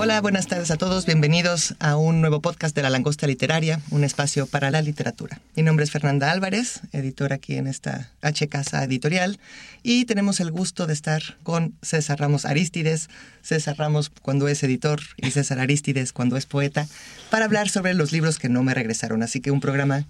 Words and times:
Hola, 0.00 0.20
buenas 0.20 0.46
tardes 0.46 0.70
a 0.70 0.76
todos. 0.76 1.06
Bienvenidos 1.06 1.74
a 1.80 1.96
un 1.96 2.20
nuevo 2.20 2.40
podcast 2.40 2.72
de 2.72 2.82
La 2.82 2.88
Langosta 2.88 3.26
Literaria, 3.26 3.80
un 3.90 4.04
espacio 4.04 4.46
para 4.46 4.70
la 4.70 4.80
literatura. 4.80 5.40
Mi 5.56 5.64
nombre 5.64 5.84
es 5.84 5.90
Fernanda 5.90 6.30
Álvarez, 6.30 6.82
editora 6.92 7.34
aquí 7.34 7.56
en 7.56 7.66
esta 7.66 8.08
H 8.22 8.46
Casa 8.46 8.84
Editorial, 8.84 9.40
y 9.82 10.04
tenemos 10.04 10.38
el 10.38 10.52
gusto 10.52 10.86
de 10.86 10.92
estar 10.92 11.20
con 11.42 11.74
César 11.82 12.20
Ramos 12.20 12.44
Aristides, 12.44 13.10
César 13.42 13.76
Ramos 13.76 14.12
cuando 14.22 14.46
es 14.46 14.62
editor 14.62 15.00
y 15.16 15.32
César 15.32 15.58
Aristides 15.58 16.12
cuando 16.12 16.36
es 16.36 16.46
poeta, 16.46 16.86
para 17.28 17.46
hablar 17.46 17.68
sobre 17.68 17.92
los 17.94 18.12
libros 18.12 18.38
que 18.38 18.48
no 18.48 18.62
me 18.62 18.74
regresaron. 18.74 19.24
Así 19.24 19.40
que 19.40 19.50
un 19.50 19.58
programa 19.58 20.06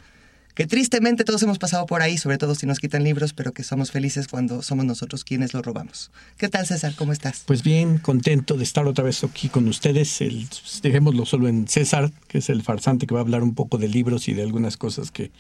que 0.59 0.67
tristemente 0.67 1.23
todos 1.23 1.41
hemos 1.45 1.57
pasado 1.57 1.87
por 1.87 2.03
ahí, 2.03 2.19
sobre 2.19 2.37
todo 2.37 2.57
si 2.57 2.67
nos 2.67 2.81
quitan 2.81 3.05
libros, 3.05 3.33
pero 3.33 3.53
que 3.53 3.63
somos 3.63 3.93
felices 3.93 4.27
cuando 4.27 4.61
somos 4.61 4.85
nosotros 4.85 5.23
quienes 5.23 5.55
los 5.55 5.65
robamos. 5.65 6.11
¿Qué 6.37 6.49
tal, 6.49 6.67
César? 6.67 6.95
¿Cómo 6.97 7.13
estás? 7.13 7.45
Pues 7.47 7.63
bien, 7.63 7.99
contento 7.99 8.57
de 8.57 8.65
estar 8.65 8.85
otra 8.89 9.05
vez 9.05 9.23
aquí 9.23 9.49
con 9.51 9.69
ustedes. 9.69 10.21
El, 10.21 10.49
dejémoslo 10.83 11.27
solo 11.27 11.47
en 11.47 11.69
César, 11.69 12.11
que 12.27 12.39
es 12.39 12.51
el 12.51 12.63
farsante 12.63 13.07
que 13.07 13.15
va 13.15 13.21
a 13.21 13.23
hablar 13.23 13.45
un 13.45 13.55
poco 13.55 13.79
de 13.79 13.87
libros 13.87 14.27
y 14.27 14.35
de 14.35 14.43
algunas 14.43 14.77
cosas 14.77 15.13
que 15.13 15.31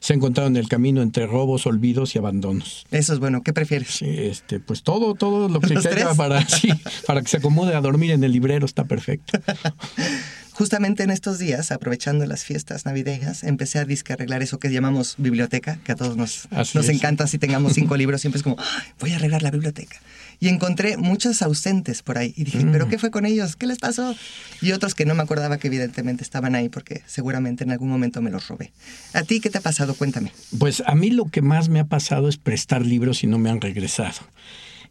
se 0.00 0.12
han 0.12 0.18
encontrado 0.18 0.48
en 0.48 0.58
el 0.58 0.68
camino 0.68 1.00
entre 1.00 1.26
robos, 1.26 1.64
olvidos 1.64 2.14
y 2.14 2.18
abandonos. 2.18 2.84
Eso 2.90 3.14
es 3.14 3.20
bueno. 3.20 3.42
¿Qué 3.42 3.54
prefieres? 3.54 3.88
Sí, 3.88 4.04
este, 4.06 4.60
pues 4.60 4.82
todo, 4.82 5.14
todo 5.14 5.48
lo 5.48 5.60
que 5.60 5.72
¿Los 5.72 5.84
caiga 5.84 6.14
para, 6.14 6.46
sí, 6.46 6.68
para 7.06 7.22
que 7.22 7.28
se 7.28 7.38
acomode 7.38 7.74
a 7.74 7.80
dormir 7.80 8.10
en 8.10 8.22
el 8.22 8.32
librero 8.32 8.66
está 8.66 8.84
perfecto. 8.84 9.40
Justamente 10.58 11.04
en 11.04 11.10
estos 11.10 11.38
días, 11.38 11.70
aprovechando 11.70 12.26
las 12.26 12.42
fiestas 12.42 12.84
navideñas, 12.84 13.44
empecé 13.44 13.78
a 13.78 13.84
disque 13.84 14.12
arreglar 14.12 14.42
eso 14.42 14.58
que 14.58 14.72
llamamos 14.72 15.14
biblioteca, 15.16 15.78
que 15.84 15.92
a 15.92 15.94
todos 15.94 16.16
nos, 16.16 16.48
Así 16.50 16.76
nos 16.76 16.88
es. 16.88 16.96
encanta 16.96 17.28
si 17.28 17.38
tengamos 17.38 17.74
cinco 17.74 17.96
libros, 18.02 18.20
siempre 18.20 18.38
es 18.38 18.42
como, 18.42 18.56
"Ay, 18.58 18.88
voy 18.98 19.12
a 19.12 19.16
arreglar 19.16 19.40
la 19.44 19.52
biblioteca. 19.52 19.98
Y 20.40 20.48
encontré 20.48 20.96
muchos 20.96 21.42
ausentes 21.42 22.02
por 22.02 22.18
ahí. 22.18 22.34
Y 22.36 22.42
dije, 22.42 22.64
Mm. 22.64 22.72
¿pero 22.72 22.88
qué 22.88 22.98
fue 22.98 23.12
con 23.12 23.24
ellos? 23.24 23.54
¿Qué 23.54 23.68
les 23.68 23.78
pasó? 23.78 24.16
Y 24.60 24.72
otros 24.72 24.96
que 24.96 25.04
no 25.04 25.14
me 25.14 25.22
acordaba 25.22 25.58
que 25.58 25.68
evidentemente 25.68 26.24
estaban 26.24 26.56
ahí 26.56 26.68
porque 26.68 27.02
seguramente 27.06 27.62
en 27.62 27.70
algún 27.70 27.88
momento 27.88 28.20
me 28.20 28.30
los 28.32 28.48
robé. 28.48 28.72
¿A 29.14 29.22
ti 29.22 29.38
qué 29.40 29.50
te 29.50 29.58
ha 29.58 29.60
pasado? 29.60 29.94
Cuéntame. 29.94 30.32
Pues 30.58 30.82
a 30.86 30.96
mí 30.96 31.10
lo 31.10 31.26
que 31.26 31.40
más 31.40 31.68
me 31.68 31.78
ha 31.78 31.84
pasado 31.86 32.28
es 32.28 32.36
prestar 32.36 32.84
libros 32.84 33.22
y 33.22 33.28
no 33.28 33.38
me 33.38 33.48
han 33.50 33.60
regresado. 33.60 34.18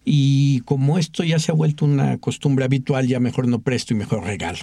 Y 0.09 0.61
como 0.61 0.97
esto 0.97 1.25
ya 1.25 1.37
se 1.37 1.51
ha 1.51 1.53
vuelto 1.53 1.83
una 1.83 2.17
costumbre 2.17 2.63
habitual, 2.63 3.07
ya 3.07 3.19
mejor 3.19 3.49
no 3.49 3.59
presto 3.59 3.93
y 3.93 3.97
mejor 3.97 4.23
regalo. 4.23 4.59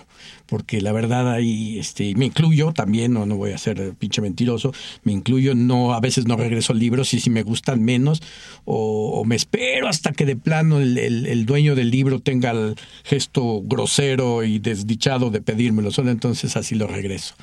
Porque 0.46 0.80
la 0.80 0.90
verdad 0.90 1.30
ahí, 1.30 1.78
este, 1.78 2.14
me 2.14 2.24
incluyo 2.24 2.72
también, 2.72 3.12
no, 3.12 3.26
no 3.26 3.36
voy 3.36 3.52
a 3.52 3.58
ser 3.58 3.92
pinche 3.92 4.22
mentiroso, 4.22 4.72
me 5.02 5.12
incluyo, 5.12 5.54
no, 5.54 5.92
a 5.92 6.00
veces 6.00 6.26
no 6.26 6.38
regreso 6.38 6.72
libros 6.72 7.12
y 7.12 7.20
si 7.20 7.28
me 7.28 7.42
gustan 7.42 7.84
menos, 7.84 8.22
o, 8.64 9.20
o 9.20 9.24
me 9.26 9.36
espero 9.36 9.86
hasta 9.86 10.12
que 10.12 10.24
de 10.24 10.36
plano 10.36 10.80
el, 10.80 11.44
dueño 11.44 11.74
del 11.74 11.90
libro 11.90 12.20
tenga 12.20 12.52
el 12.52 12.76
gesto 13.04 13.60
grosero 13.62 14.44
y 14.44 14.60
desdichado 14.60 15.28
de 15.28 15.42
pedírmelo, 15.42 15.90
solo 15.90 16.10
entonces 16.10 16.56
así 16.56 16.74
lo 16.74 16.86
regreso. 16.86 17.34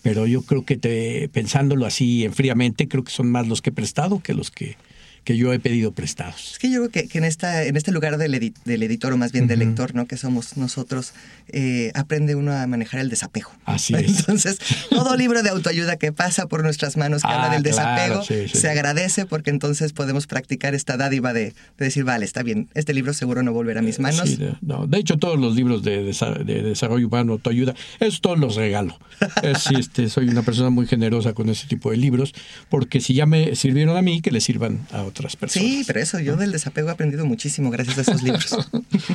Pero 0.00 0.26
yo 0.26 0.40
creo 0.40 0.64
que 0.64 0.78
te, 0.78 1.28
pensándolo 1.28 1.84
así 1.84 2.24
en 2.24 2.32
fríamente, 2.32 2.88
creo 2.88 3.04
que 3.04 3.12
son 3.12 3.30
más 3.30 3.48
los 3.48 3.60
que 3.60 3.68
he 3.68 3.74
prestado 3.74 4.20
que 4.20 4.32
los 4.32 4.50
que, 4.50 4.76
que 5.24 5.36
yo 5.36 5.52
he 5.52 5.58
pedido 5.60 5.92
prestados. 5.92 6.52
Es 6.52 6.58
que 6.58 6.70
yo 6.70 6.78
creo 6.80 6.90
que, 6.90 7.08
que 7.08 7.18
en, 7.18 7.24
esta, 7.24 7.64
en 7.64 7.76
este 7.76 7.92
lugar 7.92 8.16
del, 8.18 8.34
edi- 8.34 8.54
del 8.64 8.82
editor, 8.82 9.12
o 9.12 9.16
más 9.16 9.32
bien 9.32 9.46
del 9.46 9.58
lector, 9.60 9.94
¿no? 9.94 10.06
que 10.06 10.16
somos 10.16 10.56
nosotros, 10.56 11.12
eh, 11.48 11.92
aprende 11.94 12.34
uno 12.34 12.52
a 12.52 12.66
manejar 12.66 13.00
el 13.00 13.08
desapego. 13.10 13.50
Así 13.64 13.94
es. 13.98 14.20
Entonces, 14.20 14.58
todo 14.90 15.16
libro 15.16 15.42
de 15.42 15.50
autoayuda 15.50 15.96
que 15.96 16.12
pasa 16.12 16.46
por 16.46 16.62
nuestras 16.62 16.96
manos, 16.96 17.22
que 17.22 17.28
Ah, 17.28 17.44
habla 17.44 17.60
del 17.60 17.62
claro, 17.72 18.18
desapego, 18.20 18.24
sí, 18.24 18.48
sí. 18.52 18.58
se 18.60 18.68
agradece 18.70 19.26
porque 19.26 19.50
entonces 19.50 19.92
podemos 19.92 20.26
practicar 20.26 20.74
esta 20.74 20.96
dádiva 20.96 21.32
de, 21.32 21.46
de 21.78 21.84
decir, 21.84 22.04
vale, 22.04 22.24
está 22.24 22.42
bien, 22.42 22.68
este 22.74 22.94
libro 22.94 23.12
seguro 23.12 23.42
no 23.42 23.52
volverá 23.52 23.80
a 23.80 23.82
mis 23.82 23.98
manos. 24.00 24.28
Sí, 24.28 24.36
de, 24.36 24.54
no, 24.62 24.86
de 24.86 24.98
hecho, 24.98 25.18
todos 25.18 25.38
los 25.38 25.54
libros 25.54 25.82
de, 25.82 26.04
desa- 26.10 26.42
de 26.44 26.62
desarrollo 26.62 27.06
humano, 27.06 27.32
autoayuda, 27.34 27.74
esos 28.00 28.20
todos 28.20 28.38
los 28.38 28.56
regalo. 28.56 28.98
Es, 29.42 29.66
este, 29.70 30.08
soy 30.08 30.28
una 30.28 30.42
persona 30.42 30.70
muy 30.70 30.86
generosa 30.86 31.34
con 31.34 31.48
ese 31.50 31.66
tipo 31.66 31.90
de 31.90 31.98
libros, 31.98 32.32
porque 32.68 33.00
si 33.00 33.14
ya 33.14 33.26
me 33.26 33.54
sirvieron 33.54 33.96
a 33.96 34.02
mí, 34.02 34.20
que 34.22 34.30
le 34.30 34.40
sirvan 34.40 34.80
a 34.92 35.02
otras 35.10 35.36
personas. 35.36 35.68
Sí, 35.68 35.84
pero 35.86 36.00
eso, 36.00 36.18
yo 36.18 36.36
del 36.36 36.50
desapego 36.52 36.88
he 36.88 36.92
aprendido 36.92 37.26
muchísimo 37.26 37.70
gracias 37.70 37.98
a 37.98 38.00
esos 38.02 38.22
libros. 38.22 38.56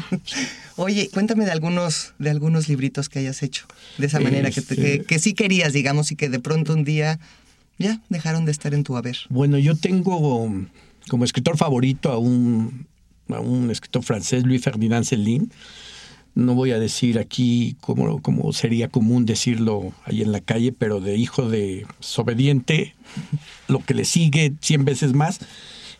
Oye, 0.75 1.09
cuéntame 1.13 1.45
de 1.45 1.51
algunos, 1.51 2.13
de 2.19 2.29
algunos 2.29 2.67
libritos 2.69 3.09
que 3.09 3.19
hayas 3.19 3.41
hecho 3.43 3.65
de 3.97 4.07
esa 4.07 4.19
manera, 4.19 4.51
que, 4.51 4.61
te- 4.61 4.73
Este- 4.73 4.99
que, 4.99 5.05
que 5.05 5.19
sí 5.19 5.33
querías, 5.33 5.73
digamos, 5.73 6.11
y 6.11 6.15
que 6.15 6.29
de 6.29 6.39
pronto 6.39 6.73
un 6.73 6.83
día 6.83 7.19
ya 7.77 8.01
dejaron 8.09 8.45
de 8.45 8.51
estar 8.51 8.73
en 8.73 8.83
tu 8.83 8.95
haber. 8.97 9.17
Bueno, 9.29 9.57
yo 9.57 9.75
tengo 9.75 10.51
como 11.09 11.23
escritor 11.25 11.57
favorito 11.57 12.11
a 12.11 12.17
un, 12.17 12.87
a 13.29 13.39
un 13.39 13.71
escritor 13.71 14.03
francés, 14.03 14.43
Louis 14.45 14.61
Ferdinand 14.61 15.05
Céline. 15.05 15.49
No 16.35 16.53
voy 16.53 16.71
a 16.71 16.79
decir 16.79 17.17
aquí 17.17 17.77
cómo, 17.79 18.21
cómo 18.21 18.51
sería 18.51 18.89
común 18.89 19.25
decirlo 19.25 19.93
ahí 20.03 20.21
en 20.21 20.33
la 20.33 20.41
calle, 20.41 20.73
pero 20.73 20.99
de 20.99 21.15
hijo 21.15 21.49
de 21.49 21.85
desobediente, 22.01 22.93
lo 23.69 23.79
que 23.79 23.93
le 23.93 24.03
sigue 24.03 24.51
100 24.59 24.83
veces 24.83 25.13
más. 25.13 25.39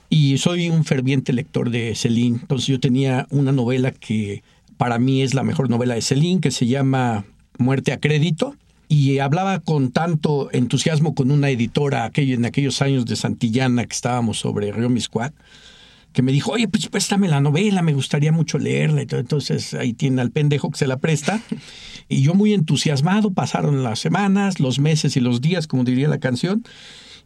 Y 0.10 0.38
soy 0.38 0.70
un 0.70 0.86
ferviente 0.86 1.34
lector 1.34 1.70
de 1.70 1.96
Céline. 1.96 2.40
Entonces 2.42 2.68
yo 2.68 2.80
tenía 2.80 3.28
una 3.32 3.52
novela 3.52 3.92
que 3.92 4.44
para 4.78 5.00
mí 5.00 5.22
es 5.22 5.34
la 5.34 5.44
mejor 5.44 5.70
novela 5.70 5.96
de 5.96 6.02
Céline, 6.02 6.42
que 6.42 6.52
se 6.52 6.68
llama 6.68 7.26
Muerte 7.58 7.92
a 7.92 8.00
Crédito. 8.00 8.56
Y 8.88 9.18
hablaba 9.18 9.60
con 9.60 9.92
tanto 9.92 10.50
entusiasmo 10.52 11.16
con 11.16 11.32
una 11.32 11.50
editora 11.50 12.06
aquello, 12.06 12.36
en 12.36 12.46
aquellos 12.46 12.82
años 12.84 13.06
de 13.06 13.16
Santillana 13.16 13.86
que 13.86 13.96
estábamos 13.96 14.38
sobre 14.38 14.72
Río 14.72 14.90
Miscuac, 14.90 15.34
que 16.14 16.22
me 16.22 16.32
dijo, 16.32 16.52
oye, 16.52 16.68
pues 16.68 16.88
préstame 16.88 17.28
la 17.28 17.42
novela, 17.42 17.82
me 17.82 17.94
gustaría 17.94 18.32
mucho 18.32 18.60
leerla. 18.60 19.02
Entonces 19.02 19.74
ahí 19.74 19.94
tiene 19.94 20.22
al 20.22 20.30
pendejo 20.30 20.70
que 20.70 20.78
se 20.78 20.88
la 20.88 20.98
presta. 20.98 21.42
Y 22.08 22.22
yo 22.22 22.36
muy 22.36 22.54
entusiasmado, 22.54 23.32
pasaron 23.32 23.84
las 23.84 24.00
semanas, 24.00 24.60
los 24.60 24.78
meses 24.78 25.18
y 25.18 25.20
los 25.20 25.42
días, 25.42 25.66
como 25.66 25.84
diría 25.84 26.08
la 26.08 26.20
canción. 26.20 26.64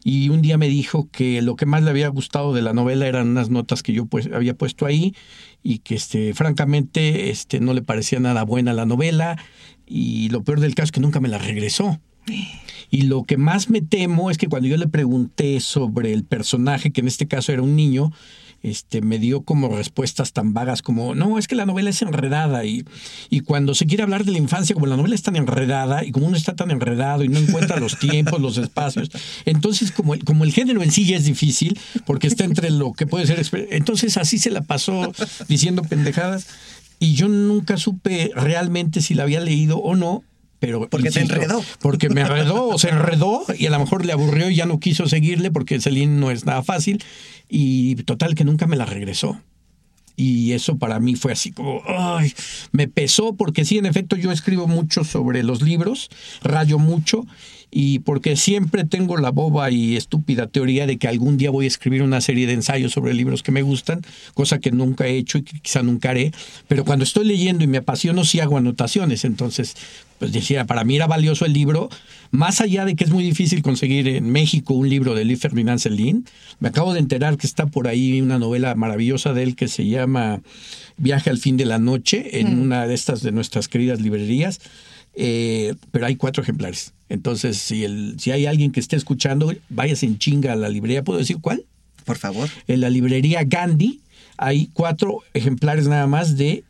Y 0.03 0.29
un 0.29 0.41
día 0.41 0.57
me 0.57 0.69
dijo 0.69 1.09
que 1.11 1.41
lo 1.41 1.55
que 1.55 1.65
más 1.65 1.83
le 1.83 1.89
había 1.89 2.07
gustado 2.07 2.53
de 2.53 2.61
la 2.61 2.73
novela 2.73 3.07
eran 3.07 3.29
unas 3.29 3.49
notas 3.49 3.83
que 3.83 3.93
yo 3.93 4.05
pues, 4.05 4.29
había 4.33 4.53
puesto 4.53 4.85
ahí 4.85 5.13
y 5.61 5.79
que 5.79 5.95
este, 5.95 6.33
francamente 6.33 7.29
este, 7.29 7.59
no 7.59 7.73
le 7.73 7.81
parecía 7.81 8.19
nada 8.19 8.43
buena 8.43 8.73
la 8.73 8.85
novela. 8.85 9.37
Y 9.85 10.29
lo 10.29 10.43
peor 10.43 10.59
del 10.59 10.75
caso 10.75 10.85
es 10.85 10.91
que 10.91 11.01
nunca 11.01 11.19
me 11.19 11.27
la 11.27 11.37
regresó. 11.37 11.99
Y 12.91 13.03
lo 13.03 13.23
que 13.23 13.37
más 13.37 13.69
me 13.69 13.81
temo 13.81 14.31
es 14.31 14.37
que 14.37 14.47
cuando 14.47 14.67
yo 14.67 14.77
le 14.77 14.87
pregunté 14.87 15.59
sobre 15.59 16.13
el 16.13 16.23
personaje, 16.23 16.91
que 16.91 17.01
en 17.01 17.07
este 17.07 17.27
caso 17.27 17.51
era 17.51 17.61
un 17.61 17.75
niño, 17.75 18.11
este, 18.63 19.01
me 19.01 19.19
dio 19.19 19.41
como 19.41 19.75
respuestas 19.75 20.33
tan 20.33 20.53
vagas 20.53 20.81
como, 20.81 21.15
no, 21.15 21.37
es 21.37 21.47
que 21.47 21.55
la 21.55 21.65
novela 21.65 21.89
es 21.89 22.01
enredada 22.01 22.65
y, 22.65 22.85
y 23.29 23.41
cuando 23.41 23.75
se 23.75 23.85
quiere 23.85 24.03
hablar 24.03 24.25
de 24.25 24.31
la 24.31 24.37
infancia, 24.37 24.73
como 24.73 24.87
la 24.87 24.97
novela 24.97 25.15
es 25.15 25.23
tan 25.23 25.35
enredada 25.35 26.03
y 26.03 26.11
como 26.11 26.27
uno 26.27 26.37
está 26.37 26.55
tan 26.55 26.71
enredado 26.71 27.23
y 27.23 27.29
no 27.29 27.39
encuentra 27.39 27.79
los 27.79 27.97
tiempos, 27.99 28.41
los 28.41 28.57
espacios, 28.57 29.09
entonces 29.45 29.91
como 29.91 30.13
el, 30.13 30.23
como 30.23 30.43
el 30.43 30.53
género 30.53 30.83
en 30.83 30.91
sí 30.91 31.05
ya 31.05 31.17
es 31.17 31.25
difícil, 31.25 31.79
porque 32.05 32.27
está 32.27 32.43
entre 32.43 32.69
lo 32.69 32.93
que 32.93 33.07
puede 33.07 33.25
ser, 33.27 33.67
entonces 33.71 34.17
así 34.17 34.37
se 34.37 34.51
la 34.51 34.61
pasó 34.61 35.11
diciendo 35.47 35.83
pendejadas 35.83 36.47
y 36.99 37.15
yo 37.15 37.27
nunca 37.29 37.77
supe 37.77 38.31
realmente 38.35 39.01
si 39.01 39.13
la 39.13 39.23
había 39.23 39.39
leído 39.39 39.77
o 39.77 39.95
no. 39.95 40.23
Pero 40.59 40.89
Porque 40.89 41.09
te 41.09 41.21
enredó. 41.21 41.63
Porque 41.79 42.09
me 42.09 42.19
enredó 42.19 42.67
o 42.67 42.77
se 42.77 42.89
enredó 42.89 43.45
y 43.57 43.67
a 43.67 43.69
lo 43.69 43.79
mejor 43.79 44.05
le 44.05 44.11
aburrió 44.11 44.49
y 44.49 44.55
ya 44.55 44.65
no 44.65 44.81
quiso 44.81 45.07
seguirle 45.07 45.51
porque 45.51 45.79
Celine 45.79 46.19
no 46.19 46.31
es 46.31 46.45
nada 46.45 46.63
fácil. 46.63 47.01
Y 47.49 47.95
total 48.03 48.35
que 48.35 48.45
nunca 48.45 48.67
me 48.67 48.77
la 48.77 48.85
regresó. 48.85 49.41
Y 50.15 50.51
eso 50.51 50.77
para 50.77 50.99
mí 50.99 51.15
fue 51.15 51.31
así 51.31 51.51
como, 51.51 51.81
ay, 51.87 52.33
me 52.73 52.89
pesó 52.89 53.35
porque 53.35 53.63
sí, 53.63 53.77
en 53.77 53.85
efecto 53.85 54.17
yo 54.17 54.33
escribo 54.33 54.67
mucho 54.67 55.05
sobre 55.05 55.43
los 55.43 55.61
libros, 55.61 56.09
rayo 56.43 56.77
mucho 56.77 57.25
y 57.71 57.99
porque 57.99 58.35
siempre 58.35 58.83
tengo 58.83 59.17
la 59.17 59.29
boba 59.29 59.69
y 59.69 59.95
estúpida 59.95 60.47
teoría 60.47 60.87
de 60.87 60.97
que 60.97 61.07
algún 61.07 61.37
día 61.37 61.51
voy 61.51 61.65
a 61.65 61.67
escribir 61.67 62.01
una 62.01 62.21
serie 62.21 62.47
de 62.47 62.53
ensayos 62.53 62.91
sobre 62.91 63.13
libros 63.13 63.43
que 63.43 63.51
me 63.51 63.61
gustan, 63.61 64.01
cosa 64.33 64.59
que 64.59 64.71
nunca 64.71 65.07
he 65.07 65.17
hecho 65.17 65.37
y 65.37 65.43
que 65.43 65.59
quizá 65.59 65.83
nunca 65.83 66.09
haré, 66.09 66.31
pero 66.67 66.85
cuando 66.85 67.03
estoy 67.03 67.25
leyendo 67.25 67.63
y 67.63 67.67
me 67.67 67.77
apasiono 67.77 68.23
sí 68.23 68.39
hago 68.39 68.57
anotaciones, 68.57 69.25
entonces 69.25 69.75
pues 70.19 70.33
decía, 70.33 70.65
para 70.65 70.83
mí 70.83 70.97
era 70.97 71.07
valioso 71.07 71.45
el 71.45 71.53
libro, 71.53 71.89
más 72.31 72.59
allá 72.59 72.83
de 72.83 72.95
que 72.95 73.05
es 73.05 73.09
muy 73.09 73.23
difícil 73.23 73.61
conseguir 73.61 74.07
en 74.09 74.29
México 74.29 74.73
un 74.73 74.89
libro 74.89 75.15
de 75.15 75.23
Luis 75.23 75.39
Ferdinand 75.39 75.79
Celine, 75.79 76.23
me 76.59 76.67
acabo 76.67 76.93
de 76.93 76.99
enterar 76.99 77.37
que 77.37 77.47
está 77.47 77.67
por 77.67 77.87
ahí 77.87 78.21
una 78.21 78.37
novela 78.37 78.75
maravillosa 78.75 79.33
de 79.33 79.43
él 79.43 79.55
que 79.55 79.69
se 79.69 79.87
llama 79.87 80.41
Viaje 80.97 81.29
al 81.29 81.37
fin 81.37 81.55
de 81.55 81.63
la 81.63 81.79
noche 81.79 82.41
en 82.41 82.59
una 82.59 82.85
de 82.85 82.93
estas 82.93 83.23
de 83.23 83.31
nuestras 83.31 83.69
queridas 83.69 84.01
librerías, 84.01 84.59
eh, 85.21 85.75
pero 85.91 86.05
hay 86.05 86.15
cuatro 86.15 86.41
ejemplares. 86.41 86.93
Entonces, 87.09 87.57
si, 87.57 87.83
el, 87.83 88.15
si 88.19 88.31
hay 88.31 88.45
alguien 88.45 88.71
que 88.71 88.79
esté 88.79 88.95
escuchando, 88.95 89.53
váyase 89.67 90.05
en 90.05 90.17
chinga 90.17 90.53
a 90.53 90.55
la 90.55 90.69
librería. 90.69 91.03
¿Puedo 91.03 91.19
decir 91.19 91.39
cuál? 91.41 91.65
Por 92.05 92.17
favor. 92.17 92.49
En 92.67 92.79
la 92.79 92.89
librería 92.89 93.43
Gandhi 93.43 93.99
hay 94.37 94.69
cuatro 94.71 95.19
ejemplares 95.33 95.89
nada 95.89 96.07
más 96.07 96.37
de 96.37 96.63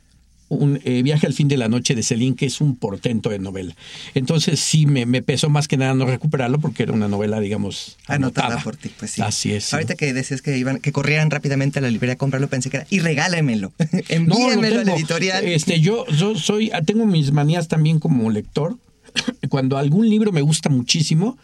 un 0.49 0.81
eh, 0.83 1.03
viaje 1.03 1.27
al 1.27 1.33
fin 1.33 1.47
de 1.47 1.57
la 1.57 1.69
noche 1.69 1.95
de 1.95 2.03
Celine, 2.03 2.35
que 2.35 2.47
es 2.47 2.59
un 2.59 2.75
portento 2.75 3.29
de 3.29 3.39
novela. 3.39 3.75
Entonces 4.15 4.59
sí 4.59 4.85
me, 4.85 5.05
me, 5.05 5.21
pesó 5.21 5.49
más 5.49 5.67
que 5.67 5.77
nada 5.77 5.93
no 5.93 6.05
recuperarlo 6.05 6.59
porque 6.59 6.83
era 6.83 6.91
una 6.91 7.07
novela, 7.07 7.39
digamos, 7.39 7.97
anotada, 8.07 8.47
anotada. 8.47 8.63
por 8.63 8.75
ti. 8.75 8.89
Pues 8.97 9.11
sí. 9.11 9.21
Así 9.21 9.53
es. 9.53 9.65
sí. 9.65 9.75
Ahorita 9.75 9.95
que 9.95 10.11
decías 10.11 10.41
que 10.41 10.57
iban, 10.57 10.79
que 10.79 10.91
corrieran 10.91 11.29
rápidamente 11.29 11.79
a 11.79 11.81
la 11.81 11.89
librería 11.89 12.15
a 12.15 12.17
comprarlo, 12.17 12.49
pensé 12.49 12.69
que 12.69 12.77
era, 12.77 12.87
y 12.89 12.99
regálemelo. 12.99 13.71
No, 14.19 14.37
lo 14.37 14.51
Envíemelo 14.53 14.81
a 14.81 14.83
la 14.83 14.95
editorial. 14.95 15.45
Este, 15.45 15.79
yo, 15.79 16.05
yo 16.07 16.35
soy, 16.35 16.71
tengo 16.85 17.05
mis 17.05 17.31
manías 17.31 17.67
también 17.67 17.99
como 17.99 18.29
lector. 18.29 18.77
Cuando 19.49 19.77
algún 19.77 20.09
libro 20.09 20.31
me 20.31 20.41
gusta 20.41 20.69
muchísimo, 20.69 21.37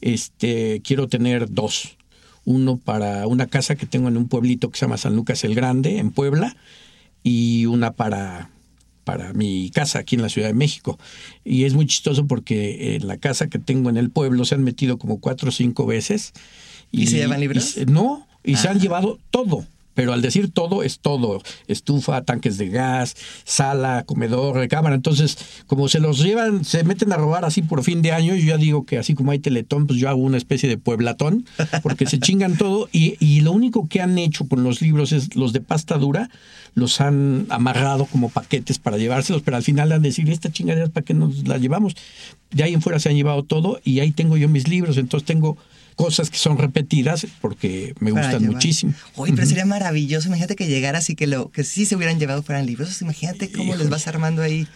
este, 0.00 0.80
quiero 0.84 1.08
tener 1.08 1.50
dos. 1.50 1.96
Uno 2.44 2.76
para 2.76 3.26
una 3.26 3.46
casa 3.46 3.76
que 3.76 3.86
tengo 3.86 4.08
en 4.08 4.16
un 4.16 4.28
pueblito 4.28 4.70
que 4.70 4.78
se 4.78 4.84
llama 4.84 4.96
San 4.96 5.14
Lucas 5.14 5.44
el 5.44 5.54
Grande, 5.54 5.98
en 5.98 6.10
Puebla, 6.10 6.56
y 7.22 7.66
una 7.66 7.92
para, 7.92 8.50
para 9.04 9.32
mi 9.32 9.70
casa 9.70 9.98
aquí 10.00 10.16
en 10.16 10.22
la 10.22 10.28
Ciudad 10.28 10.48
de 10.48 10.54
México. 10.54 10.98
Y 11.44 11.64
es 11.64 11.74
muy 11.74 11.86
chistoso 11.86 12.26
porque 12.26 12.96
en 12.96 13.06
la 13.06 13.16
casa 13.16 13.48
que 13.48 13.58
tengo 13.58 13.90
en 13.90 13.96
el 13.96 14.10
pueblo 14.10 14.44
se 14.44 14.54
han 14.54 14.62
metido 14.64 14.98
como 14.98 15.20
cuatro 15.20 15.48
o 15.48 15.52
cinco 15.52 15.86
veces. 15.86 16.32
¿Y 16.90 17.06
se 17.06 17.16
llevan 17.16 17.40
libros? 17.40 17.76
y 17.76 17.86
no, 17.86 18.26
y 18.44 18.56
se 18.56 18.68
han 18.68 18.76
Ah. 18.76 18.80
llevado 18.80 19.18
todo. 19.30 19.66
Pero 19.94 20.12
al 20.12 20.22
decir 20.22 20.50
todo, 20.50 20.82
es 20.82 21.00
todo. 21.00 21.42
Estufa, 21.66 22.22
tanques 22.22 22.58
de 22.58 22.68
gas, 22.68 23.16
sala, 23.44 24.04
comedor, 24.06 24.56
recámara. 24.56 24.94
Entonces, 24.94 25.38
como 25.66 25.88
se 25.88 26.00
los 26.00 26.18
llevan, 26.18 26.64
se 26.64 26.84
meten 26.84 27.12
a 27.12 27.16
robar 27.16 27.44
así 27.44 27.62
por 27.62 27.84
fin 27.84 28.02
de 28.02 28.12
año, 28.12 28.34
yo 28.34 28.44
ya 28.44 28.56
digo 28.56 28.86
que 28.86 28.98
así 28.98 29.14
como 29.14 29.32
hay 29.32 29.38
teletón, 29.38 29.86
pues 29.86 29.98
yo 29.98 30.08
hago 30.08 30.20
una 30.20 30.36
especie 30.36 30.68
de 30.68 30.78
pueblatón, 30.78 31.44
porque 31.82 32.06
se 32.06 32.18
chingan 32.18 32.56
todo. 32.56 32.88
Y, 32.92 33.16
y 33.20 33.40
lo 33.40 33.52
único 33.52 33.88
que 33.88 34.00
han 34.00 34.18
hecho 34.18 34.46
con 34.48 34.64
los 34.64 34.80
libros 34.80 35.12
es 35.12 35.36
los 35.36 35.52
de 35.52 35.60
pasta 35.60 35.98
dura, 35.98 36.30
los 36.74 37.00
han 37.00 37.46
amarrado 37.50 38.06
como 38.06 38.30
paquetes 38.30 38.78
para 38.78 38.96
llevárselos, 38.96 39.42
pero 39.42 39.56
al 39.56 39.62
final 39.62 39.92
han 39.92 40.02
de 40.02 40.08
decir, 40.08 40.28
esta 40.30 40.50
chingadera, 40.50 40.88
¿para 40.88 41.04
qué 41.04 41.14
nos 41.14 41.46
la 41.46 41.58
llevamos? 41.58 41.94
De 42.50 42.62
ahí 42.62 42.74
en 42.74 42.82
fuera 42.82 42.98
se 42.98 43.08
han 43.08 43.16
llevado 43.16 43.42
todo 43.42 43.80
y 43.84 44.00
ahí 44.00 44.10
tengo 44.10 44.36
yo 44.36 44.48
mis 44.48 44.68
libros. 44.68 44.96
Entonces 44.96 45.26
tengo 45.26 45.56
cosas 45.96 46.30
que 46.30 46.38
son 46.38 46.58
repetidas 46.58 47.26
porque 47.40 47.94
me 48.00 48.12
para 48.12 48.24
gustan 48.24 48.40
llevar. 48.42 48.54
muchísimo. 48.54 48.94
Oye, 49.16 49.32
pero 49.34 49.46
sería 49.46 49.66
maravilloso. 49.66 50.28
Imagínate 50.28 50.56
que 50.56 50.66
llegara 50.66 50.98
así 50.98 51.14
que 51.14 51.26
lo 51.26 51.50
que 51.50 51.64
sí 51.64 51.86
se 51.86 51.96
hubieran 51.96 52.18
llevado 52.18 52.42
fueran 52.42 52.66
libros. 52.66 53.00
Imagínate 53.02 53.50
cómo 53.50 53.74
les 53.74 53.88
vas 53.88 54.06
armando 54.06 54.42
ahí 54.42 54.66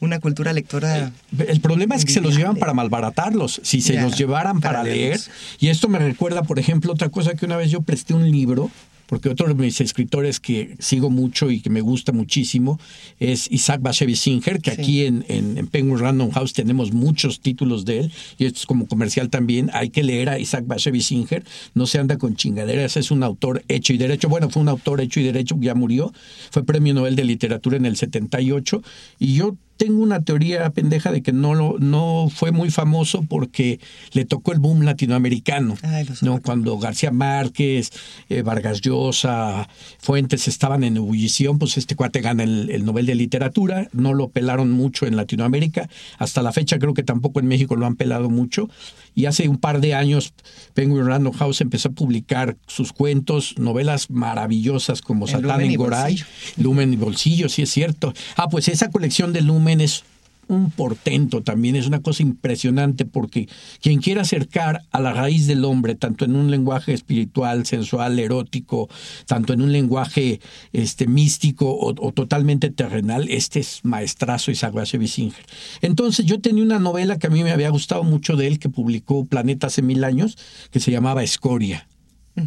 una 0.00 0.20
cultura 0.20 0.52
lectora. 0.52 1.12
El 1.38 1.60
problema 1.60 1.94
es 1.94 2.04
que 2.04 2.12
se 2.12 2.20
los 2.20 2.36
llevan 2.36 2.56
para 2.56 2.74
malbaratarlos. 2.74 3.60
Si 3.64 3.80
se 3.80 3.94
Ya, 3.94 4.02
los 4.02 4.16
llevaran 4.16 4.60
para 4.60 4.80
para, 4.80 4.90
leer. 4.90 5.20
Y 5.58 5.68
esto 5.68 5.88
me 5.88 5.98
recuerda, 5.98 6.42
por 6.42 6.58
ejemplo, 6.58 6.92
otra 6.92 7.08
cosa 7.08 7.34
que 7.34 7.46
una 7.46 7.56
vez 7.56 7.70
yo 7.70 7.80
presté 7.80 8.14
un 8.14 8.30
libro, 8.30 8.70
porque 9.14 9.28
otro 9.28 9.46
de 9.46 9.54
mis 9.54 9.80
escritores 9.80 10.40
que 10.40 10.74
sigo 10.80 11.08
mucho 11.08 11.48
y 11.48 11.60
que 11.60 11.70
me 11.70 11.82
gusta 11.82 12.10
muchísimo 12.10 12.80
es 13.20 13.48
Isaac 13.48 13.80
Bashevis 13.80 14.18
Singer, 14.18 14.60
que 14.60 14.72
Sí. 14.72 14.80
aquí 14.80 15.04
en, 15.04 15.24
en, 15.28 15.56
en 15.56 15.68
Penguin 15.68 16.00
Random 16.00 16.32
House 16.32 16.52
tenemos 16.52 16.92
muchos 16.92 17.38
títulos 17.38 17.84
de 17.84 18.00
él, 18.00 18.12
y 18.38 18.46
esto 18.46 18.58
es 18.58 18.66
como 18.66 18.88
comercial 18.88 19.30
también. 19.30 19.70
Hay 19.72 19.90
que 19.90 20.02
leer 20.02 20.30
a 20.30 20.40
Isaac 20.40 20.64
Bashevis 20.66 21.06
Singer, 21.06 21.44
no 21.74 21.86
se 21.86 22.00
anda 22.00 22.18
con 22.18 22.34
chingaderas, 22.34 22.96
es 22.96 23.12
un 23.12 23.22
autor 23.22 23.62
hecho 23.68 23.92
y 23.92 23.98
derecho. 23.98 24.28
Bueno, 24.28 24.50
fue 24.50 24.60
un 24.62 24.68
autor 24.68 25.00
hecho 25.00 25.20
y 25.20 25.22
derecho, 25.22 25.56
ya 25.60 25.76
murió, 25.76 26.12
fue 26.50 26.64
premio 26.64 26.92
Nobel 26.92 27.14
de 27.14 27.22
Literatura 27.22 27.76
en 27.76 27.86
el 27.86 27.96
78, 27.96 28.82
y 29.20 29.34
yo 29.34 29.54
tengo 29.76 30.02
una 30.02 30.22
teoría 30.22 30.70
pendeja 30.70 31.10
de 31.10 31.22
que 31.22 31.32
no 31.32 31.54
lo, 31.54 31.76
no 31.78 32.28
fue 32.34 32.52
muy 32.52 32.70
famoso 32.70 33.24
porque 33.28 33.80
le 34.12 34.24
tocó 34.24 34.52
el 34.52 34.58
boom 34.58 34.82
latinoamericano. 34.82 35.76
Ay, 35.82 36.06
no, 36.22 36.40
cuando 36.40 36.78
García 36.78 37.10
Márquez, 37.10 37.90
eh, 38.28 38.42
Vargas 38.42 38.80
Llosa, 38.80 39.68
Fuentes 39.98 40.48
estaban 40.48 40.84
en 40.84 40.96
ebullición, 40.96 41.58
pues 41.58 41.76
este 41.76 41.96
cuate 41.96 42.20
gana 42.20 42.44
el, 42.44 42.70
el 42.70 42.84
Nobel 42.84 43.06
de 43.06 43.14
Literatura. 43.14 43.88
No 43.92 44.14
lo 44.14 44.28
pelaron 44.28 44.70
mucho 44.70 45.06
en 45.06 45.16
Latinoamérica. 45.16 45.88
Hasta 46.18 46.42
la 46.42 46.52
fecha 46.52 46.78
creo 46.78 46.94
que 46.94 47.02
tampoco 47.02 47.40
en 47.40 47.46
México 47.46 47.76
lo 47.76 47.86
han 47.86 47.96
pelado 47.96 48.30
mucho. 48.30 48.68
Y 49.14 49.26
hace 49.26 49.48
un 49.48 49.58
par 49.58 49.80
de 49.80 49.94
años 49.94 50.34
Penguin 50.74 51.06
Random 51.06 51.32
House 51.34 51.60
empezó 51.60 51.88
a 51.88 51.92
publicar 51.92 52.56
sus 52.66 52.92
cuentos, 52.92 53.54
novelas 53.58 54.10
maravillosas 54.10 55.02
como 55.02 55.26
En 55.26 55.32
Satán 55.32 55.60
en 55.60 55.74
Goray. 55.74 56.22
Lumen 56.56 56.92
y 56.92 56.96
Bolsillo, 56.96 57.48
sí 57.48 57.62
es 57.62 57.70
cierto. 57.70 58.12
Ah, 58.36 58.48
pues 58.48 58.68
esa 58.68 58.90
colección 58.90 59.32
de 59.32 59.42
Lumen 59.42 59.80
es 59.80 60.04
un 60.48 60.70
portento 60.70 61.42
también, 61.42 61.76
es 61.76 61.86
una 61.86 62.02
cosa 62.02 62.22
impresionante 62.22 63.04
porque 63.04 63.48
quien 63.80 64.00
quiera 64.00 64.22
acercar 64.22 64.82
a 64.90 65.00
la 65.00 65.12
raíz 65.12 65.46
del 65.46 65.64
hombre, 65.64 65.94
tanto 65.94 66.24
en 66.24 66.36
un 66.36 66.50
lenguaje 66.50 66.92
espiritual, 66.92 67.66
sensual, 67.66 68.18
erótico, 68.18 68.88
tanto 69.26 69.52
en 69.52 69.62
un 69.62 69.72
lenguaje 69.72 70.40
este, 70.72 71.06
místico 71.06 71.76
o, 71.76 71.94
totalmente 72.12 72.70
terrenal, 72.70 73.28
este 73.28 73.60
es 73.60 73.80
maestrazo 73.84 74.50
Isaac 74.50 74.74
Bashevis 74.74 75.12
Singer. 75.12 75.44
Entonces 75.80 76.26
yo 76.26 76.40
tenía 76.40 76.62
una 76.62 76.78
novela 76.78 77.18
que 77.18 77.26
a 77.26 77.30
mí 77.30 77.42
me 77.42 77.52
había 77.52 77.70
gustado 77.70 78.02
mucho 78.04 78.36
de 78.36 78.46
él, 78.46 78.58
que 78.58 78.68
publicó 78.68 79.26
Planeta 79.26 79.68
hace 79.68 79.82
mil 79.82 80.04
años, 80.04 80.36
que 80.70 80.80
se 80.80 80.90
llamaba 80.90 81.22
Escoria. 81.22 81.86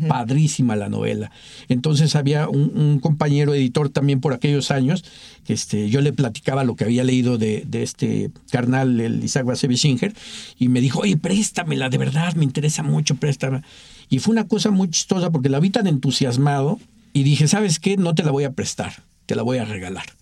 Padrísima 0.07 0.75
la 0.75 0.89
novela. 0.89 1.31
Entonces 1.69 2.15
había 2.15 2.49
un, 2.49 2.99
compañero 2.99 3.53
editor 3.53 3.89
también 3.89 4.19
por 4.19 4.33
aquellos 4.33 4.69
años, 4.69 5.05
que 5.45 5.53
este, 5.53 5.89
yo 5.89 6.01
le 6.01 6.11
platicaba 6.11 6.65
lo 6.65 6.75
que 6.75 6.83
había 6.83 7.03
leído 7.03 7.37
de, 7.37 7.65
este 7.71 8.31
carnal, 8.51 8.99
el 8.99 9.23
Isaac 9.23 9.47
Singer, 9.55 10.13
y 10.59 10.67
me 10.67 10.81
dijo, 10.81 10.99
oye, 10.99 11.15
préstamela, 11.15 11.89
de 11.89 11.97
verdad, 11.97 12.35
me 12.35 12.43
interesa 12.43 12.83
mucho, 12.83 13.15
préstame. 13.15 13.61
Y 14.09 14.19
fue 14.19 14.33
una 14.33 14.47
cosa 14.47 14.71
muy 14.71 14.89
chistosa 14.89 15.31
porque 15.31 15.49
la 15.49 15.59
vi 15.59 15.69
tan 15.69 15.87
entusiasmado 15.87 16.79
y 17.13 17.23
dije, 17.23 17.47
¿sabes 17.47 17.79
qué? 17.79 17.95
No 17.95 18.13
te 18.13 18.23
la 18.23 18.31
voy 18.31 18.43
a 18.43 18.51
prestar, 18.51 19.03
te 19.25 19.35
la 19.35 19.43
voy 19.43 19.57
a 19.57 19.65
regalar 19.65 20.16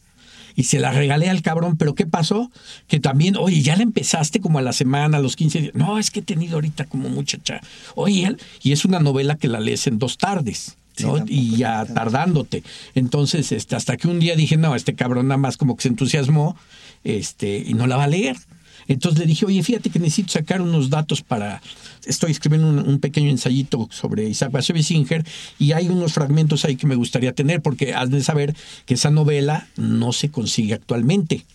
y 0.56 0.63
se 0.63 0.80
la 0.80 0.92
regalé 0.92 1.30
al 1.30 1.42
cabrón, 1.42 1.78
pero 1.78 1.96
¿qué 1.96 2.06
pasó? 2.06 2.52
Que 2.88 3.00
también, 3.00 3.36
oye, 3.38 3.62
ya 3.62 3.75
la 3.75 3.84
empezaste 3.84 4.40
como 4.40 4.60
a 4.60 4.62
la 4.62 4.74
semana, 4.74 5.18
a 5.18 5.22
los 5.22 5.36
15 5.36 5.62
días. 5.62 5.75
No, 5.75 6.00
es 6.00 6.12
que 6.12 6.22
he 6.22 6.24
tenido 6.24 6.56
ahorita 6.56 6.86
como 6.86 7.10
muchacha. 7.10 7.62
Oye, 7.96 8.36
y 8.62 8.72
es 8.72 8.86
una 8.86 9.00
novela 9.00 9.36
que 9.36 9.48
la 9.48 9.60
lees 9.60 9.88
en 9.88 10.00
dos 10.00 10.18
tardes. 10.18 10.78
¿no? 11.00 11.18
Sí, 11.18 11.24
y 11.28 11.57
ya 11.57 11.85
tardándote. 11.85 12.64
Entonces, 12.94 13.52
este, 13.52 13.76
hasta 13.76 13.97
que 13.97 14.07
un 14.07 14.19
día 14.19 14.35
dije, 14.35 14.56
no, 14.56 14.76
este 14.76 14.95
cabrón 14.95 15.28
nada 15.28 15.38
más 15.38 15.57
como 15.57 15.76
que 15.76 15.83
se 15.83 15.90
entusiasmó 15.90 16.56
este, 17.04 17.57
y 17.57 17.74
no 17.74 17.88
la 17.88 17.97
va 17.97 18.06
a 18.06 18.07
leer. 18.07 18.38
Entonces 18.87 19.19
le 19.19 19.25
dije, 19.25 19.45
oye, 19.45 19.63
fíjate 19.63 19.89
que 19.89 19.99
necesito 19.99 20.31
sacar 20.31 20.61
unos 20.61 20.89
datos 20.89 21.21
para... 21.21 21.61
Estoy 22.06 22.31
escribiendo 22.31 22.68
un, 22.68 22.99
pequeño 22.99 23.30
ensayito 23.30 23.87
sobre 23.92 24.30
Isaac 24.30 24.51
Bashevis 24.51 24.87
Singer 24.87 25.25
y 25.57 25.71
hay 25.71 25.89
unos 25.89 26.13
fragmentos 26.13 26.65
ahí 26.65 26.75
que 26.75 26.87
me 26.87 26.95
gustaría 26.95 27.33
tener 27.33 27.61
porque 27.61 27.94
has 27.94 28.11
de 28.11 28.21
saber 28.21 28.56
que 28.85 28.94
esa 28.94 29.09
novela 29.09 29.68
no 29.75 30.13
se 30.13 30.30
consigue 30.30 30.73
actualmente. 30.73 31.45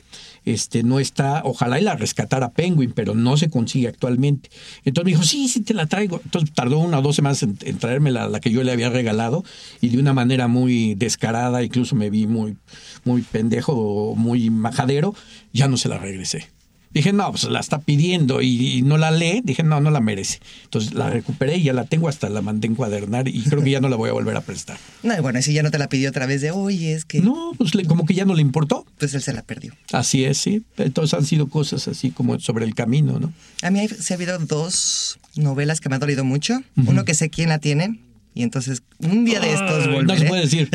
Este, 0.45 0.83
no 0.83 1.01
está, 1.01 1.43
ojalá 1.45 1.79
y 1.79 1.85
la 1.85 1.97
rescatara 1.97 2.51
Penguin, 2.51 2.93
pero 2.93 3.15
no 3.15 3.37
se 3.37 3.51
consigue 3.51 3.89
actualmente. 3.89 4.51
Entonces 4.85 5.05
me 5.05 5.11
dijo, 5.13 5.23
sí, 5.23 5.49
sí 5.49 5.61
te 5.61 5.75
la 5.75 5.87
traigo. 5.87 6.21
Entonces 6.25 6.53
tardó 6.55 6.79
una 6.79 6.99
o 6.99 7.03
dos 7.03 7.15
semanas 7.15 7.43
en, 7.43 7.57
en 7.63 7.79
traerme 7.79 8.11
la, 8.11 8.29
la 8.29 8.41
que 8.41 8.51
yo 8.51 8.65
le 8.65 8.73
había 8.73 8.89
regalado 8.89 9.45
y 9.81 9.91
de 9.91 9.99
una 9.99 10.15
manera 10.15 10.49
muy 10.49 10.95
descarada, 10.95 11.63
incluso 11.63 11.95
me 11.95 12.11
vi 12.11 12.27
muy, 12.27 12.57
muy 13.05 13.23
pendejo, 13.23 14.15
muy 14.17 14.51
majadero, 14.51 15.15
ya 15.53 15.69
no 15.69 15.77
se 15.77 15.89
la 15.89 15.99
regresé. 15.99 16.49
Dije, 16.93 17.13
no, 17.13 17.31
pues 17.31 17.45
la 17.45 17.61
está 17.61 17.79
pidiendo 17.79 18.43
y, 18.43 18.79
y 18.79 18.83
no 18.83 18.99
la 18.99 19.11
lee. 19.13 19.43
Dije, 19.45 19.63
no, 19.63 19.81
no 19.81 19.91
la 19.91 20.01
merece. 20.01 20.41
Entonces 20.65 20.93
la 20.95 21.09
recuperé 21.09 21.57
y 21.57 21.63
ya 21.63 21.73
la 21.73 21.85
tengo, 21.85 22.09
hasta 22.09 22.29
la 22.29 22.43
mandé 22.43 22.67
encuadernar 22.67 23.29
y 23.29 23.43
creo 23.43 23.63
que 23.63 23.71
ya 23.71 23.81
no 23.81 23.89
la 23.89 23.97
voy 23.97 24.11
a 24.11 24.13
volver 24.13 24.37
a 24.37 24.41
prestar. 24.41 24.79
No, 25.03 25.17
y 25.17 25.21
bueno, 25.21 25.41
si 25.41 25.53
ya 25.55 25.63
no 25.63 25.71
te 25.71 25.79
la 25.79 25.89
pidió 25.89 26.11
otra 26.11 26.27
vez 26.27 26.41
de, 26.43 26.51
oye, 26.51 26.93
es 26.93 27.05
que. 27.05 27.21
No, 27.21 27.53
pues 27.57 27.75
le- 27.75 27.85
como 27.87 28.05
que 28.07 28.15
ya 28.15 28.25
no 28.25 28.35
le 28.35 28.43
importó. 28.43 28.85
Pues 28.99 29.15
él 29.15 29.23
se 29.23 29.33
la 29.33 29.43
perdió. 29.43 29.73
Así 29.93 30.25
es, 30.25 30.37
sí. 30.39 30.63
Entonces 30.77 31.15
han 31.19 31.25
sido 31.25 31.49
cosas 31.49 31.89
así 31.89 32.11
como 32.11 32.39
sobre 32.41 32.65
el 32.65 32.75
camino, 32.75 33.19
¿no? 33.19 33.33
A 33.63 33.71
mí 33.71 33.87
sí 33.89 34.13
ha 34.13 34.17
habido 34.17 34.39
dos 34.39 35.19
novelas 35.37 35.81
que 35.81 35.89
me 35.89 35.95
han 35.95 36.01
dolido 36.01 36.25
mucho. 36.25 36.61
Uno 36.77 37.05
que 37.05 37.15
sé 37.15 37.31
quién 37.31 37.49
la 37.49 37.59
tiene, 37.61 37.99
Y 38.33 38.45
entonces, 38.45 38.83
un 39.01 39.25
día 39.25 39.41
de 39.41 39.53
estos 39.53 39.87
volveré. 39.89 40.05
No 40.05 40.17
se 40.17 40.25
puede 40.27 40.43
decir. 40.43 40.71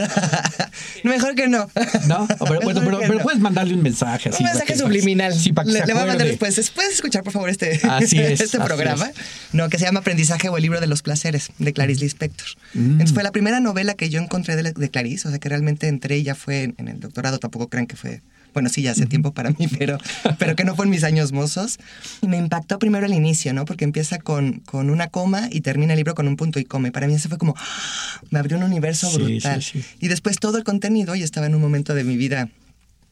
Mejor 1.03 1.35
que 1.35 1.47
no. 1.47 1.69
No, 2.07 2.27
pero, 2.39 2.59
bueno, 2.61 2.81
pero, 2.83 2.99
pero 2.99 3.19
puedes 3.19 3.39
mandarle 3.39 3.73
un 3.75 3.81
mensaje 3.81 4.29
así. 4.29 4.43
Un 4.43 4.49
mensaje 4.49 4.73
que- 4.73 4.79
subliminal. 4.79 5.33
Sí, 5.33 5.53
para 5.53 5.65
que 5.65 5.71
le, 5.73 5.79
se 5.79 5.85
le 5.87 5.93
voy 5.93 6.03
a 6.03 6.05
mandar 6.05 6.27
después. 6.27 6.69
¿Puedes 6.71 6.93
escuchar, 6.93 7.23
por 7.23 7.33
favor, 7.33 7.49
este, 7.49 7.79
Así 7.83 8.19
es, 8.19 8.41
este 8.41 8.57
así 8.57 8.65
programa? 8.65 9.05
es. 9.07 9.15
No, 9.53 9.69
que 9.69 9.77
se 9.79 9.85
llama 9.85 10.01
Aprendizaje 10.01 10.49
o 10.49 10.57
el 10.57 10.63
libro 10.63 10.81
de 10.81 10.87
los 10.87 11.01
placeres, 11.01 11.49
de 11.59 11.71
Clarice 11.73 12.01
Lispector. 12.01 12.47
Mm. 12.73 12.91
Entonces 12.91 13.13
fue 13.13 13.23
la 13.23 13.31
primera 13.31 13.59
novela 13.59 13.93
que 13.93 14.09
yo 14.09 14.19
encontré 14.21 14.55
de, 14.55 14.63
la- 14.63 14.71
de 14.71 14.89
Clarice, 14.89 15.27
o 15.27 15.31
sea 15.31 15.39
que 15.39 15.47
realmente 15.49 15.87
entré 15.87 16.17
y 16.17 16.23
ya 16.23 16.35
fue 16.35 16.63
en, 16.63 16.75
en 16.77 16.87
el 16.89 16.99
doctorado, 16.99 17.37
tampoco 17.39 17.69
crean 17.69 17.87
que 17.87 17.95
fue. 17.95 18.21
Bueno, 18.55 18.69
sí, 18.69 18.81
ya 18.81 18.91
hace 18.91 19.05
tiempo 19.05 19.31
para 19.33 19.51
mí, 19.51 19.67
pero, 19.77 19.99
pero 20.39 20.55
que 20.55 20.63
no 20.63 20.75
fue 20.75 20.85
en 20.85 20.91
mis 20.91 21.03
años 21.03 21.31
mozos. 21.33 21.77
Y 22.21 22.27
me 22.27 22.37
impactó 22.37 22.79
primero 22.79 23.05
el 23.05 23.13
inicio, 23.13 23.53
¿no? 23.53 23.65
Porque 23.65 23.83
empieza 23.83 24.17
con, 24.17 24.61
con 24.61 24.89
una 24.89 25.07
coma 25.09 25.49
y 25.51 25.61
termina 25.61 25.93
el 25.93 25.97
libro 25.97 26.15
con 26.15 26.27
un 26.27 26.37
punto 26.37 26.57
y 26.59 26.65
coma. 26.65 26.87
Y 26.87 26.91
para 26.91 27.05
mí 27.07 27.13
eso 27.13 27.29
fue 27.29 27.37
como, 27.37 27.53
¡ah! 27.57 28.21
me 28.31 28.39
abrió 28.39 28.57
un 28.57 28.63
universo 28.63 29.09
Sí, 29.11 29.17
brutal. 29.21 29.61
sí, 29.61 29.81
sí. 29.83 29.85
Y 29.99 30.07
después 30.07 30.37
todo 30.39 30.57
el 30.57 30.63
contenido, 30.63 31.13
y 31.15 31.21
estaba 31.21 31.45
en 31.47 31.53
un 31.53 31.61
momento 31.61 31.93
de 31.93 32.03
mi 32.05 32.17
vida 32.17 32.49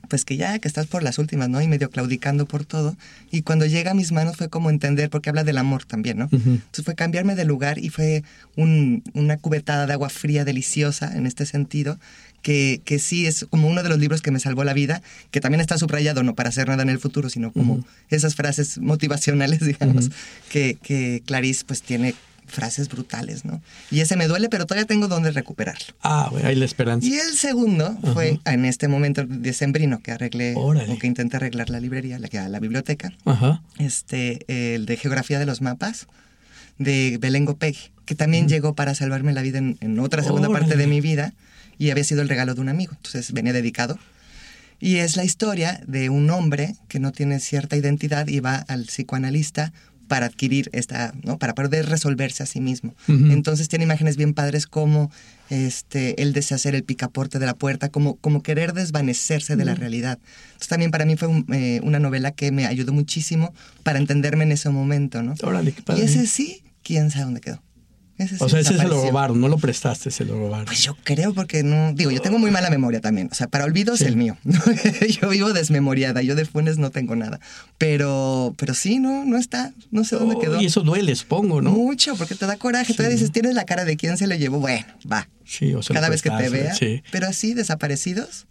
pues 0.09 0.25
que 0.25 0.35
ya, 0.35 0.59
que 0.59 0.67
estás 0.67 0.85
por 0.88 1.01
las 1.01 1.17
últimas, 1.17 1.47
¿no? 1.50 1.62
Y 1.62 1.67
medio 1.67 1.89
claudicando 1.89 2.45
por 2.45 2.65
todo. 2.65 2.95
Y 3.31 3.41
cuando 3.41 3.65
llega 3.65 3.91
a 3.91 3.93
mis 3.93 4.12
manos 4.12 4.35
fue 4.35 4.50
como 4.50 4.69
entender, 4.69 5.09
porque 5.09 5.29
habla 5.29 5.45
del 5.45 5.57
amor 5.57 5.85
también, 5.85 6.17
¿no? 6.19 6.27
Entonces 6.31 6.83
fue 6.83 6.93
cambiarme 6.93 7.35
de 7.35 7.45
lugar 7.45 7.79
y 7.79 7.88
fue 7.89 8.23
un- 8.57 9.01
una 9.13 9.38
cubetada 9.38 9.88
de 9.88 9.93
agua 9.93 10.09
fría 10.09 10.43
deliciosa 10.43 11.15
en 11.15 11.25
este 11.25 11.45
sentido, 11.45 12.00
que, 12.43 12.81
que 12.85 13.00
sí 13.00 13.25
es 13.25 13.47
como 13.50 13.67
uno 13.67 13.81
de 13.81 13.89
los 13.89 13.97
libros 13.97 14.21
que 14.21 14.29
me 14.29 14.39
salvó 14.39 14.63
la 14.63 14.73
vida, 14.73 15.01
que 15.31 15.41
también 15.41 15.62
está 15.62 15.79
subrayado, 15.79 16.21
no 16.21 16.35
para 16.35 16.50
hacer 16.50 16.67
nada 16.67 16.83
en 16.83 16.89
el 16.89 17.00
futuro, 17.00 17.29
sino 17.29 17.51
como 17.51 17.83
esas 18.09 18.35
frases 18.35 18.77
motivacionales, 18.77 19.62
digamos, 19.65 20.12
que, 20.51 20.77
que 20.83 21.23
Clarice 21.25 21.63
pues 21.65 21.81
tiene 21.81 22.13
frases 22.45 22.89
brutales, 22.89 23.45
¿no? 23.45 23.62
Y 23.89 24.01
ese 24.01 24.15
me 24.17 24.27
duele, 24.27 24.50
pero 24.50 24.65
todavía 24.65 24.85
tengo 24.85 25.07
donde 25.07 25.31
recuperarlo. 25.31 25.85
Ah, 26.03 26.27
bueno, 26.29 26.47
hay 26.50 26.55
la 26.55 26.65
esperanza. 26.65 27.07
Y 27.07 27.13
el 27.13 27.35
segundo 27.35 27.97
fue 28.13 28.39
en 28.45 28.65
este 28.65 28.88
momento 28.89 29.25
decembrino 29.25 30.01
que 30.01 30.12
arreglé 30.12 30.53
Órale. 30.55 30.91
o 30.93 31.00
que 31.00 31.07
intenté 31.07 31.38
arreglar 31.38 31.69
la 31.69 31.79
librería, 31.79 32.19
la, 32.19 32.50
la 32.50 32.59
biblioteca, 32.59 33.12
Ajá. 33.25 33.63
este, 33.79 34.75
el 34.75 34.85
de 34.85 34.97
geografía 34.97 35.39
de 35.39 35.45
los 35.45 35.62
mapas 35.62 36.07
de 36.77 37.17
Belén 37.19 37.45
Gopegui, 37.45 37.91
que 38.05 38.15
también 38.15 38.47
llegó 38.50 38.75
para 38.75 38.93
salvarme 38.93 39.31
la 39.33 39.41
vida 39.41 39.59
en, 39.59 39.77
en 39.79 39.97
otra 40.00 40.21
segunda 40.23 40.50
Órale. 40.50 40.65
parte 40.65 40.77
de 40.77 40.88
mi 40.88 41.00
vida 41.00 41.33
y 41.77 41.89
había 41.92 42.03
sido 42.03 42.22
el 42.22 42.30
regalo 42.30 42.53
de 42.56 42.62
un 42.62 42.70
amigo, 42.70 42.94
entonces 42.96 43.32
venía 43.34 43.53
dedicado. 43.53 43.98
Y 44.80 44.98
es 44.98 45.15
la 45.15 45.24
historia 45.24 45.80
de 45.88 46.10
un 46.10 46.30
hombre 46.30 46.75
que 46.89 47.00
no 47.00 47.12
tiene 47.13 47.39
cierta 47.39 47.77
identidad 47.77 48.27
y 48.27 48.39
va 48.42 48.56
al 48.68 48.86
psicoanalista 48.86 49.72
para 50.10 50.25
adquirir 50.25 50.70
esta, 50.74 51.13
¿no? 51.24 51.38
Para 51.39 51.56
poder 51.56 51.88
resolverse 51.88 52.44
a 52.44 52.46
sí 52.46 52.60
mismo. 52.60 52.94
Entonces 53.08 53.70
tiene 53.70 53.86
imágenes 53.86 54.18
bien 54.18 54.34
padres 54.34 54.68
como 54.68 55.10
este, 55.50 56.22
el 56.22 56.34
deshacer 56.34 56.75
el 56.75 56.84
picaporte 56.84 57.39
de 57.39 57.46
la 57.46 57.53
puerta, 57.53 57.89
como, 57.89 58.15
como 58.15 58.44
querer 58.44 58.74
desvanecerse 58.74 59.56
de 59.56 59.63
la 59.65 59.75
realidad. 59.75 60.20
Entonces 60.48 60.68
también 60.68 60.92
para 60.92 61.06
mí 61.06 61.15
fue 61.15 61.30
un- 61.30 61.46
eh, 61.53 61.80
una 61.84 62.00
novela 62.00 62.32
que 62.32 62.51
me 62.51 62.65
ayudó 62.65 62.92
muchísimo 62.92 63.53
para 63.84 64.00
entenderme 64.00 64.44
en 64.44 64.51
ese 64.51 64.70
momento, 64.70 65.24
¿no? 65.24 65.36
Órale, 65.44 65.72
qué 65.72 65.80
Y 65.80 65.84
padre. 65.84 66.03
ese 66.03 66.27
sí, 66.27 66.62
quién 66.84 67.10
sabe 67.10 67.24
dónde 67.25 67.42
quedó. 67.42 67.62
Ese 68.17 68.38
sí 68.38 68.43
O 68.43 68.48
sea, 68.48 68.60
ese 68.60 68.77
se 68.77 68.84
lo 68.88 69.01
robaron, 69.01 69.41
no 69.41 69.48
lo 69.48 69.58
prestaste, 69.58 70.12
se 70.12 70.24
lo 70.24 70.36
robaron. 70.38 70.65
Pues 70.65 70.84
yo 70.84 70.96
creo 71.03 71.34
porque 71.34 71.63
no, 71.63 71.93
digo, 71.93 72.12
yo 72.12 72.22
tengo 72.22 72.38
muy 72.38 72.51
mala 72.51 72.70
memoria 72.70 73.01
también, 73.01 73.29
o 73.32 73.36
sea, 73.36 73.48
para 73.48 73.65
olvidos 73.65 74.00
Sí. 74.00 74.05
el 74.05 74.15
mío. 74.17 74.38
yo 75.22 75.29
vivo 75.29 75.51
desmemoriada, 75.53 76.22
yo 76.22 76.36
de 76.36 76.46
Funes 76.46 76.77
no 76.77 76.91
tengo 76.91 77.15
nada. 77.15 77.39
Pero, 77.79 78.53
pero 78.58 78.74
sí, 78.74 79.00
no, 79.00 79.25
no 79.25 79.38
está, 79.38 79.74
no 79.91 80.03
sé 80.03 80.15
dónde 80.15 80.38
quedó. 80.39 80.58
Oh, 80.58 80.62
y 80.62 80.65
eso 80.67 80.82
duele, 80.82 81.15
supongo, 81.15 81.62
¿no? 81.62 81.72
Mucho, 81.72 82.15
porque 82.15 82.36
te 82.36 82.46
da 82.46 82.58
coraje. 82.58 82.93
Todavía 82.93 83.15
dices, 83.15 83.32
tienes 83.32 83.55
la 83.55 83.65
cara 83.65 83.84
de 83.84 83.98
quién 83.98 84.17
se 84.17 84.27
lo 84.27 84.36
llevó. 84.36 84.60
Bueno, 84.60 84.86
va. 85.12 85.27
Sí, 85.46 85.74
o 85.74 85.82
se 85.82 85.93
lo 85.93 85.96
Cada 85.96 86.10
vez 86.10 86.22
que 86.22 86.29
te 86.29 86.50
vea. 86.50 86.75
Sí. 86.75 87.01
Pero 87.12 87.27
así, 87.27 87.53
desaparecidos. 87.53 88.46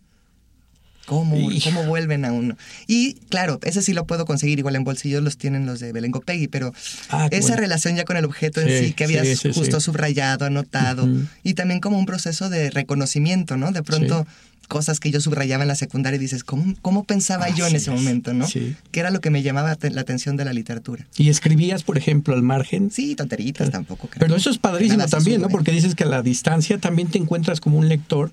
¿Cómo. 1.06 1.36
¿Cómo 1.64 1.84
vuelven 1.84 2.24
a 2.24 2.32
uno? 2.32 2.56
Y 2.86 3.14
claro, 3.28 3.58
ese 3.64 3.82
sí 3.82 3.92
lo 3.92 4.06
puedo 4.06 4.24
conseguir, 4.24 4.58
igual 4.58 4.76
en 4.76 4.84
bolsillos 4.84 5.22
los 5.22 5.36
tienen 5.36 5.66
los 5.66 5.80
de 5.80 5.92
Belén 5.92 6.12
Gopegui, 6.12 6.46
pero 6.48 6.72
Ah, 7.10 7.28
esa 7.30 7.48
bueno. 7.48 7.56
relación 7.62 7.96
ya 7.96 8.04
con 8.04 8.16
el 8.16 8.24
objeto 8.24 8.60
Sí, 8.60 8.68
en 8.70 8.84
sí, 8.86 8.92
que 8.92 9.04
habías 9.04 9.26
sí, 9.26 9.36
sí, 9.36 9.52
justo 9.52 9.80
subrayado, 9.80 10.44
anotado, 10.46 11.08
y 11.42 11.54
también 11.54 11.80
como 11.80 11.98
un 11.98 12.06
proceso 12.06 12.48
de 12.48 12.70
reconocimiento, 12.70 13.56
¿no? 13.56 13.72
De 13.72 13.82
pronto, 13.82 14.26
cosas 14.68 15.00
que 15.00 15.10
yo 15.10 15.20
subrayaba 15.20 15.64
en 15.64 15.68
la 15.68 15.74
secundaria 15.74 16.16
y 16.16 16.20
dices, 16.20 16.44
¿cómo, 16.44 16.74
cómo 16.80 17.04
pensaba 17.04 17.48
yo 17.50 17.66
en 17.66 17.74
ese 17.76 17.90
es, 17.90 17.96
momento, 17.96 18.32
no? 18.32 18.46
sí. 18.46 18.74
Que 18.90 19.00
era 19.00 19.10
lo 19.10 19.20
que 19.20 19.28
me 19.28 19.42
llamaba 19.42 19.76
la 19.80 20.00
atención 20.00 20.36
de 20.36 20.44
la 20.46 20.52
literatura. 20.54 21.06
Y 21.18 21.28
escribías, 21.28 21.82
por 21.82 21.98
ejemplo, 21.98 22.32
al 22.34 22.42
margen. 22.42 22.90
Sí, 22.90 23.14
tonteritas 23.14 23.70
tampoco. 23.70 24.06
creo. 24.08 24.20
Pero 24.20 24.36
eso 24.36 24.48
es 24.50 24.58
padrísimo 24.58 25.04
también, 25.08 25.42
¿no? 25.42 25.48
Porque 25.48 25.72
dices 25.72 25.94
que 25.94 26.04
a 26.04 26.06
la 26.06 26.22
distancia 26.22 26.78
también 26.78 27.08
te 27.08 27.18
encuentras 27.18 27.60
como 27.60 27.76
un 27.78 27.88
lector 27.88 28.30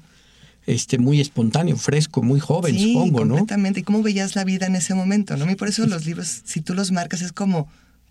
este, 0.74 0.98
muy 0.98 1.20
espontáneo, 1.22 1.78
fresco, 1.78 2.22
muy 2.22 2.40
joven, 2.40 2.76
sí, 2.76 2.94
supongo, 2.94 3.26
¿no? 3.26 3.36
completamente. 3.36 3.80
¿Y 3.80 3.84
cómo 3.84 4.02
veías 4.04 4.36
la 4.36 4.44
vida 4.44 4.66
en 4.68 4.76
ese 4.76 4.94
momento? 4.94 5.36
¿no? 5.38 5.50
Y 5.50 5.56
por 5.56 5.68
eso 5.68 5.86
los 5.88 6.06
libros, 6.06 6.42
si 6.46 6.62
tú 6.62 6.74
los 6.74 6.92
marcas, 6.92 7.22
es 7.22 7.32
como, 7.32 7.68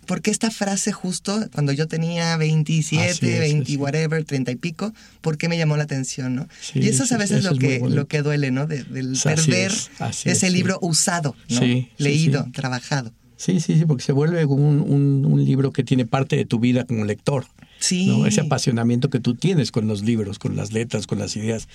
¿por 0.07 0.23
qué 0.23 0.31
esta 0.31 0.51
frase 0.51 0.91
justo 0.93 1.49
cuando 1.53 1.73
yo 1.73 1.87
tenía 1.89 2.37
27, 2.37 3.11
Así 3.11 3.27
es, 3.29 3.39
20, 3.41 3.63
así. 3.65 3.77
whatever, 3.77 4.25
30 4.25 4.53
y 4.53 4.57
pico? 4.57 4.93
¿por 5.21 5.37
qué 5.39 5.49
me 5.49 5.59
llamó 5.59 5.77
la 5.77 5.85
atención? 5.85 6.35
¿no? 6.35 6.49
Sí, 6.61 6.81
y 6.81 6.89
eso 6.89 7.05
es 7.05 7.13
a 7.13 7.19
veces 7.19 7.45
lo, 7.45 7.53
es 7.53 7.59
que, 7.59 7.81
lo 7.81 8.07
que 8.09 8.23
duele, 8.23 8.51
¿no? 8.51 8.67
De- 8.67 8.85
del 8.85 9.13
Así 9.13 9.23
perder 9.29 9.73
así 9.99 10.29
ese 10.31 10.51
libro 10.51 10.79
usado, 10.83 11.37
¿no? 11.51 11.61
Leído, 11.99 12.47
trabajado. 12.53 13.13
Sí, 13.37 13.61
sí, 13.61 13.79
sí, 13.79 13.85
porque 13.85 14.03
se 14.03 14.11
vuelve 14.13 14.45
un, 14.47 14.81
un- 14.81 15.25
un 15.25 15.45
libro 15.45 15.73
que 15.73 15.85
tiene 15.85 16.05
parte 16.07 16.35
de 16.35 16.45
tu 16.45 16.59
vida 16.59 16.85
como 16.85 17.05
lector. 17.05 17.47
Sí. 17.79 18.07
¿no? 18.09 18.27
Ese 18.27 18.41
apasionamiento 18.41 19.09
que 19.11 19.21
tú 19.21 19.37
tienes 19.37 19.71
con 19.71 19.87
los 19.87 20.03
libros, 20.03 20.41
con 20.41 20.57
las 20.57 20.73
letras, 20.73 21.07
con 21.07 21.21
las 21.21 21.37
ideas 21.37 21.69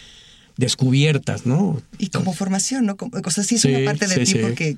descubiertas, 0.57 1.45
¿no? 1.45 1.81
Y 1.97 2.07
como 2.09 2.33
formación, 2.33 2.85
¿no? 2.85 2.95
Como- 2.95 3.11
O 3.25 3.31
sea, 3.31 3.43
sí 3.43 3.55
es 3.55 3.61
Sí, 3.61 3.73
una 3.73 3.85
parte 3.85 4.07
de 4.07 4.13
sí, 4.15 4.19
ti 4.21 4.25
sí. 4.33 4.37
porque 4.41 4.77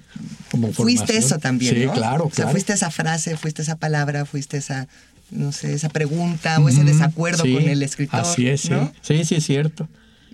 Como 0.52 0.72
fuiste 0.72 1.18
eso 1.18 1.38
también, 1.40 1.76
Sí, 1.76 1.86
¿no? 1.86 1.94
claro, 1.94 2.26
O 2.26 2.28
sea, 2.30 2.36
claro. 2.36 2.52
fuiste 2.52 2.74
esa 2.74 2.92
frase, 2.92 3.36
fuiste 3.38 3.62
esa 3.62 3.76
palabra, 3.76 4.26
fuiste 4.26 4.58
esa, 4.58 4.88
no 5.32 5.52
sé, 5.52 5.74
esa 5.74 5.90
pregunta 5.90 6.60
o 6.60 6.70
ese 6.70 6.84
desacuerdo 6.84 7.44
con 7.44 7.64
el 7.64 7.84
escritor. 7.84 8.20
Así 8.22 8.48
es, 8.48 8.62
sí. 8.62 8.70
¿no? 8.70 8.92
Sí, 9.02 9.24
sí, 9.26 9.36
es 9.36 9.46
cierto. 9.46 9.88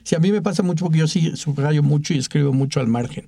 Sí, 0.04 0.16
a 0.16 0.20
mí 0.20 0.32
me 0.32 0.42
pasa 0.42 0.64
mucho 0.64 0.86
porque 0.86 1.00
yo 1.00 1.08
sí 1.08 1.32
subrayo 1.36 1.84
mucho 1.84 2.14
y 2.14 2.18
escribo 2.18 2.54
mucho 2.54 2.80
al 2.80 2.88
margen. 2.88 3.28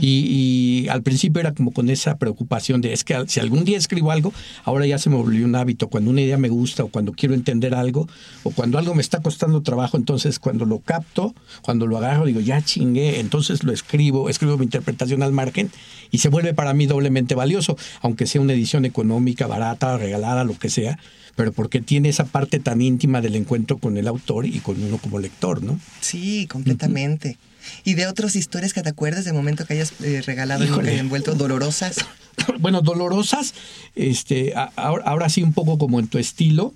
Y, 0.00 0.84
y 0.84 0.88
al 0.88 1.02
principio 1.02 1.40
era 1.40 1.54
como 1.54 1.72
con 1.72 1.90
esa 1.90 2.16
preocupación 2.16 2.80
de 2.80 2.92
es 2.92 3.04
que 3.04 3.14
si 3.28 3.40
algún 3.40 3.64
día 3.64 3.78
escribo 3.78 4.10
algo, 4.10 4.32
ahora 4.64 4.86
ya 4.86 4.98
se 4.98 5.10
me 5.10 5.16
volvió 5.16 5.44
un 5.44 5.54
hábito. 5.54 5.88
Cuando 5.88 6.10
una 6.10 6.20
idea 6.20 6.38
me 6.38 6.48
gusta 6.48 6.84
o 6.84 6.88
cuando 6.88 7.12
quiero 7.12 7.34
entender 7.34 7.74
algo 7.74 8.08
o 8.42 8.50
cuando 8.50 8.78
algo 8.78 8.94
me 8.94 9.02
está 9.02 9.20
costando 9.20 9.62
trabajo, 9.62 9.96
entonces 9.96 10.38
cuando 10.38 10.64
lo 10.64 10.80
capto, 10.80 11.34
cuando 11.62 11.86
lo 11.86 11.98
agarro, 11.98 12.26
digo, 12.26 12.40
ya 12.40 12.62
chingué, 12.62 13.20
entonces 13.20 13.64
lo 13.64 13.72
escribo, 13.72 14.28
escribo 14.28 14.56
mi 14.58 14.64
interpretación 14.64 15.22
al 15.22 15.32
margen 15.32 15.70
y 16.10 16.18
se 16.18 16.28
vuelve 16.28 16.54
para 16.54 16.74
mí 16.74 16.86
doblemente 16.86 17.34
valioso, 17.34 17.76
aunque 18.00 18.26
sea 18.26 18.40
una 18.40 18.52
edición 18.52 18.84
económica, 18.84 19.46
barata, 19.46 19.96
regalada, 19.96 20.44
lo 20.44 20.58
que 20.58 20.70
sea, 20.70 20.98
pero 21.36 21.52
porque 21.52 21.80
tiene 21.80 22.08
esa 22.08 22.24
parte 22.24 22.58
tan 22.58 22.80
íntima 22.80 23.20
del 23.20 23.36
encuentro 23.36 23.78
con 23.78 23.96
el 23.96 24.08
autor 24.08 24.46
y 24.46 24.58
con 24.60 24.82
uno 24.82 24.98
como 24.98 25.18
lector, 25.18 25.62
¿no? 25.62 25.78
Sí, 26.00 26.46
completamente. 26.48 27.38
Y 27.84 27.94
de 27.94 28.06
otras 28.06 28.36
historias 28.36 28.72
que 28.72 28.82
te 28.82 28.88
acuerdes 28.90 29.24
de 29.24 29.32
momento 29.32 29.64
que 29.66 29.74
hayas 29.74 29.92
eh, 30.02 30.22
regalado 30.24 30.64
y 30.64 30.68
Híjole. 30.68 30.92
hayan 30.92 31.08
vuelto 31.08 31.34
dolorosas. 31.34 31.96
bueno, 32.60 32.80
dolorosas, 32.82 33.54
este, 33.94 34.54
a- 34.54 34.70
ahora, 34.76 35.04
ahora 35.04 35.28
sí 35.28 35.42
un 35.42 35.52
poco 35.52 35.78
como 35.78 35.98
en 36.00 36.08
tu 36.08 36.18
estilo. 36.18 36.74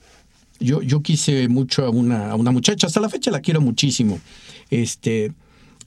Yo, 0.60 0.80
yo 0.82 1.02
quise 1.02 1.48
mucho 1.48 1.84
a 1.84 1.90
una, 1.90 2.30
a 2.30 2.34
una 2.36 2.50
muchacha, 2.52 2.86
hasta 2.86 3.00
la 3.00 3.08
fecha 3.08 3.30
la 3.30 3.40
quiero 3.40 3.60
muchísimo. 3.60 4.20
Este, 4.70 5.32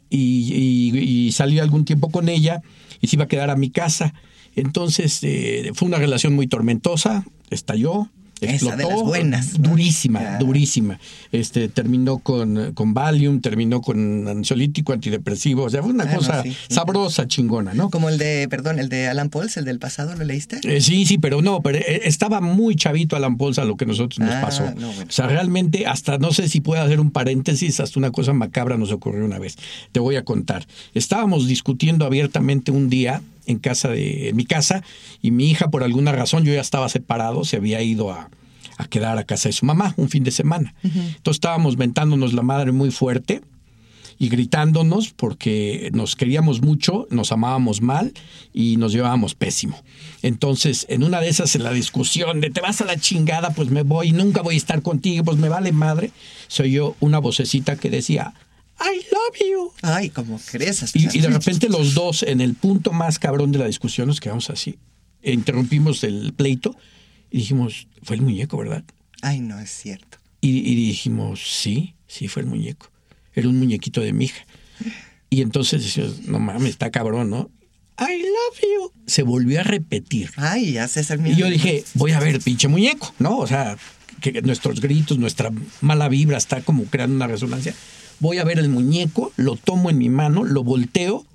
y, 0.10 0.92
y, 0.94 0.98
y 1.28 1.32
salí 1.32 1.60
algún 1.60 1.86
tiempo 1.86 2.10
con 2.12 2.28
ella 2.30 2.62
y 3.02 3.08
se 3.08 3.16
iba 3.16 3.26
a 3.26 3.28
quedar 3.28 3.50
a 3.50 3.56
mi 3.56 3.70
casa. 3.70 4.14
Entonces 4.56 5.20
eh, 5.24 5.72
fue 5.74 5.88
una 5.88 5.98
relación 5.98 6.34
muy 6.34 6.48
tormentosa, 6.48 7.26
estalló. 7.50 8.10
Esa 8.50 8.76
de 8.76 8.84
las 8.86 9.02
buenas, 9.02 9.60
¿no? 9.60 9.70
durísima, 9.70 10.38
durísima. 10.40 11.00
Este 11.32 11.68
terminó 11.70 12.20
con, 12.20 12.74
con 12.74 12.94
Valium, 12.94 13.42
terminó 13.42 13.82
con 13.82 14.28
ansiolítico, 14.28 14.94
antidepresivo, 14.94 15.64
o 15.64 15.70
sea, 15.70 15.82
fue 15.82 15.92
una 15.92 16.04
Ah, 16.06 16.12
no, 16.12 16.18
cosa 16.18 16.44
sí. 16.44 16.56
sabrosa, 16.70 17.28
chingona, 17.28 17.74
¿no? 17.74 17.90
Como 17.90 18.10
el 18.10 18.18
de, 18.18 18.48
perdón, 18.50 18.80
el 18.80 18.90
de 18.90 19.08
Alan 19.08 19.30
Pauls, 19.30 19.58
el 19.58 19.66
del 19.66 19.80
pasado, 19.80 20.16
¿lo 20.16 20.24
leíste? 20.24 20.60
Eh, 20.64 20.82
sí, 20.82 21.06
sí, 21.06 21.18
pero 21.18 21.42
no, 21.42 21.62
pero 21.62 21.80
eh, 21.80 22.02
estaba 22.06 22.42
muy 22.42 22.76
chavito 22.76 23.16
Alan 23.16 23.38
Pauls 23.38 23.58
a 23.60 23.66
lo 23.66 23.76
que 23.78 23.86
nosotros 23.86 24.20
nos 24.20 24.34
Ah, 24.36 24.42
pasó. 24.42 24.64
no, 24.76 24.88
bueno. 24.88 25.06
O 25.10 25.12
sea, 25.12 25.28
realmente, 25.28 25.86
hasta 25.88 26.18
no 26.18 26.32
sé 26.32 26.48
si 26.50 26.62
puedo 26.62 26.82
hacer 26.82 27.00
un 27.00 27.12
paréntesis, 27.12 27.80
hasta 27.80 28.00
una 28.00 28.12
cosa 28.12 28.34
macabra 28.34 28.78
nos 28.78 28.92
ocurrió 28.92 29.26
una 29.26 29.40
vez. 29.40 29.56
Te 29.92 30.00
voy 30.00 30.16
a 30.16 30.24
contar. 30.24 30.66
Estábamos 30.94 31.48
discutiendo 31.48 32.06
abiertamente 32.06 32.72
un 32.72 32.90
día 32.90 33.22
en 33.46 33.60
casa 33.60 33.90
de 33.90 34.30
en 34.30 34.36
mi 34.36 34.46
casa 34.46 34.84
y 35.22 35.32
mi 35.32 35.50
hija 35.50 35.70
por 35.70 35.84
alguna 35.84 36.12
razón 36.12 36.44
yo 36.44 36.54
ya 36.54 36.62
estaba 36.62 36.90
separado, 36.90 37.44
se 37.44 37.58
había 37.58 37.82
ido 37.82 38.12
a, 38.12 38.30
a 38.78 38.88
quedar 38.88 39.18
a 39.18 39.24
casa 39.24 39.50
de 39.50 39.54
su 39.54 39.66
mamá 39.66 39.94
un 39.98 40.10
fin 40.10 40.24
de 40.24 40.32
semana. 40.32 40.74
Entonces 40.84 41.38
estábamos 41.38 41.78
mentándonos 41.78 42.34
la 42.34 42.42
madre 42.42 42.72
muy 42.72 42.92
fuerte 42.92 43.42
y 44.18 44.30
gritándonos 44.30 45.12
porque 45.14 45.90
nos 45.94 46.16
queríamos 46.16 46.62
mucho, 46.62 47.08
nos 47.10 47.32
amábamos 47.32 47.82
mal 47.82 48.14
y 48.54 48.78
nos 48.78 48.94
llevábamos 48.94 49.36
pésimo. 49.36 49.78
Entonces, 50.22 50.86
en 50.90 51.04
una 51.04 51.20
de 51.20 51.30
esas, 51.30 51.56
en 51.56 51.64
la 51.64 51.72
discusión 51.72 52.40
de 52.42 52.50
te 52.50 52.62
vas 52.62 52.82
a 52.82 52.86
la 52.86 52.98
chingada, 52.98 53.50
pues 53.52 53.70
me 53.70 53.84
voy, 53.84 54.12
nunca 54.12 54.42
voy 54.42 54.56
a 54.56 54.58
estar 54.58 54.82
contigo, 54.82 55.24
pues 55.24 55.38
me 55.38 55.50
vale 55.50 55.72
madre, 55.72 56.12
soy 56.48 56.72
yo 56.72 56.96
una 57.00 57.20
vocecita 57.20 57.76
que 57.76 57.90
decía, 57.90 58.34
I 58.80 58.98
love 59.12 59.40
you. 59.40 59.72
Ay, 59.82 60.10
¿cómo 60.10 60.40
crees? 60.52 60.84
Y, 60.96 61.18
y 61.18 61.22
de 61.22 61.30
repente 61.30 61.70
los 61.70 61.94
dos, 61.94 62.24
en 62.24 62.42
el 62.42 62.56
punto 62.56 62.92
más 62.92 63.20
cabrón 63.20 63.52
de 63.52 63.60
la 63.60 63.68
discusión, 63.68 64.08
nos 64.08 64.20
quedamos 64.20 64.50
así. 64.50 64.78
Interrumpimos 65.24 66.04
el 66.04 66.34
pleito 66.34 66.76
y 67.32 67.40
dijimos, 67.40 67.88
fue 68.04 68.18
el 68.18 68.22
muñeco, 68.22 68.58
¿verdad? 68.58 68.84
Ay, 69.22 69.40
no 69.40 69.60
es 69.60 69.70
cierto. 69.72 70.18
Y, 70.42 70.60
y 70.60 70.76
dijimos, 70.76 71.42
sí, 71.44 71.96
sí, 72.08 72.28
fue 72.28 72.44
el 72.44 72.48
muñeco. 72.48 72.92
Era 73.34 73.50
un 73.50 73.58
muñequito 73.58 74.02
de 74.02 74.14
mi 74.14 74.26
hija. 74.26 74.46
Y 75.30 75.42
entonces 75.42 75.84
decimos, 75.84 76.22
no 76.28 76.40
mames, 76.40 76.72
está 76.72 76.92
cabrón, 76.92 77.30
¿no? 77.30 77.50
I 77.98 78.22
love 78.22 78.62
you. 78.62 78.92
Se 79.08 79.24
volvió 79.24 79.62
a 79.62 79.64
repetir. 79.64 80.32
Ay, 80.36 80.74
ya 80.74 80.88
César, 80.88 81.20
Y 81.26 81.36
yo 81.36 81.50
dije, 81.50 81.84
voy 81.94 82.12
a 82.12 82.20
ver, 82.20 82.42
pinche 82.42 82.68
muñeco, 82.68 83.14
¿no? 83.20 83.38
O 83.38 83.48
sea, 83.48 83.78
que 84.22 84.42
nuestros 84.42 84.82
gritos, 84.82 85.18
nuestra 85.18 85.52
mala 85.82 86.10
vibra 86.10 86.38
está 86.38 86.62
como 86.62 86.84
creando 86.86 87.16
una 87.16 87.28
resonancia. 87.28 87.74
Voy 88.20 88.38
a 88.40 88.44
ver 88.44 88.60
el 88.60 88.70
muñeco, 88.70 89.32
lo 89.36 89.56
tomo 89.56 89.90
en 89.90 89.98
mi 89.98 90.10
mano, 90.10 90.44
lo 90.44 90.64
volteo 90.64 91.26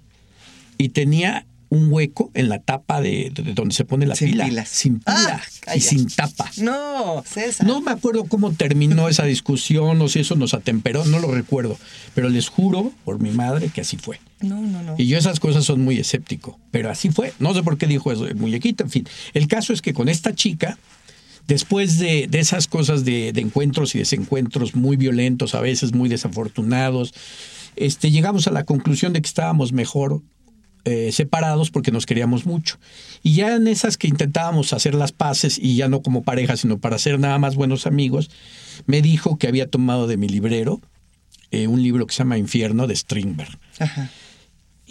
y 0.78 0.90
tenía 0.90 1.46
un 1.68 1.92
hueco 1.92 2.32
en 2.34 2.48
la 2.48 2.58
tapa 2.58 3.00
de, 3.00 3.30
de 3.32 3.54
donde 3.54 3.72
se 3.76 3.84
pone 3.84 4.04
la 4.04 4.16
Sin 4.16 4.32
pila. 4.32 4.46
pilas. 4.46 4.68
Sin 4.68 4.98
pila 4.98 5.40
Ah, 5.40 5.40
y 5.46 5.60
cállate. 5.60 5.80
sin 5.80 6.08
tapa. 6.08 6.50
No, 6.56 7.22
César. 7.24 7.64
No 7.64 7.80
me 7.80 7.92
acuerdo 7.92 8.24
cómo 8.24 8.50
terminó 8.52 9.08
esa 9.08 9.22
discusión 9.24 10.02
o 10.02 10.08
si 10.08 10.18
eso 10.18 10.34
nos 10.34 10.52
atemperó, 10.52 11.04
no 11.04 11.20
lo 11.20 11.30
recuerdo. 11.30 11.78
Pero 12.14 12.28
les 12.28 12.48
juro 12.48 12.92
por 13.04 13.20
mi 13.20 13.30
madre 13.30 13.68
que 13.72 13.82
así 13.82 13.96
fue. 13.96 14.18
No, 14.40 14.60
no, 14.60 14.82
no. 14.82 14.96
Y 14.98 15.06
yo 15.06 15.16
esas 15.16 15.38
cosas 15.38 15.64
son 15.64 15.82
muy 15.82 15.96
escéptico, 15.98 16.58
pero 16.72 16.90
así 16.90 17.10
fue. 17.10 17.34
No 17.38 17.54
sé 17.54 17.62
por 17.62 17.78
qué 17.78 17.86
dijo 17.86 18.10
eso 18.10 18.26
el 18.26 18.34
muñequito, 18.34 18.82
en 18.82 18.90
fin. 18.90 19.08
El 19.32 19.46
caso 19.46 19.72
es 19.72 19.80
que 19.80 19.94
con 19.94 20.08
esta 20.08 20.34
chica, 20.34 20.76
después 21.50 21.98
de, 21.98 22.28
de 22.28 22.38
esas 22.38 22.68
cosas 22.68 23.04
de, 23.04 23.32
de 23.32 23.40
encuentros 23.40 23.96
y 23.96 23.98
desencuentros 23.98 24.76
muy 24.76 24.96
violentos, 24.96 25.56
a 25.56 25.60
veces 25.60 25.92
muy 25.92 26.08
desafortunados, 26.08 27.12
este, 27.74 28.12
llegamos 28.12 28.46
a 28.46 28.52
la 28.52 28.62
conclusión 28.62 29.12
de 29.12 29.20
que 29.20 29.26
estábamos 29.26 29.72
mejor 29.72 30.22
eh, 30.84 31.10
separados 31.10 31.72
porque 31.72 31.90
nos 31.90 32.06
queríamos 32.06 32.46
mucho. 32.46 32.78
Y 33.24 33.34
ya 33.34 33.56
en 33.56 33.66
esas 33.66 33.96
que 33.96 34.06
intentábamos 34.06 34.72
hacer 34.72 34.94
las 34.94 35.10
paces, 35.10 35.58
y 35.58 35.74
ya 35.74 35.88
no 35.88 36.02
como 36.02 36.22
pareja, 36.22 36.56
sino 36.56 36.78
para 36.78 36.98
ser 36.98 37.18
nada 37.18 37.40
más 37.40 37.56
buenos 37.56 37.84
amigos, 37.84 38.30
me 38.86 39.02
dijo 39.02 39.36
que 39.36 39.48
había 39.48 39.68
tomado 39.68 40.06
de 40.06 40.16
mi 40.16 40.28
librero 40.28 40.80
eh, 41.50 41.66
un 41.66 41.82
libro 41.82 42.06
que 42.06 42.14
se 42.14 42.18
llama 42.18 42.38
Infierno 42.38 42.86
de 42.86 42.94
Strindberg 42.94 43.58
Ajá. 43.80 44.08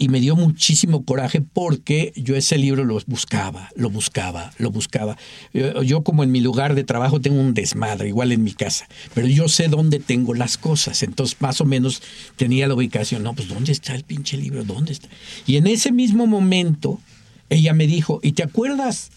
Y 0.00 0.08
me 0.08 0.18
dio 0.18 0.34
muchísimo 0.34 1.04
coraje 1.04 1.42
porque 1.42 2.14
yo 2.16 2.34
ese 2.34 2.56
libro 2.56 2.84
lo 2.86 2.98
buscaba, 3.06 3.68
lo 3.76 3.90
buscaba, 3.90 4.50
lo 4.56 4.70
buscaba. 4.70 5.18
Yo, 5.52 6.02
como 6.02 6.24
en 6.24 6.32
mi 6.32 6.40
lugar 6.40 6.74
de 6.74 6.84
trabajo 6.84 7.20
tengo 7.20 7.38
un 7.38 7.52
desmadre, 7.52 8.08
igual 8.08 8.32
en 8.32 8.42
mi 8.42 8.54
casa, 8.54 8.88
pero 9.12 9.26
yo 9.26 9.46
sé 9.48 9.68
dónde 9.68 9.98
tengo 9.98 10.32
las 10.32 10.56
cosas, 10.56 11.02
entonces 11.02 11.36
más 11.40 11.60
o 11.60 11.66
menos 11.66 12.02
tenía 12.36 12.66
la 12.66 12.74
ubicación, 12.74 13.22
no, 13.22 13.34
pues 13.34 13.48
¿dónde 13.48 13.72
está 13.72 13.94
el 13.94 14.04
pinche 14.04 14.38
libro? 14.38 14.64
¿Dónde 14.64 14.92
está? 14.92 15.08
Y 15.46 15.56
en 15.56 15.66
ese 15.66 15.92
mismo 15.92 16.26
momento 16.26 16.98
ella 17.50 17.74
me 17.74 17.86
dijo, 17.86 18.20
¿y 18.22 18.32
te 18.32 18.42
acuerdas? 18.42 19.10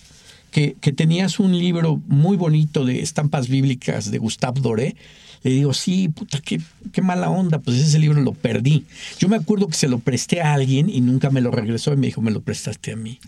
Que, 0.52 0.76
que 0.82 0.92
tenías 0.92 1.40
un 1.40 1.58
libro 1.58 2.02
muy 2.08 2.36
bonito 2.36 2.84
de 2.84 3.02
estampas 3.02 3.48
bíblicas 3.48 4.12
de 4.12 4.18
Gustave 4.18 4.60
Doré. 4.62 4.96
Le 5.44 5.52
digo, 5.52 5.74
sí, 5.74 6.08
puta, 6.08 6.40
qué, 6.40 6.62
qué 6.92 7.02
mala 7.02 7.30
onda, 7.30 7.60
pues 7.60 7.78
ese 7.78 8.00
libro 8.00 8.22
lo 8.22 8.34
perdí. 8.34 8.86
Yo 9.20 9.28
me 9.28 9.36
acuerdo 9.36 9.68
que 9.68 9.76
se 9.76 9.90
lo 9.90 10.00
presté 10.00 10.42
a 10.42 10.54
alguien 10.54 10.90
y 10.90 11.02
nunca 11.02 11.30
me 11.30 11.42
lo 11.42 11.52
regresó 11.52 11.94
y 11.94 11.98
me 11.98 12.08
dijo, 12.08 12.22
me 12.22 12.32
lo 12.32 12.42
prestaste 12.42 12.94
a 12.94 12.96
mí. 12.96 13.20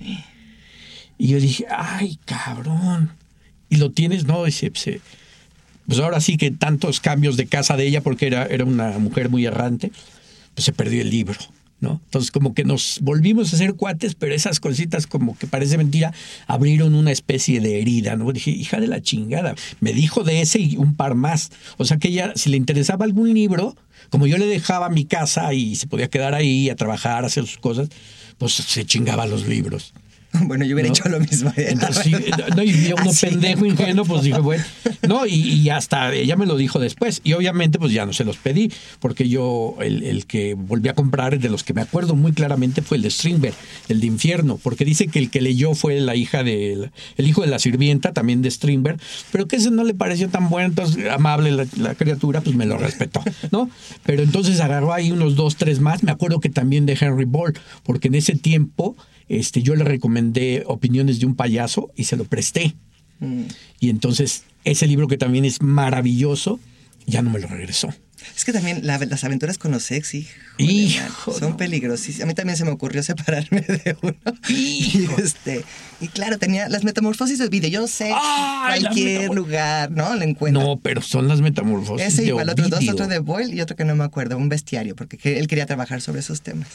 Y 1.17 1.27
yo 1.27 1.39
dije, 1.39 1.65
ay, 1.69 2.17
cabrón. 2.25 3.12
¿Y 3.69 3.77
lo 3.77 3.91
tienes? 3.91 4.25
No, 4.25 4.45
dice, 4.45 4.72
pues, 4.72 5.01
pues 5.88 6.00
ahora 6.00 6.22
sí 6.22 6.38
que 6.38 6.51
tantos 6.51 7.00
cambios 7.00 7.36
de 7.36 7.48
casa 7.48 7.75
de 7.75 7.86
ella, 7.88 8.01
porque 8.01 8.27
era, 8.27 8.45
era 8.45 8.63
una 8.63 8.98
mujer 8.98 9.29
muy 9.29 9.45
errante, 9.45 9.91
pues 10.53 10.65
se 10.65 10.72
perdió 10.72 11.01
el 11.01 11.10
libro. 11.10 11.38
¿No? 11.82 12.01
Entonces 12.05 12.32
como 12.32 12.53
que 12.53 12.63
nos 12.63 13.00
volvimos 13.01 13.53
a 13.53 13.58
ser 13.58 13.74
cuates, 13.74 14.15
pero 14.15 14.34
esas 14.34 14.60
cositas 14.60 15.08
como 15.08 15.38
que 15.38 15.46
parece 15.46 15.77
mentira, 15.77 16.13
abrieron 16.48 16.96
una 16.96 17.12
especie 17.12 17.60
de 17.60 17.82
herida, 17.82 18.15
¿no? 18.15 18.32
Dije, 18.32 18.50
hija 18.50 18.79
de 18.79 18.88
la 18.88 19.01
chingada, 19.01 19.55
me 19.82 19.94
dijo 19.94 20.24
de 20.24 20.41
ese 20.41 20.60
y 20.60 20.77
un 20.77 20.96
par 20.96 21.15
más. 21.15 21.51
O 21.77 21.86
sea 21.86 21.98
que 21.98 22.08
ella, 22.08 22.32
si 22.36 22.50
le 22.50 22.58
interesaba 22.58 23.05
algún 23.05 23.34
libro, 23.34 23.75
como 24.10 24.25
yo 24.25 24.38
le 24.38 24.46
dejaba 24.46 24.89
mi 24.89 25.05
casa 25.05 25.53
y 25.53 25.75
se 25.75 25.88
podía 25.88 26.08
quedar 26.08 26.34
ahí 26.34 26.70
a 26.70 26.75
trabajar, 26.75 27.24
a 27.24 27.27
hacer 27.27 27.46
sus 27.46 27.58
cosas, 27.58 27.89
pues 28.38 28.53
se 28.53 28.86
chingaba 28.86 29.25
los 29.25 29.48
libros. 29.48 29.94
Bueno, 30.46 30.65
yo 30.65 30.75
hubiera 30.75 30.89
¿no? 30.89 30.94
hecho 30.94 31.10
lo 31.10 31.20
mismo. 31.20 31.51
Entonces, 31.56 32.04
sí, 32.04 32.12
no, 32.56 32.63
y 32.63 32.94
uno 32.94 33.10
Así. 33.12 33.25
pendejo, 33.27 33.65
ingenuo, 33.65 34.06
pues 34.06 34.24
dije, 34.24 34.39
bueno, 34.39 34.63
no, 35.08 35.25
y, 35.25 35.34
y 35.34 35.70
hasta 35.70 36.13
ella 36.13 36.36
me 36.36 36.46
lo 36.46 36.56
dijo 36.58 36.80
después. 36.80 37.22
Y 37.24 37.34
obviamente, 37.34 37.80
pues 37.80 37.92
ya 37.92 38.06
no 38.06 38.13
se 38.13 38.24
los 38.24 38.38
pedí, 38.38 38.72
porque 39.00 39.27
yo, 39.27 39.75
el, 39.82 40.04
el 40.04 40.25
que 40.25 40.54
volví 40.54 40.89
a 40.89 40.93
comprar, 40.93 41.39
de 41.39 41.50
los 41.50 41.63
que 41.63 41.74
me 41.74 41.82
acuerdo 41.82 42.15
muy 42.15 42.32
claramente, 42.34 42.82
fue 42.82 42.98
el 42.98 43.04
de 43.04 43.12
Strindberg, 43.12 43.56
el 43.89 44.00
de 44.00 44.08
Infierno, 44.08 44.60
porque 44.62 44.86
dice 44.86 45.08
que 45.08 45.19
el 45.19 45.30
que 45.30 45.41
leyó 45.41 45.74
fue 45.74 46.00
la 46.00 46.15
hija 46.15 46.43
del, 46.43 46.91
el 47.17 47.28
hijo 47.28 47.41
de 47.41 47.48
la 47.48 47.60
sirvienta, 47.60 48.13
también 48.13 48.41
de 48.41 48.52
Strindberg, 48.52 49.00
pero 49.32 49.48
que 49.48 49.56
ese 49.58 49.71
no 49.71 49.84
le 49.84 49.93
pareció 49.93 50.30
tan 50.30 50.50
bueno, 50.50 50.69
entonces 50.69 51.10
amable 51.10 51.52
la, 51.52 51.65
la 51.78 51.95
criatura, 51.95 52.41
pues 52.41 52.56
me 52.56 52.65
lo 52.65 52.78
respetó, 52.78 53.24
¿no? 53.52 53.69
Pero 54.06 54.24
entonces 54.24 54.60
agarró 54.60 54.93
ahí 54.93 55.12
unos 55.12 55.36
dos, 55.36 55.56
tres 55.56 55.80
más. 55.80 56.04
Me 56.04 56.12
acuerdo 56.12 56.39
que 56.39 56.50
también 56.50 56.86
de 56.86 56.98
Henry 57.00 57.26
Ball, 57.26 57.54
porque 57.84 58.08
en 58.08 58.15
ese 58.15 58.36
tiempo 58.36 58.95
este, 59.28 59.63
yo 59.63 59.76
le 59.76 59.84
recomendé 59.84 60.25
Opiniones 60.66 61.20
de 61.20 61.26
un 61.26 61.36
payaso 61.36 61.92
y 61.96 62.06
se 62.06 62.16
lo 62.18 62.26
presté. 62.26 62.76
Y 63.80 63.90
entonces 63.90 64.44
ese 64.66 64.88
libro 64.88 65.08
que 65.08 65.18
también 65.18 65.46
es 65.46 65.62
maravilloso, 65.62 66.60
ya 67.08 67.22
no 67.22 67.30
me 67.30 67.40
lo 67.40 67.48
regresó. 67.48 67.94
Es 68.36 68.44
que 68.44 68.52
también 68.54 68.80
la- 68.88 68.98
las 68.98 69.24
aventuras 69.24 69.58
con 69.60 69.72
los 69.72 69.84
sexy 69.84 70.28
Hijo, 70.58 71.32
son 71.38 71.52
no. 71.52 71.58
peligrosísimas. 71.58 72.24
A 72.24 72.26
mí 72.26 72.34
también 72.34 72.58
se 72.58 72.66
me 72.66 72.72
ocurrió 72.72 73.04
separarme 73.04 73.62
de 73.68 73.96
uno. 74.02 74.16
Y, 74.50 75.02
Hijo. 75.04 75.16
este, 75.22 75.64
y 76.02 76.08
claro, 76.08 76.40
tenía 76.40 76.68
las 76.68 76.84
metamorfosis 76.84 77.38
de 77.38 77.50
video. 77.50 77.70
Yo 77.70 77.88
sé 77.88 78.12
Ay, 78.14 78.82
cualquier 78.82 79.30
lugar, 79.32 79.92
¿no? 79.92 80.16
Le 80.16 80.26
encuentro. 80.26 80.62
No, 80.64 80.78
pero 80.78 81.02
son 81.02 81.28
las 81.28 81.42
metamorfosis 81.42 82.08
Ese 82.08 82.22
de 82.24 82.28
igual, 82.30 82.50
otros 82.50 82.70
dos, 82.72 82.88
otro 82.90 83.08
de 83.08 83.20
Boyle 83.20 83.54
y 83.54 83.62
otro 83.62 83.76
que 83.76 83.86
no 83.86 83.96
me 83.96 84.04
acuerdo, 84.04 84.38
un 84.38 84.50
bestiario, 84.50 84.96
porque 84.96 85.18
que- 85.18 85.38
él 85.38 85.48
quería 85.48 85.68
trabajar 85.68 86.02
sobre 86.02 86.22
esos 86.22 86.42
temas. 86.42 86.68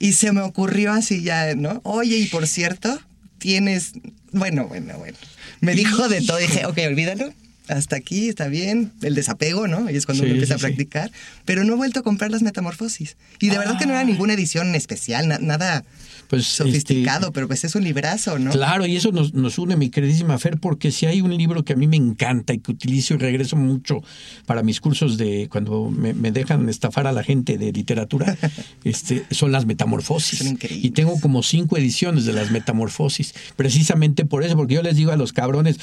Y 0.00 0.14
se 0.14 0.32
me 0.32 0.40
ocurrió 0.40 0.92
así 0.92 1.22
ya, 1.22 1.54
¿no? 1.54 1.80
Oye, 1.84 2.16
y 2.16 2.26
por 2.26 2.48
cierto, 2.48 3.00
tienes. 3.38 3.92
Bueno, 4.32 4.66
bueno, 4.66 4.98
bueno. 4.98 5.16
Me 5.60 5.74
dijo 5.76 6.08
de 6.08 6.22
todo, 6.22 6.38
dije, 6.38 6.66
ok, 6.66 6.78
olvídalo. 6.88 7.32
Hasta 7.68 7.94
aquí 7.96 8.28
está 8.28 8.48
bien, 8.48 8.90
el 9.02 9.14
desapego, 9.14 9.68
¿no? 9.68 9.88
Y 9.88 9.94
es 9.96 10.04
cuando 10.04 10.24
Sí, 10.24 10.30
uno 10.30 10.34
empieza 10.34 10.54
sí, 10.54 10.56
a 10.56 10.58
sí. 10.58 10.62
practicar. 10.74 11.12
Pero 11.44 11.62
no 11.62 11.74
he 11.74 11.76
vuelto 11.76 12.00
a 12.00 12.02
comprar 12.02 12.32
las 12.32 12.42
metamorfosis. 12.42 13.16
Y 13.38 13.48
de 13.50 13.58
verdad 13.58 13.78
que 13.78 13.86
no 13.86 13.92
era 13.92 14.02
ninguna 14.02 14.32
edición 14.34 14.74
especial, 14.74 15.28
na- 15.28 15.38
nada 15.38 15.84
Pues, 16.30 16.46
sofisticado, 16.46 17.26
este, 17.26 17.32
pero 17.32 17.48
pues 17.48 17.64
es 17.64 17.74
un 17.74 17.82
librazo, 17.82 18.38
¿no? 18.38 18.52
Claro, 18.52 18.86
y 18.86 18.94
eso 18.94 19.10
nos, 19.10 19.34
nos 19.34 19.58
une, 19.58 19.74
mi 19.74 19.90
queridísima 19.90 20.38
Fer, 20.38 20.60
porque 20.60 20.92
si 20.92 21.06
hay 21.06 21.22
un 21.22 21.36
libro 21.36 21.64
que 21.64 21.72
a 21.72 21.76
mí 21.76 21.88
me 21.88 21.96
encanta 21.96 22.54
y 22.54 22.60
que 22.60 22.70
utilizo 22.70 23.14
y 23.14 23.16
regreso 23.16 23.56
mucho 23.56 24.00
para 24.46 24.62
mis 24.62 24.80
cursos 24.80 25.18
de 25.18 25.48
cuando 25.50 25.90
me, 25.90 26.14
me 26.14 26.30
dejan 26.30 26.68
estafar 26.68 27.08
a 27.08 27.12
la 27.12 27.24
gente 27.24 27.58
de 27.58 27.72
literatura, 27.72 28.38
este, 28.84 29.26
son 29.32 29.50
las 29.50 29.66
metamorfosis. 29.66 30.38
Son 30.38 30.46
increíbles. 30.46 30.84
Y 30.84 30.90
tengo 30.92 31.18
como 31.18 31.42
cinco 31.42 31.76
ediciones 31.76 32.26
de 32.26 32.32
las 32.32 32.52
metamorfosis, 32.52 33.34
precisamente 33.56 34.24
por 34.24 34.44
eso, 34.44 34.54
porque 34.54 34.74
yo 34.74 34.82
les 34.82 34.94
digo 34.94 35.10
a 35.10 35.16
los 35.16 35.32
cabrones, 35.32 35.80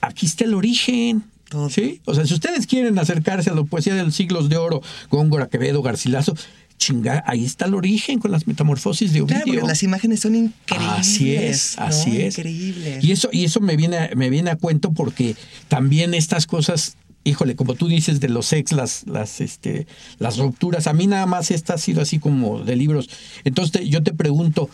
aquí 0.00 0.26
está 0.26 0.44
el 0.44 0.54
origen. 0.54 1.24
Todo. 1.48 1.70
¿Sí? 1.70 2.02
O 2.04 2.14
sea, 2.14 2.24
si 2.24 2.34
ustedes 2.34 2.68
quieren 2.68 2.98
acercarse 3.00 3.50
a 3.50 3.54
la 3.54 3.64
poesía 3.64 3.94
de 3.94 4.04
los 4.04 4.14
siglos 4.14 4.48
de 4.48 4.58
oro, 4.58 4.80
Góngora, 5.10 5.48
Quevedo, 5.48 5.82
Garcilaso, 5.82 6.36
chinga, 6.78 7.22
ahí 7.26 7.44
está 7.44 7.66
el 7.66 7.74
origen 7.74 8.18
con 8.20 8.30
las 8.30 8.46
metamorfosis 8.46 9.12
de 9.12 9.20
Ovidio. 9.20 9.36
Claro, 9.42 9.52
porque 9.52 9.66
las 9.68 9.82
imágenes 9.82 10.20
son 10.20 10.34
increíbles. 10.36 10.88
Así 10.98 11.34
es, 11.34 11.76
¿no? 11.78 11.84
así 11.84 12.20
es. 12.22 12.38
Increíbles. 12.38 13.04
Y 13.04 13.12
eso, 13.12 13.28
y 13.32 13.44
eso 13.44 13.60
me 13.60 13.76
viene, 13.76 13.98
a- 13.98 14.10
me 14.16 14.30
viene 14.30 14.50
a 14.50 14.56
cuento 14.56 14.92
porque 14.92 15.36
también 15.68 16.14
estas 16.14 16.46
cosas, 16.46 16.96
híjole, 17.24 17.56
como 17.56 17.74
tú 17.74 17.88
dices 17.88 18.20
de 18.20 18.28
los 18.28 18.52
ex, 18.52 18.72
las, 18.72 19.06
las, 19.06 19.40
este, 19.40 19.86
las 20.18 20.38
rupturas, 20.38 20.86
a 20.86 20.92
mí 20.94 21.06
nada 21.06 21.26
más 21.26 21.50
esta 21.50 21.74
ha 21.74 21.78
sido 21.78 22.00
así 22.00 22.18
como 22.18 22.60
de 22.60 22.76
libros. 22.76 23.10
Entonces 23.44 23.72
te- 23.72 23.88
yo 23.88 24.02
te 24.02 24.14
pregunto, 24.14 24.70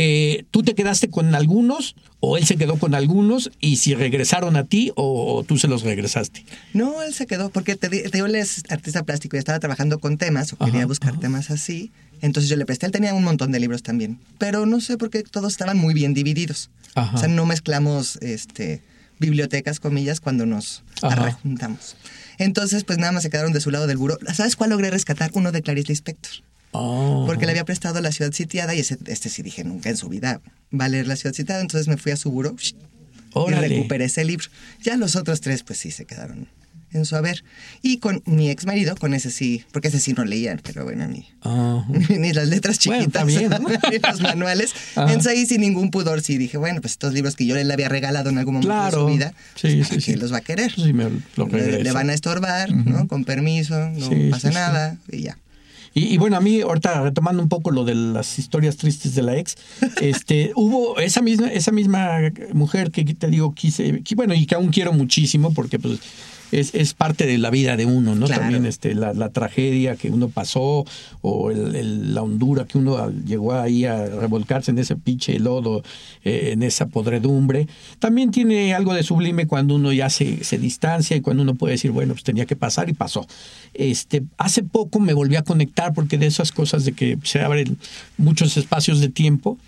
eh, 0.00 0.44
¿tú 0.52 0.62
te 0.62 0.76
quedaste 0.76 1.10
con 1.10 1.34
algunos 1.34 1.96
o 2.20 2.36
él 2.36 2.46
se 2.46 2.54
quedó 2.56 2.76
con 2.78 2.94
algunos 2.94 3.50
y 3.60 3.78
si 3.78 3.96
regresaron 3.96 4.54
a 4.54 4.62
ti 4.62 4.92
o, 4.94 5.34
o 5.34 5.42
tú 5.42 5.58
se 5.58 5.66
los 5.66 5.82
regresaste? 5.82 6.44
No, 6.72 7.02
él 7.02 7.12
se 7.12 7.26
quedó, 7.26 7.50
porque 7.50 7.74
te, 7.74 7.88
te 7.88 8.08
digo, 8.08 8.26
él 8.26 8.36
es 8.36 8.62
artista 8.68 9.02
plástico 9.02 9.34
y 9.34 9.40
estaba 9.40 9.58
trabajando 9.58 9.98
con 9.98 10.16
temas, 10.16 10.52
o 10.52 10.56
quería 10.56 10.86
buscar 10.86 11.14
ajá. 11.14 11.20
temas 11.20 11.50
así. 11.50 11.90
Entonces 12.20 12.48
yo 12.48 12.54
le 12.54 12.64
presté, 12.64 12.86
él 12.86 12.92
tenía 12.92 13.12
un 13.12 13.24
montón 13.24 13.50
de 13.50 13.58
libros 13.58 13.82
también, 13.82 14.20
pero 14.38 14.66
no 14.66 14.80
sé 14.80 14.98
por 14.98 15.10
qué 15.10 15.24
todos 15.24 15.50
estaban 15.50 15.76
muy 15.76 15.94
bien 15.94 16.14
divididos. 16.14 16.70
Ajá. 16.94 17.16
O 17.16 17.18
sea, 17.18 17.28
no 17.28 17.44
mezclamos 17.44 18.16
este 18.22 18.82
bibliotecas, 19.18 19.80
comillas, 19.80 20.20
cuando 20.20 20.46
nos 20.46 20.84
Ajá. 21.02 21.32
juntamos. 21.32 21.96
Entonces, 22.38 22.84
pues 22.84 22.98
nada 22.98 23.10
más 23.10 23.24
se 23.24 23.30
quedaron 23.30 23.52
de 23.52 23.60
su 23.60 23.72
lado 23.72 23.88
del 23.88 23.96
buró. 23.96 24.16
¿Sabes 24.32 24.54
cuál 24.54 24.70
logré 24.70 24.92
rescatar? 24.92 25.32
Uno 25.34 25.50
de 25.50 25.60
Clarice 25.60 25.88
Lispector. 25.88 26.30
Ah. 26.72 27.24
Porque 27.26 27.46
le 27.46 27.52
había 27.52 27.64
prestado 27.64 28.00
La 28.00 28.12
Ciudad 28.12 28.32
Sitiada 28.32 28.74
y 28.74 28.80
ese, 28.80 28.98
este 29.06 29.28
sí 29.28 29.42
dije, 29.42 29.64
nunca 29.64 29.88
en 29.90 29.96
su 29.96 30.08
vida 30.08 30.40
va 30.78 30.84
a 30.86 30.88
leer 30.88 31.06
La 31.06 31.16
Ciudad 31.16 31.34
Sitiada. 31.34 31.60
Entonces 31.60 31.88
me 31.88 31.96
fui 31.96 32.12
a 32.12 32.16
su 32.16 32.30
buró 32.30 32.54
y 33.48 33.50
recuperé 33.52 34.04
ese 34.06 34.24
libro. 34.24 34.46
Ya 34.82 34.96
los 34.96 35.16
otros 35.16 35.40
tres, 35.40 35.62
pues 35.62 35.78
sí, 35.78 35.90
se 35.90 36.04
quedaron 36.04 36.48
en 36.90 37.04
su 37.04 37.16
haber. 37.16 37.44
Y 37.82 37.98
con 37.98 38.22
mi 38.24 38.48
ex 38.50 38.64
marido, 38.64 38.96
con 38.96 39.12
ese 39.12 39.30
sí, 39.30 39.62
porque 39.72 39.88
ese 39.88 40.00
sí 40.00 40.14
no 40.14 40.24
leían, 40.24 40.58
pero 40.64 40.84
bueno, 40.84 41.06
ni, 41.06 41.28
ni 42.18 42.32
las 42.32 42.48
letras 42.48 42.78
Bueno, 42.86 43.02
chiquitas, 43.02 43.26
bien, 43.26 43.50
¿no? 43.50 43.58
ni 43.90 43.98
los 43.98 44.20
manuales. 44.22 44.72
Ajá. 44.96 45.02
Entonces 45.12 45.32
ahí 45.32 45.44
sin 45.46 45.60
ningún 45.60 45.90
pudor 45.90 46.22
sí 46.22 46.38
dije, 46.38 46.56
bueno, 46.56 46.80
pues 46.80 46.92
estos 46.92 47.12
libros 47.12 47.36
que 47.36 47.44
yo 47.46 47.54
le 47.54 47.72
había 47.72 47.88
regalado 47.90 48.30
en 48.30 48.38
algún 48.38 48.54
momento 48.54 48.70
Claro. 48.72 49.04
de 49.06 49.12
su 49.12 49.16
vida, 49.18 49.34
Sí, 49.54 49.76
pues, 49.76 49.88
sí, 49.88 49.94
¿para 49.94 50.00
sí. 50.00 50.12
qué 50.12 50.16
los 50.16 50.32
va 50.32 50.38
a 50.38 50.40
querer? 50.40 50.72
Sí, 50.74 50.92
me 50.94 51.10
lo 51.36 51.46
le, 51.48 51.82
le 51.82 51.92
van 51.92 52.08
a 52.08 52.14
estorbar, 52.14 52.70
¿no? 52.72 53.06
Con 53.06 53.24
permiso, 53.24 53.78
no 53.90 54.08
Sí, 54.08 54.28
pasa 54.30 54.48
sí, 54.48 54.54
sí. 54.54 54.54
nada 54.54 54.96
y 55.12 55.22
ya. 55.24 55.38
Y, 55.98 56.14
y 56.14 56.18
bueno, 56.18 56.36
a 56.36 56.40
mí, 56.40 56.60
ahorita 56.60 57.02
retomando 57.02 57.42
un 57.42 57.48
poco 57.48 57.72
lo 57.72 57.84
de 57.84 57.94
las 57.94 58.38
historias 58.38 58.76
tristes 58.76 59.14
de 59.14 59.22
la 59.22 59.36
ex, 59.36 59.56
este, 60.00 60.52
hubo 60.54 60.98
esa 60.98 61.22
misma, 61.22 61.48
esa 61.48 61.72
misma 61.72 62.18
mujer 62.52 62.90
que 62.90 63.04
te 63.04 63.26
digo, 63.26 63.52
quise, 63.52 64.02
que, 64.02 64.14
bueno, 64.14 64.34
y 64.34 64.46
que 64.46 64.54
aún 64.54 64.68
quiero 64.68 64.92
muchísimo, 64.92 65.52
porque 65.52 65.78
pues 65.78 65.98
es, 66.52 66.74
es 66.74 66.94
parte 66.94 67.26
de 67.26 67.38
la 67.38 67.50
vida 67.50 67.76
de 67.76 67.86
uno, 67.86 68.14
¿no? 68.14 68.26
Claro. 68.26 68.42
También 68.42 68.66
este, 68.66 68.94
la, 68.94 69.12
la 69.14 69.28
tragedia 69.30 69.96
que 69.96 70.10
uno 70.10 70.28
pasó, 70.28 70.84
o 71.20 71.50
el- 71.50 71.74
el- 71.76 72.14
la 72.14 72.22
hondura 72.22 72.66
que 72.66 72.78
uno 72.78 73.10
llegó 73.26 73.52
ahí 73.54 73.84
a 73.84 74.06
revolcarse 74.06 74.70
en 74.70 74.78
ese 74.78 74.96
pinche 74.96 75.38
lodo, 75.38 75.82
eh, 76.24 76.50
en 76.52 76.62
esa 76.62 76.86
podredumbre. 76.86 77.66
También 77.98 78.30
tiene 78.30 78.74
algo 78.74 78.94
de 78.94 79.02
sublime 79.02 79.46
cuando 79.46 79.74
uno 79.74 79.92
ya 79.92 80.08
se, 80.10 80.42
se 80.44 80.58
distancia 80.58 81.16
y 81.16 81.20
cuando 81.20 81.42
uno 81.42 81.54
puede 81.54 81.72
decir, 81.72 81.90
bueno, 81.90 82.14
pues 82.14 82.24
tenía 82.24 82.46
que 82.46 82.56
pasar 82.56 82.88
y 82.88 82.92
pasó. 82.94 83.26
Este, 83.74 84.22
hace 84.38 84.62
poco 84.62 85.00
me 85.00 85.12
volví 85.12 85.36
a 85.36 85.42
conectar 85.42 85.92
porque 85.94 86.18
de 86.18 86.26
esas 86.26 86.52
cosas 86.52 86.84
de 86.84 86.92
que 86.92 87.18
se 87.24 87.40
abren 87.40 87.76
muchos 88.16 88.56
espacios 88.56 89.00
de 89.00 89.08
tiempo 89.08 89.58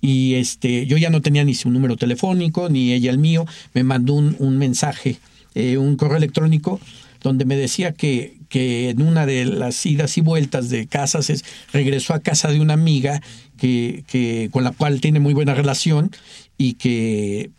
y 0.00 0.34
este, 0.34 0.86
yo 0.86 0.96
ya 0.96 1.10
no 1.10 1.20
tenía 1.20 1.42
ni 1.44 1.54
su 1.54 1.70
número 1.70 1.96
telefónico 1.96 2.68
ni 2.68 2.92
ella 2.92 3.10
el 3.10 3.18
mío, 3.18 3.46
me 3.74 3.82
mandó 3.82 4.14
un, 4.14 4.36
un 4.38 4.56
mensaje, 4.56 5.18
eh, 5.58 5.76
un 5.76 5.96
correo 5.96 6.16
electrónico 6.16 6.80
donde 7.20 7.44
me 7.44 7.56
decía 7.56 7.92
que, 7.92 8.36
que 8.48 8.90
en 8.90 9.02
una 9.02 9.26
de 9.26 9.44
las 9.44 9.84
idas 9.84 10.16
y 10.16 10.20
vueltas 10.20 10.70
de 10.70 10.86
casas 10.86 11.30
es, 11.30 11.44
regresó 11.72 12.14
a 12.14 12.20
casa 12.20 12.48
de 12.48 12.60
una 12.60 12.74
amiga 12.74 13.20
que, 13.56 14.04
que, 14.06 14.50
con 14.52 14.62
la 14.62 14.70
cual 14.70 15.00
tiene 15.00 15.18
muy 15.18 15.34
buena 15.34 15.54
relación 15.54 16.12
y 16.56 16.74
que 16.74 17.50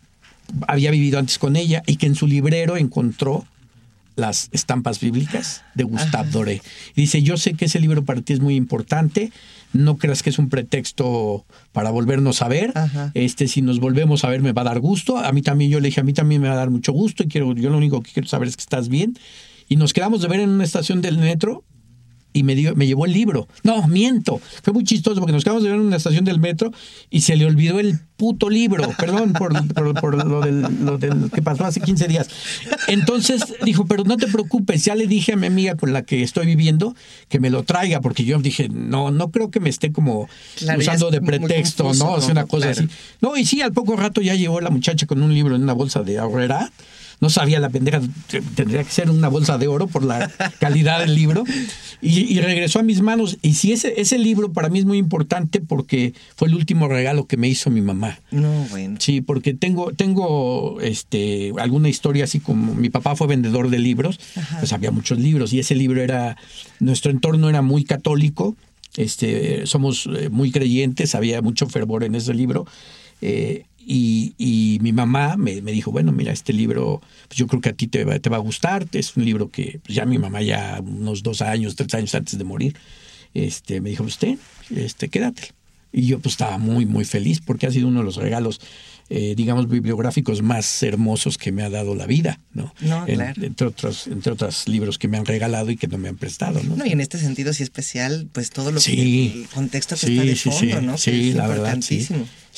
había 0.69 0.91
vivido 0.91 1.19
antes 1.19 1.37
con 1.39 1.57
ella 1.57 1.83
y 1.87 1.97
que 1.97 2.05
en 2.05 2.15
su 2.15 2.25
librero 2.25 2.77
encontró 2.77 3.45
las 4.15 4.49
estampas 4.51 5.01
bíblicas 5.01 5.63
de 5.75 5.83
Gustave 5.83 6.29
Doré. 6.29 6.61
Y 6.95 7.01
dice, 7.01 7.21
yo 7.21 7.35
sé 7.35 7.53
que 7.53 7.65
ese 7.65 7.81
libro 7.81 8.05
para 8.05 8.21
ti 8.21 8.33
es 8.33 8.39
muy 8.39 8.55
importante, 8.55 9.31
no 9.73 9.97
creas 9.97 10.23
que 10.23 10.29
es 10.29 10.39
un 10.39 10.49
pretexto 10.49 11.45
para 11.71 11.91
volvernos 11.91 12.41
a 12.41 12.47
ver. 12.47 12.71
Ajá. 12.75 13.11
Este, 13.13 13.47
si 13.47 13.61
nos 13.61 13.79
volvemos 13.79 14.23
a 14.23 14.29
ver 14.29 14.41
me 14.41 14.51
va 14.51 14.61
a 14.63 14.65
dar 14.65 14.79
gusto. 14.79 15.17
A 15.17 15.31
mí 15.31 15.41
también, 15.41 15.71
yo 15.71 15.79
le 15.79 15.89
dije, 15.89 16.01
a 16.01 16.03
mí 16.03 16.13
también 16.13 16.41
me 16.41 16.47
va 16.47 16.55
a 16.55 16.57
dar 16.57 16.69
mucho 16.69 16.91
gusto 16.91 17.23
y 17.23 17.27
quiero, 17.27 17.53
yo 17.53 17.69
lo 17.69 17.77
único 17.77 18.01
que 18.01 18.11
quiero 18.11 18.27
saber 18.27 18.47
es 18.47 18.57
que 18.57 18.61
estás 18.61 18.89
bien. 18.89 19.17
Y 19.67 19.75
nos 19.75 19.93
quedamos 19.93 20.21
de 20.21 20.27
ver 20.27 20.39
en 20.39 20.49
una 20.49 20.63
estación 20.63 21.01
del 21.01 21.17
metro 21.17 21.63
y 22.31 22.43
me, 22.43 22.53
dio, 22.55 22.75
me 22.75 22.85
llevó 22.87 23.05
el 23.05 23.13
libro. 23.13 23.47
No, 23.63 23.87
miento. 23.87 24.39
Fue 24.63 24.71
muy 24.73 24.83
chistoso 24.83 25.19
porque 25.19 25.31
nos 25.33 25.43
quedamos 25.43 25.63
de 25.63 25.69
ver 25.69 25.79
en 25.79 25.85
una 25.87 25.97
estación 25.97 26.25
del 26.25 26.39
metro 26.39 26.71
y 27.09 27.21
se 27.21 27.35
le 27.35 27.45
olvidó 27.45 27.79
el 27.79 27.99
puto 28.17 28.49
libro. 28.49 28.89
Perdón 28.99 29.33
por, 29.33 29.51
por- 29.73 29.99
por 29.99 30.25
lo, 30.25 30.41
del, 30.41 30.61
lo 30.85 30.97
del 30.97 31.31
que 31.31 31.41
pasó 31.41 31.65
hace 31.65 31.79
15 31.81 32.07
días. 32.07 32.27
Entonces 32.87 33.41
dijo, 33.63 33.85
pero 33.85 34.03
no 34.03 34.17
te 34.17 34.27
preocupes, 34.27 34.83
ya 34.85 34.95
le 34.95 35.07
dije 35.07 35.33
a 35.33 35.35
mi 35.37 35.47
amiga 35.47 35.75
con 35.75 35.93
la 35.93 36.03
que 36.03 36.21
estoy 36.21 36.45
viviendo 36.45 36.95
que 37.29 37.39
me 37.39 37.49
lo 37.49 37.63
traiga 37.63 38.01
porque 38.01 38.23
yo 38.25 38.39
dije, 38.39 38.69
no, 38.69 39.11
no 39.11 39.31
creo 39.31 39.49
que 39.51 39.59
me 39.59 39.69
esté 39.69 39.91
como 39.91 40.27
Claro, 40.57 40.79
usando 40.79 41.07
es 41.07 41.13
de 41.13 41.21
pretexto, 41.21 41.83
confuso, 41.85 42.05
¿no? 42.15 42.21
Sea, 42.21 42.31
una 42.31 42.45
cosa 42.45 42.67
Claro. 42.71 42.87
así. 42.87 42.97
No, 43.21 43.37
y 43.37 43.45
sí, 43.45 43.61
al 43.61 43.73
poco 43.73 43.95
rato 43.95 44.21
ya 44.21 44.35
llegó 44.35 44.61
la 44.61 44.69
muchacha 44.69 45.05
con 45.07 45.21
un 45.21 45.33
libro 45.33 45.55
en 45.55 45.63
una 45.63 45.73
bolsa 45.73 46.03
de 46.03 46.19
ahorrera. 46.19 46.71
No 47.21 47.29
sabía 47.29 47.59
la 47.59 47.69
pendeja, 47.69 48.01
tendría 48.55 48.83
que 48.83 48.91
ser 48.91 49.09
una 49.09 49.27
bolsa 49.27 49.57
de 49.57 49.67
oro 49.67 49.87
por 49.87 50.03
la 50.03 50.31
calidad 50.59 50.99
del 51.01 51.15
libro. 51.15 51.43
Y, 52.01 52.21
y 52.21 52.39
regresó 52.39 52.79
a 52.79 52.83
mis 52.83 53.01
manos. 53.01 53.37
Y 53.41 53.55
sí, 53.55 53.73
ese, 53.73 53.99
ese 53.99 54.17
libro 54.17 54.53
para 54.53 54.69
mí 54.69 54.79
es 54.79 54.85
muy 54.85 54.97
importante 54.97 55.59
porque 55.59 56.13
fue 56.37 56.47
el 56.47 56.55
último 56.55 56.87
regalo 56.87 57.27
que 57.27 57.35
me 57.35 57.49
hizo 57.49 57.69
mi 57.69 57.81
mamá. 57.81 58.19
No, 58.31 58.49
bueno. 58.69 58.95
Sí, 58.99 59.19
porque 59.19 59.53
tengo, 59.53 59.91
tengo 59.91 60.79
este, 60.81 61.51
alguna 61.59 61.89
historia 61.89 62.23
así 62.23 62.39
como 62.39 62.73
mi 62.73 62.89
papá 62.89 63.17
fue 63.17 63.27
vendedor 63.27 63.69
de 63.69 63.79
libros, 63.79 64.19
pues 64.59 64.71
había 64.71 64.91
muchos 64.91 65.19
libros 65.19 65.51
y 65.51 65.59
ese 65.59 65.75
libro 65.75 66.01
era, 66.01 66.37
nuestro 66.79 67.11
entorno 67.11 67.49
era 67.49 67.61
muy 67.61 67.83
católico, 67.83 68.55
este, 68.95 69.65
somos 69.65 70.07
eh, 70.17 70.29
muy 70.29 70.51
creyentes, 70.51 71.15
había 71.15 71.41
mucho 71.41 71.67
fervor 71.67 72.05
en 72.05 72.15
ese 72.15 72.33
libro. 72.33 72.65
eh, 73.21 73.65
y, 73.91 74.35
y 74.37 74.77
mi 74.81 74.93
mamá 74.93 75.35
me, 75.35 75.61
me 75.63 75.71
dijo, 75.71 75.91
bueno, 75.91 76.11
mira, 76.11 76.31
este 76.31 76.53
libro, 76.53 77.01
pues 77.27 77.37
yo 77.39 77.47
creo 77.47 77.59
que 77.59 77.69
a 77.69 77.73
ti 77.73 77.87
te 77.87 78.03
va, 78.05 78.19
te 78.19 78.29
va 78.29 78.37
a 78.37 78.39
gustar. 78.39 78.85
Es 78.93 79.17
un 79.17 79.25
libro 79.25 79.49
que 79.49 79.79
pues 79.83 79.95
ya 79.95 80.05
mi 80.05 80.19
mamá 80.19 80.43
ya 80.43 80.79
unos 80.85 81.23
dos 81.23 81.41
años, 81.41 81.75
tres 81.75 81.93
años 81.95 82.13
antes 82.13 82.37
de 82.37 82.43
morir, 82.43 82.75
este, 83.33 83.81
me 83.81 83.89
dijo, 83.89 84.03
usted, 84.03 84.37
este, 84.75 85.09
quédate. 85.09 85.51
Y 85.91 86.05
yo 86.05 86.19
pues 86.19 86.33
estaba 86.33 86.59
muy, 86.59 86.85
muy 86.85 87.03
feliz 87.03 87.41
porque 87.43 87.65
ha 87.65 87.71
sido 87.71 87.87
uno 87.87 87.99
de 88.01 88.05
los 88.05 88.17
regalos, 88.17 88.61
eh, 89.09 89.33
digamos, 89.35 89.67
bibliográficos 89.67 90.43
más 90.43 90.83
hermosos 90.83 91.39
que 91.39 91.51
me 91.51 91.63
ha 91.63 91.69
dado 91.71 91.95
la 91.95 92.05
vida, 92.05 92.39
¿no? 92.53 92.71
No, 92.81 93.07
En- 93.07 93.15
claro. 93.15 93.43
entre, 93.43 93.65
otros, 93.65 94.05
entre 94.05 94.33
otros 94.33 94.67
libros 94.67 94.99
que 94.99 95.07
me 95.07 95.17
han 95.17 95.25
regalado 95.25 95.71
y 95.71 95.77
que 95.77 95.87
no 95.87 95.97
me 95.97 96.09
han 96.09 96.15
prestado, 96.17 96.61
¿no? 96.61 96.75
No, 96.75 96.85
y 96.85 96.91
en 96.91 97.01
este 97.01 97.17
sentido 97.17 97.53
sí 97.53 97.63
especial, 97.63 98.27
pues 98.31 98.51
todo 98.51 98.71
lo 98.71 98.79
Sí. 98.79 98.95
que 98.95 99.01
el 99.41 99.47
contexto 99.47 99.95
que 99.95 100.11
está 100.11 100.23
de 100.23 100.35
fondo, 100.35 100.81
¿no? 100.83 100.91
Que 100.93 100.97
Sí, 100.99 101.29
es 101.29 101.35
la 101.35 101.47
verdad, 101.47 101.79
sí. 101.81 102.07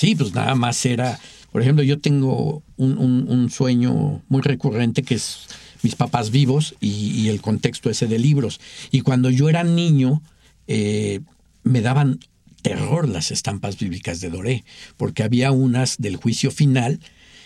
Sí, 0.02 0.16
pues 0.16 0.34
nada 0.34 0.56
más 0.56 0.84
era, 0.88 1.20
por 1.52 1.62
ejemplo, 1.62 1.84
yo 1.84 2.00
tengo 2.00 2.64
un, 2.76 2.98
un- 2.98 3.52
sueño 3.52 4.24
muy 4.30 4.42
recurrente 4.42 5.04
que 5.04 5.14
es 5.14 5.46
mis 5.84 5.94
papás 5.94 6.32
vivos 6.32 6.74
y, 6.82 7.12
y 7.12 7.30
el 7.30 7.40
contexto 7.40 7.88
ese 7.88 8.08
de 8.08 8.18
libros. 8.18 8.60
Y 8.90 9.02
cuando 9.02 9.30
yo 9.30 9.48
era 9.48 9.64
niño, 9.64 10.24
eh, 10.66 11.20
me 11.64 11.82
daban 11.82 12.20
terror 12.64 13.08
las 13.08 13.30
estampas 13.30 13.78
bíblicas 13.78 14.22
de 14.22 14.32
Doré, 14.32 14.64
porque 14.98 15.22
había 15.22 15.52
unas 15.52 15.98
del 16.00 16.16
juicio 16.16 16.50
final 16.50 17.00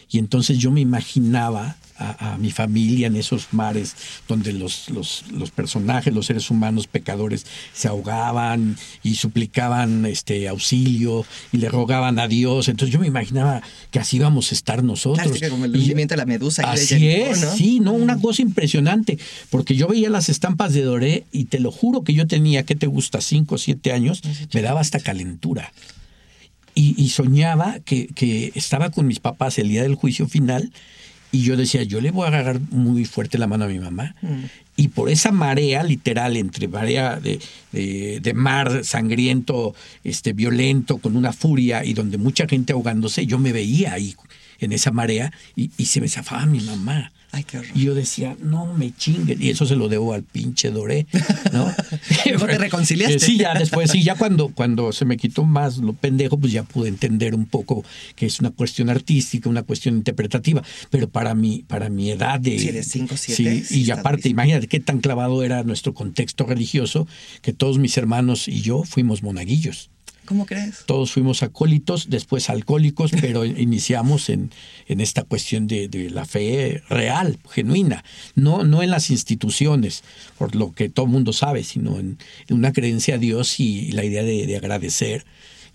y 0.09 0.19
entonces 0.19 0.57
yo 0.57 0.71
me 0.71 0.79
imaginaba 0.79 1.75
a, 1.97 2.33
a 2.33 2.37
mi 2.37 2.51
familia 2.51 3.07
en 3.07 3.15
esos 3.15 3.47
mares 3.51 3.95
donde 4.27 4.53
los, 4.53 4.89
los, 4.89 5.23
los 5.31 5.51
personajes, 5.51 6.13
los 6.13 6.25
seres 6.25 6.49
humanos 6.49 6.87
pecadores 6.87 7.45
se 7.73 7.87
ahogaban 7.87 8.77
y 9.03 9.15
suplicaban 9.15 10.05
este 10.05 10.47
auxilio 10.47 11.25
y 11.51 11.57
le 11.57 11.69
rogaban 11.69 12.19
a 12.19 12.27
Dios. 12.27 12.67
Entonces 12.67 12.93
yo 12.93 12.99
me 12.99 13.07
imaginaba 13.07 13.61
que 13.91 13.99
así 13.99 14.17
íbamos 14.17 14.51
a 14.51 14.55
estar 14.55 14.83
nosotros. 14.83 15.31
Claro, 15.37 15.51
como 15.53 15.65
el 15.65 15.75
Y- 15.75 15.95
la 16.15 16.25
medusa. 16.25 16.69
Así 16.71 17.07
es, 17.09 17.41
¿no? 17.41 17.55
sí, 17.55 17.79
no, 17.79 17.93
una 17.93 18.19
cosa 18.19 18.41
impresionante, 18.41 19.17
porque 19.49 19.75
yo 19.75 19.87
veía 19.87 20.09
las 20.09 20.29
estampas 20.29 20.73
de 20.73 20.81
Doré 20.83 21.23
y 21.31 21.45
te 21.45 21.59
lo 21.59 21.71
juro 21.71 22.03
que 22.03 22.13
yo 22.13 22.27
tenía, 22.27 22.63
¿qué 22.63 22.75
te 22.75 22.87
gusta? 22.87 23.21
Cinco 23.21 23.55
o 23.55 23.57
siete 23.57 23.91
años, 23.91 24.21
me 24.53 24.61
daba 24.61 24.81
hasta 24.81 24.99
calentura. 24.99 25.71
Y, 26.73 26.93
y 27.01 27.09
soñaba 27.09 27.79
que, 27.85 28.07
que 28.07 28.51
estaba 28.55 28.91
con 28.91 29.07
mis 29.07 29.19
papás 29.19 29.57
el 29.59 29.69
día 29.69 29.81
del 29.83 29.95
juicio 29.95 30.27
final 30.27 30.71
y 31.35 31.43
yo 31.43 31.57
decía, 31.57 31.83
yo 31.83 32.01
le 32.01 32.11
voy 32.11 32.25
a 32.25 32.27
agarrar 32.29 32.59
muy 32.71 33.05
fuerte 33.05 33.37
la 33.37 33.47
mano 33.47 33.65
a 33.65 33.67
mi 33.67 33.79
mamá. 33.79 34.15
Y 34.77 34.89
por 34.89 35.09
esa 35.09 35.31
marea 35.31 35.83
literal, 35.83 36.35
entre 36.37 36.67
marea 36.67 37.19
de, 37.19 37.39
de- 37.71 38.19
de 38.21 38.33
mar 38.33 38.83
sangriento, 38.83 39.73
este, 40.03 40.33
violento, 40.33 40.97
con 40.97 41.15
una 41.15 41.31
furia 41.33 41.85
y 41.85 41.93
donde 41.93 42.17
mucha 42.17 42.47
gente 42.47 42.73
ahogándose, 42.73 43.25
yo 43.25 43.39
me 43.39 43.51
veía 43.53 43.93
ahí 43.93 44.13
en 44.59 44.71
esa 44.71 44.91
marea 44.91 45.31
y, 45.55 45.71
y 45.77 45.85
se 45.85 46.01
me 46.01 46.07
zafaba 46.07 46.45
mi 46.45 46.59
mamá. 46.61 47.11
Ay, 47.31 47.43
qué 47.43 47.57
horror. 47.57 47.71
Y 47.75 47.83
yo 47.83 47.95
decía, 47.95 48.37
no 48.41 48.65
me 48.65 48.95
chinguen. 48.95 49.41
Y 49.41 49.49
eso 49.49 49.65
se 49.65 49.75
lo 49.75 49.89
debo 49.89 50.13
al 50.13 50.23
pinche 50.23 50.71
Doré, 50.71 51.05
¿no? 51.51 51.69
Te 52.23 52.57
reconciliaste. 52.57 53.15
Eh, 53.17 53.19
Sí, 53.19 53.37
ya 53.37 53.53
después, 53.53 53.91
sí, 53.91 54.03
ya 54.03 54.15
cuando, 54.15 54.49
cuando 54.49 54.93
se 54.93 55.03
me 55.03 55.17
quitó 55.17 55.43
más 55.43 55.77
lo 55.79 55.91
pendejo, 55.91 56.37
pues 56.39 56.53
ya 56.53 56.63
pude 56.63 56.87
entender 56.87 57.35
un 57.35 57.45
poco 57.45 57.83
que 58.15 58.25
es 58.25 58.39
una 58.39 58.51
cuestión 58.51 58.89
artística, 58.89 59.49
una 59.49 59.63
cuestión 59.63 59.97
interpretativa. 59.97 60.63
Pero 60.89 61.09
para 61.09 61.35
mi, 61.35 61.63
para 61.63 61.89
mi 61.89 62.09
edad 62.09 62.39
de. 62.39 62.57
Sí, 62.57 62.71
de 62.71 62.83
cinco, 62.83 63.17
siete, 63.17 63.43
Sí, 63.43 63.63
sí 63.65 63.81
y 63.81 63.91
aparte, 63.91 64.29
imagínate 64.29 64.67
qué 64.67 64.79
tan 64.79 64.99
clavado 64.99 65.43
era 65.43 65.63
nuestro 65.63 65.93
contexto 65.93 66.45
religioso 66.45 67.05
que 67.41 67.51
todos 67.51 67.79
mis 67.79 67.97
hermanos 67.97 68.47
y 68.47 68.61
yo 68.61 68.83
fuimos 68.83 69.23
monaguillos. 69.23 69.89
¿Cómo 70.25 70.45
crees? 70.45 70.83
Todos 70.85 71.11
fuimos 71.11 71.43
acólitos, 71.43 72.09
después 72.09 72.49
alcohólicos, 72.49 73.11
pero 73.21 73.45
iniciamos 73.45 74.29
en, 74.29 74.51
en 74.87 75.01
esta 75.01 75.23
cuestión 75.23 75.67
de, 75.67 75.87
de 75.87 76.09
la 76.09 76.25
fe 76.25 76.81
real, 76.89 77.39
genuina, 77.49 78.03
no, 78.35 78.63
no 78.63 78.83
en 78.83 78.89
las 78.89 79.09
instituciones, 79.09 80.03
por 80.37 80.55
lo 80.55 80.73
que 80.73 80.89
todo 80.89 81.05
el 81.05 81.11
mundo 81.11 81.33
sabe, 81.33 81.63
sino 81.63 81.99
en, 81.99 82.17
en 82.47 82.57
una 82.57 82.73
creencia 82.73 83.15
a 83.15 83.19
Dios 83.19 83.59
y, 83.59 83.91
la 83.91 84.03
idea 84.03 84.23
de, 84.23 84.45
de 84.45 84.57
agradecer 84.57 85.25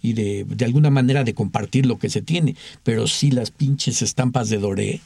y 0.03 0.15
de, 0.15 0.45
de 0.45 0.65
alguna 0.65 0.91
manera 0.91 1.25
de 1.25 1.35
compartir 1.35 1.87
lo 1.87 1.99
que 1.99 2.11
se 2.11 2.23
tiene. 2.23 2.57
Pero 2.83 3.07
sí 3.07 3.31
las 3.31 3.51
pinches 3.51 4.03
estampas 4.03 4.49
de 4.49 4.59
Doré, 4.59 5.01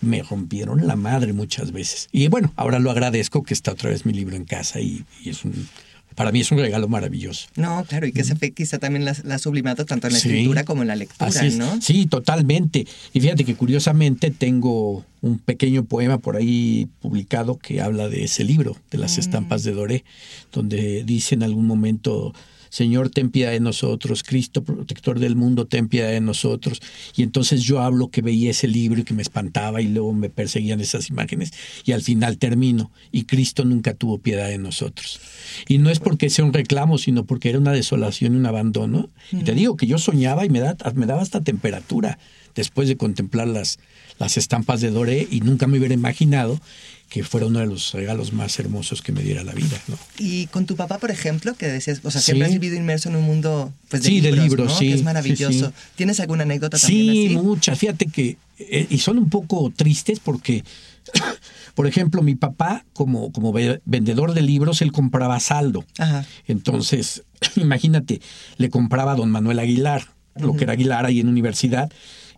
me 0.00 0.22
rompieron 0.22 0.86
la 0.86 0.96
madre 0.96 1.32
muchas 1.32 1.72
veces. 1.72 2.08
Y 2.12 2.28
bueno, 2.28 2.52
ahora 2.56 2.78
lo 2.78 2.90
agradezco 2.90 3.42
que 3.42 3.54
está 3.54 3.72
otra 3.72 3.90
vez 3.90 4.06
mi 4.06 4.12
libro 4.12 4.36
en 4.36 4.44
casa 4.44 4.80
y, 4.80 5.04
y 5.24 5.30
es 5.30 5.44
un, 5.44 5.68
para 6.14 6.32
mí 6.32 6.40
es 6.40 6.50
un 6.50 6.58
regalo 6.58 6.88
maravilloso. 6.88 7.48
No, 7.56 7.84
claro, 7.88 8.06
y 8.06 8.12
que 8.12 8.22
ese 8.22 8.34
fe 8.36 8.50
quizá 8.52 8.78
también 8.78 9.04
la, 9.04 9.16
la 9.24 9.36
ha 9.36 9.38
sublimado 9.38 9.84
tanto 9.86 10.06
en 10.08 10.12
la 10.14 10.18
Sí. 10.18 10.28
escritura 10.28 10.64
como 10.64 10.82
en 10.82 10.88
la 10.88 10.96
lectura, 10.96 11.28
Así 11.28 11.46
es. 11.46 11.56
¿no? 11.56 11.80
Sí, 11.80 12.06
totalmente. 12.06 12.86
Y 13.12 13.20
fíjate 13.20 13.44
que 13.44 13.54
curiosamente 13.54 14.30
tengo 14.30 15.04
un 15.20 15.38
pequeño 15.38 15.84
poema 15.84 16.18
por 16.18 16.36
ahí 16.36 16.88
publicado 17.00 17.56
que 17.58 17.80
habla 17.80 18.08
de 18.08 18.24
ese 18.24 18.44
libro, 18.44 18.76
de 18.90 18.98
las 18.98 19.18
estampas 19.18 19.62
de 19.64 19.72
Doré, 19.72 20.04
donde 20.52 21.04
dice 21.04 21.34
en 21.34 21.42
algún 21.42 21.66
momento, 21.66 22.34
Señor, 22.70 23.10
ten 23.10 23.30
piedad 23.30 23.50
de 23.50 23.60
nosotros, 23.60 24.22
Cristo, 24.22 24.62
protector 24.64 25.18
del 25.18 25.36
mundo, 25.36 25.66
ten 25.66 25.88
piedad 25.88 26.10
de 26.10 26.20
nosotros. 26.20 26.80
Y 27.16 27.22
entonces 27.22 27.62
yo 27.62 27.80
hablo 27.80 28.10
que 28.10 28.22
veía 28.22 28.50
ese 28.50 28.68
libro 28.68 29.00
y 29.00 29.04
que 29.04 29.14
me 29.14 29.22
espantaba 29.22 29.80
y 29.80 29.88
luego 29.88 30.12
me 30.12 30.30
perseguían 30.30 30.80
esas 30.80 31.08
imágenes 31.08 31.52
y 31.84 31.92
al 31.92 32.02
final 32.02 32.38
termino 32.38 32.90
y 33.12 33.24
Cristo 33.24 33.64
nunca 33.64 33.94
tuvo 33.94 34.18
piedad 34.18 34.48
de 34.48 34.58
nosotros. 34.58 35.20
Y 35.66 35.78
no 35.78 35.90
es 35.90 35.98
porque 35.98 36.30
sea 36.30 36.44
un 36.44 36.52
reclamo, 36.52 36.98
sino 36.98 37.24
porque 37.24 37.50
era 37.50 37.58
una 37.58 37.72
desolación 37.72 38.34
y 38.34 38.36
un 38.36 38.46
abandono. 38.46 39.08
Y 39.32 39.44
te 39.44 39.54
digo 39.54 39.76
que 39.76 39.86
yo 39.86 39.98
soñaba 39.98 40.44
y 40.44 40.50
me, 40.50 40.60
da, 40.60 40.76
me 40.94 41.06
daba 41.06 41.22
hasta 41.22 41.42
temperatura 41.42 42.18
después 42.54 42.88
de 42.88 42.96
contemplar 42.96 43.46
las, 43.48 43.78
las 44.18 44.36
estampas 44.36 44.80
de 44.80 44.90
Doré 44.90 45.26
y 45.30 45.40
nunca 45.40 45.66
me 45.66 45.78
hubiera 45.78 45.94
imaginado 45.94 46.60
que 47.08 47.24
fuera 47.24 47.46
uno 47.46 47.60
de 47.60 47.66
los 47.66 47.92
regalos 47.92 48.32
más 48.34 48.58
hermosos 48.58 49.00
que 49.00 49.12
me 49.12 49.22
diera 49.22 49.42
la 49.42 49.52
vida. 49.52 49.80
¿no? 49.88 49.96
Y 50.18 50.46
con 50.48 50.66
tu 50.66 50.76
papá, 50.76 50.98
por 50.98 51.10
ejemplo, 51.10 51.54
que 51.54 51.66
decías, 51.66 52.00
o 52.04 52.10
sea, 52.10 52.20
Sí. 52.20 52.26
siempre 52.26 52.46
has 52.48 52.52
vivido 52.52 52.76
inmerso 52.76 53.08
en 53.08 53.16
un 53.16 53.24
mundo 53.24 53.72
pues, 53.88 54.02
de 54.02 54.08
Sí, 54.10 54.20
de 54.20 54.32
libros, 54.32 54.76
sí, 54.78 54.88
Que 54.88 54.92
es 54.92 54.98
sí, 55.00 55.04
maravilloso. 55.04 55.68
sí. 55.68 55.72
¿Tienes 55.96 56.20
alguna 56.20 56.42
anécdota 56.42 56.76
también 56.78 57.30
Sí, 57.30 57.36
muchas. 57.36 57.78
Fíjate 57.78 58.06
que, 58.06 58.36
eh, 58.58 58.86
y 58.90 58.98
son 58.98 59.16
un 59.18 59.30
poco 59.30 59.72
tristes 59.74 60.20
porque, 60.20 60.64
por 61.74 61.86
ejemplo, 61.86 62.22
mi 62.22 62.34
papá, 62.34 62.84
como, 62.92 63.32
como 63.32 63.52
ve- 63.52 63.80
vendedor 63.86 64.34
de 64.34 64.42
libros, 64.42 64.82
él 64.82 64.92
compraba 64.92 65.40
saldo. 65.40 65.84
Ajá. 65.98 66.26
Entonces, 66.46 67.22
imagínate, 67.56 68.20
le 68.58 68.68
compraba 68.70 69.12
a 69.12 69.16
don 69.16 69.30
Manuel 69.30 69.58
Aguilar, 69.60 70.08
lo 70.36 70.54
que 70.56 70.64
era 70.64 70.74
Aguilar 70.74 71.06
ahí 71.06 71.20
en 71.20 71.28
universidad, 71.28 71.90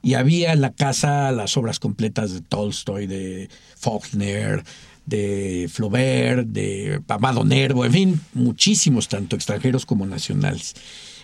y 0.03 0.15
había 0.15 0.53
en 0.53 0.61
la 0.61 0.73
casa 0.73 1.31
las 1.33 1.57
obras 1.57 1.79
completas 1.79 2.33
de 2.33 2.41
Tolstoy, 2.41 3.07
de 3.07 3.49
Faulkner, 3.77 4.63
de 5.07 5.69
Flaubert, 5.71 6.47
de 6.47 7.01
Amado 7.09 7.45
Nervo, 7.45 7.85
en 7.85 7.93
fin, 7.93 8.21
muchísimos, 8.33 9.09
tanto 9.09 9.37
extranjeros 9.37 9.85
como 9.85 10.07
nacionales. 10.07 10.75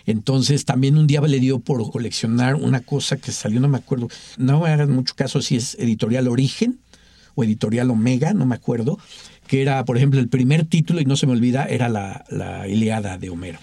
Entonces 0.05 0.65
también 0.65 0.97
un 0.97 1.07
día 1.07 1.21
le 1.21 1.39
dio 1.39 1.59
por 1.59 1.91
coleccionar 1.91 2.55
una 2.55 2.79
cosa 2.79 3.17
que 3.17 3.31
salió, 3.31 3.59
no 3.59 3.67
me 3.67 3.77
acuerdo, 3.77 4.07
no 4.37 4.61
me 4.61 4.69
hagan 4.69 4.91
mucho 4.91 5.13
caso 5.15 5.41
si 5.41 5.57
es 5.57 5.75
editorial 5.79 6.27
Origen 6.27 6.79
o 7.35 7.43
editorial 7.43 7.91
Omega, 7.91 8.33
no 8.33 8.45
me 8.45 8.55
acuerdo, 8.55 8.97
que 9.47 9.61
era, 9.61 9.83
por 9.85 9.97
ejemplo, 9.97 10.19
el 10.19 10.27
primer 10.27 10.65
título, 10.65 11.01
y 11.01 11.05
no 11.05 11.15
se 11.15 11.27
me 11.27 11.33
olvida, 11.33 11.65
era 11.65 11.89
la, 11.89 12.25
la 12.29 12.67
Iliada 12.67 13.17
de 13.17 13.29
Homero. 13.29 13.59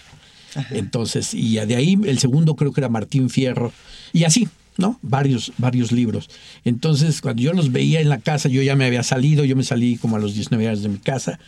Entonces, 0.71 1.33
y 1.33 1.55
de 1.55 1.75
ahí 1.75 1.99
el 2.05 2.19
segundo 2.19 2.55
creo 2.55 2.71
que 2.71 2.81
era 2.81 2.89
Martín 2.89 3.29
Fierro, 3.29 3.73
y 4.13 4.23
así, 4.23 4.47
¿no? 4.77 4.99
Varios, 5.01 5.53
varios 5.57 5.91
libros. 5.91 6.29
Entonces, 6.63 7.21
cuando 7.21 7.41
yo 7.41 7.53
los 7.53 7.71
veía 7.71 8.01
en 8.01 8.09
la 8.09 8.19
casa, 8.19 8.49
yo 8.49 8.61
ya 8.61 8.75
me 8.75 8.85
había 8.85 9.03
salido, 9.03 9.45
yo 9.45 9.55
me 9.55 9.63
salí 9.63 9.97
como 9.97 10.15
a 10.15 10.19
los 10.19 10.35
19 10.35 10.67
años 10.67 10.83
de 10.83 10.89
mi 10.89 10.97
casa, 10.97 11.39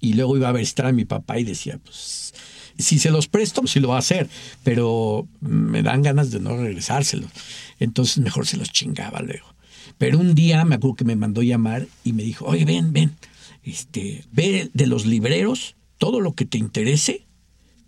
y 0.00 0.14
luego 0.14 0.36
iba 0.36 0.48
a 0.48 0.52
visitar 0.52 0.86
a 0.86 0.92
mi 0.92 1.04
papá 1.04 1.38
y 1.38 1.44
decía, 1.44 1.78
pues, 1.82 2.34
si 2.78 2.98
se 2.98 3.10
los 3.10 3.28
presto, 3.28 3.60
pues 3.62 3.72
sí 3.72 3.80
lo 3.80 3.88
va 3.88 3.96
a 3.96 4.00
hacer, 4.00 4.28
pero 4.62 5.26
me 5.40 5.82
dan 5.82 6.02
ganas 6.02 6.30
de 6.30 6.40
no 6.40 6.56
regresárselos. 6.56 7.30
Entonces, 7.78 8.18
mejor 8.18 8.46
se 8.46 8.56
los 8.56 8.70
chingaba 8.70 9.20
luego. 9.22 9.54
Pero 9.96 10.18
un 10.18 10.34
día 10.34 10.64
me 10.64 10.74
acuerdo 10.74 10.96
que 10.96 11.04
me 11.04 11.16
mandó 11.16 11.42
llamar 11.42 11.86
y 12.02 12.12
me 12.12 12.22
dijo, 12.22 12.46
oye, 12.46 12.64
ven, 12.64 12.92
ven, 12.92 13.16
este, 13.62 14.24
ve 14.32 14.70
de 14.72 14.86
los 14.86 15.06
libreros 15.06 15.76
todo 15.98 16.20
lo 16.20 16.34
que 16.34 16.44
te 16.44 16.58
interese 16.58 17.24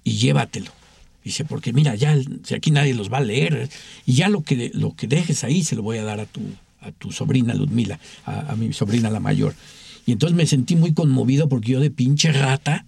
y 0.04 0.12
llévatelo. 0.12 0.70
Dice, 1.26 1.44
porque 1.44 1.72
mira, 1.72 1.96
ya 1.96 2.16
si 2.44 2.54
aquí 2.54 2.70
nadie 2.70 2.94
los 2.94 3.12
va 3.12 3.18
a 3.18 3.20
leer, 3.20 3.68
y 4.06 4.12
ya 4.12 4.28
lo 4.28 4.42
que, 4.42 4.70
lo 4.74 4.94
que 4.94 5.08
dejes 5.08 5.42
ahí 5.42 5.64
se 5.64 5.74
lo 5.74 5.82
voy 5.82 5.98
a 5.98 6.04
dar 6.04 6.20
a 6.20 6.26
tu, 6.26 6.40
a 6.80 6.92
tu 6.92 7.10
sobrina 7.10 7.52
Ludmila, 7.52 7.98
a, 8.24 8.52
a 8.52 8.54
mi 8.54 8.72
sobrina 8.72 9.10
la 9.10 9.18
mayor. 9.18 9.56
Y 10.06 10.12
entonces 10.12 10.36
me 10.36 10.46
sentí 10.46 10.76
muy 10.76 10.94
conmovido 10.94 11.48
porque 11.48 11.72
yo 11.72 11.80
de 11.80 11.90
pinche 11.90 12.30
rata 12.30 12.86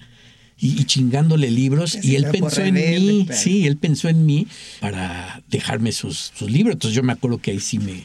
y, 0.56 0.84
chingándole 0.84 1.50
libros, 1.50 1.98
y 2.00 2.14
él 2.14 2.26
pensó 2.30 2.62
en 2.62 2.74
mí, 2.74 3.26
sí, 3.32 3.66
él 3.66 3.76
pensó 3.76 4.08
en 4.08 4.24
mí 4.24 4.46
para 4.78 5.42
dejarme 5.48 5.90
sus, 5.90 6.32
sus 6.36 6.48
libros. 6.48 6.74
Entonces 6.74 6.94
yo 6.94 7.02
me 7.02 7.12
acuerdo 7.12 7.38
que 7.38 7.50
ahí 7.50 7.60
sí 7.60 7.80
me... 7.80 8.04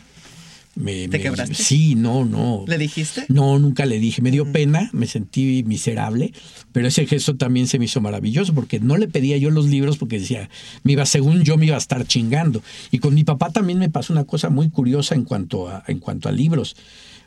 me 0.75 1.07
¿Te 1.07 1.17
me- 1.17 1.19
quebraste? 1.23 1.53
Sí, 1.55 1.95
no, 1.95 2.25
no. 2.25 2.65
¿Le 2.67 2.77
dijiste? 2.77 3.25
No, 3.29 3.59
nunca 3.59 3.86
le 3.86 3.99
dije. 3.99 4.21
Me 4.21 4.31
dio 4.31 4.51
pena, 4.51 4.89
me 4.93 5.05
sentí 5.07 5.63
miserable, 5.65 6.33
pero 6.71 6.88
ese 6.88 7.05
gesto 7.05 7.36
también 7.36 7.67
se 7.67 7.77
me 7.79 7.86
hizo 7.86 8.01
maravilloso 8.01 8.53
porque 8.53 8.79
no 8.79 8.97
le 8.97 9.07
pedía 9.07 9.38
yo 9.38 9.51
los 9.51 9.67
libros 9.67 9.97
porque 9.97 10.19
decía, 10.19 10.49
me 10.83 10.93
iba, 10.93 11.05
según 11.05 11.43
yo 11.43 11.57
me 11.57 11.67
iba 11.67 11.75
a 11.75 11.79
estar 11.79 12.05
chingando. 12.07 12.63
Y 12.91 12.99
con 12.99 13.13
mi 13.13 13.23
papá 13.23 13.51
también 13.51 13.79
me 13.79 13.89
pasó 13.89 14.13
una 14.13 14.23
cosa 14.25 14.49
muy 14.49 14.69
curiosa 14.69 15.15
en 15.15 15.23
cuanto 15.25 15.69
a, 15.69 15.83
en 15.88 15.99
cuanto 15.99 16.27
a 16.29 16.31
libros. 16.31 16.75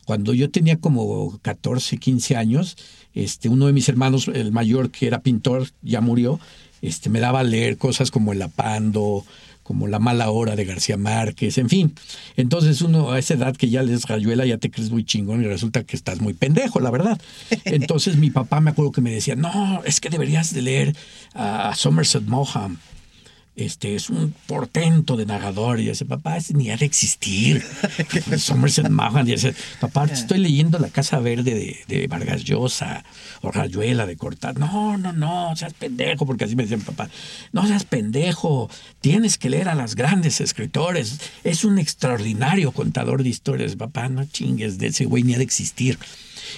Cuando 0.05 0.35
yo 0.35 0.51
tenía 0.51 0.77
como 0.79 1.39
14, 1.43 1.97
15 1.99 2.37
años, 2.37 2.77
este, 3.13 3.49
uno 3.49 3.67
de 3.67 3.73
mis 3.73 3.89
hermanos, 3.89 4.29
el 4.33 4.53
mayor 4.53 4.91
que 4.91 5.07
era 5.09 5.21
pintor, 5.21 5.69
ya 5.83 6.01
murió, 6.01 6.39
este, 6.83 7.11
me 7.11 7.19
daba 7.19 7.41
a 7.41 7.45
leer 7.45 7.77
cosas 7.77 8.11
como 8.13 8.33
El 8.33 8.43
Apando, 8.43 9.25
como 9.67 9.89
La 9.89 9.99
mala 9.99 10.31
hora 10.31 10.55
de 10.55 10.65
García 10.65 10.97
Márquez, 10.97 11.59
en 11.59 11.69
fin. 11.69 11.93
Entonces 12.37 12.83
uno 12.83 13.11
a 13.11 13.19
esa 13.19 13.35
edad 13.35 13.57
que 13.57 13.69
ya 13.69 13.83
les 13.83 14.05
rayuela 14.05 14.47
ya 14.47 14.59
te 14.59 14.71
crees 14.71 14.93
muy 14.93 15.05
chingón 15.05 15.43
y 15.43 15.47
resulta 15.49 15.83
que 15.83 15.97
estás 15.97 16.21
muy 16.21 16.35
pendejo, 16.35 16.79
la 16.79 16.93
verdad. 16.93 17.21
Entonces 17.65 18.17
mi 18.17 18.31
papá 18.31 18.61
me 18.61 18.71
acuerdo 18.71 18.93
que 18.93 19.01
me 19.01 19.11
decía, 19.11 19.35
no, 19.35 19.83
es 19.85 20.01
que 20.01 20.09
deberías 20.09 20.55
de 20.55 20.63
leer 20.63 20.97
a 21.35 21.75
Somerset 21.75 22.23
Maugham. 22.27 22.79
Este 23.57 23.95
es 23.95 24.11
un 24.11 24.35
portento 24.47 25.17
de 25.17 25.25
narrador. 25.25 25.81
Y 25.81 25.85
yo 25.85 25.91
decía, 25.93 26.07
papá, 26.07 26.37
ese 26.37 26.53
ni 26.53 26.71
ha 26.71 26.77
de 26.77 26.85
existir. 26.85 27.65
Somerset 28.37 28.91
Maugham. 28.91 29.27
Y 29.27 29.31
decía, 29.31 29.55
papá, 29.81 30.07
te 30.07 30.13
estoy 30.13 30.39
leyendo 30.39 30.79
La 30.79 30.91
Casa 30.91 31.21
Verde 31.21 31.55
de, 31.55 31.79
de 31.89 32.07
Vargas 32.07 32.45
Llosa 32.45 33.03
o 33.41 33.51
Rayuela 33.51 34.05
de 34.05 34.17
Cortázar. 34.17 34.59
No, 34.59 34.99
no, 34.99 35.15
no, 35.15 35.57
seas 35.57 35.73
pendejo, 35.73 36.27
porque 36.27 36.45
así 36.45 36.55
me 36.55 36.65
decía 36.65 36.77
mi 36.77 36.83
papá. 36.83 37.09
No 37.53 37.67
seas 37.67 37.85
pendejo, 37.85 38.69
tienes 39.01 39.39
que 39.39 39.49
leer 39.49 39.71
a 39.71 39.75
los 39.75 39.95
grandes 39.95 40.43
escritores. 40.43 41.19
Es 41.43 41.65
un 41.65 41.79
extraordinario 41.79 42.73
contador 42.73 43.23
de 43.23 43.31
historias. 43.31 43.75
Papá, 43.77 44.11
no 44.11 44.27
chingues, 44.27 44.77
de 44.77 44.89
ese 44.89 45.07
güey 45.07 45.23
ni 45.23 45.33
ha 45.33 45.39
de 45.39 45.45
existir. 45.45 45.99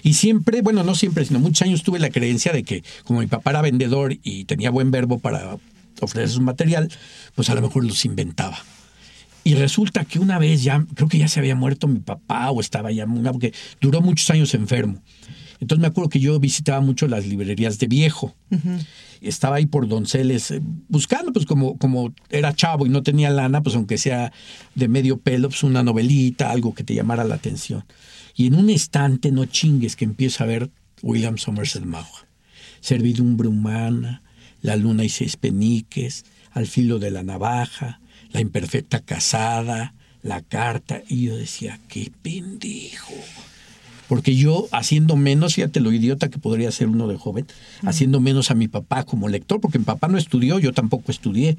Y 0.03 0.15
siempre, 0.15 0.63
bueno, 0.63 0.83
no 0.83 0.97
siempre, 0.97 1.25
sino 1.25 1.39
muchos 1.39 1.63
años 1.63 1.85
tuve 1.85 2.01
la 2.01 2.11
creencia 2.11 2.53
de 2.53 2.65
que 2.65 2.83
como 3.05 3.21
mi 3.21 3.29
papá 3.29 3.51
era 3.51 3.63
vendedor 3.63 4.19
y 4.23 4.45
tenía 4.45 4.71
buen 4.71 4.91
verbo 4.91 5.21
para 5.21 5.59
ofrecer 6.01 6.29
su 6.29 6.41
material, 6.41 6.91
pues 7.35 7.51
a 7.51 7.55
lo 7.55 7.63
mejor 7.63 7.85
los 7.85 8.05
inventaba. 8.05 8.59
Y 9.45 9.55
resulta 9.55 10.05
que 10.05 10.19
una 10.19 10.39
vez 10.39 10.63
ya, 10.63 10.85
creo 10.95 11.09
que 11.09 11.19
ya 11.19 11.29
se 11.29 11.41
había 11.41 11.55
muerto 11.55 11.89
mi 11.89 12.01
papá 12.01 12.51
o 12.51 12.61
estaba 12.61 12.93
ya, 12.93 13.07
porque 13.07 13.55
duró 13.81 14.01
muchos 14.01 14.29
años 14.31 14.53
enfermo. 14.55 15.01
Entonces 15.61 15.81
me 15.81 15.89
acuerdo 15.89 16.11
que 16.11 16.21
yo 16.21 16.39
visitaba 16.39 16.81
mucho 16.81 17.09
las 17.09 17.27
librerías 17.27 17.79
de 17.79 17.87
viejo. 17.87 18.35
Estaba 19.21 19.57
ahí 19.57 19.67
por 19.67 19.89
Donceles 19.89 20.53
eh, 20.53 20.61
buscando, 20.89 21.33
pues 21.33 21.47
como, 21.47 21.77
como 21.79 22.15
era 22.31 22.55
chavo 22.55 22.87
y 22.87 22.89
no 22.89 23.03
tenía 23.03 23.31
lana, 23.31 23.63
pues 23.63 23.75
aunque 23.75 23.99
sea 23.99 24.33
de 24.77 24.87
medio 24.87 25.19
pelo, 25.19 25.49
pues 25.49 25.65
una 25.65 25.83
novelita, 25.83 26.51
algo 26.51 26.75
que 26.75 26.85
te 26.85 26.95
llamara 26.95 27.25
la 27.25 27.35
atención. 27.35 27.85
Y 28.37 28.47
en 28.47 28.55
un 28.55 28.71
estante, 28.71 29.33
no 29.33 29.47
chingues, 29.47 29.97
que 29.97 30.05
empiezo 30.05 30.45
a 30.45 30.47
ver 30.47 30.71
William 31.03 31.39
Somerset 31.39 31.85
Maugham. 31.85 32.27
Servidumbre 32.81 33.49
humana, 33.49 34.23
la 34.62 34.77
luna 34.77 35.05
y 35.05 35.09
seis 35.09 35.37
peniques, 35.37 36.25
al 36.53 36.66
filo 36.66 36.99
de 36.99 37.11
la 37.11 37.23
navaja, 37.23 38.01
la 38.31 38.40
imperfecta 38.40 39.01
casada, 39.01 39.94
la 40.23 40.42
carta. 40.42 41.03
Y 41.09 41.25
yo 41.25 41.37
decía, 41.37 41.79
qué 41.88 42.11
pendejo. 42.23 43.14
Porque 44.09 44.35
yo, 44.35 44.66
haciendo 44.73 45.16
menos, 45.16 45.55
fíjate 45.55 45.81
lo 45.81 45.92
idiota 45.92 46.29
que 46.31 46.38
podría 46.38 46.71
ser 46.73 46.88
uno 46.88 47.09
de 47.09 47.16
joven, 47.16 47.47
haciendo 47.85 48.21
menos 48.21 48.51
a 48.51 48.55
mi 48.55 48.66
papá 48.68 49.05
como 49.05 49.29
lector, 49.29 49.61
porque 49.61 49.79
mi 49.79 49.85
papá 49.85 50.09
no 50.09 50.16
estudió, 50.18 50.59
yo 50.59 50.73
tampoco 50.73 51.11
estudié, 51.12 51.57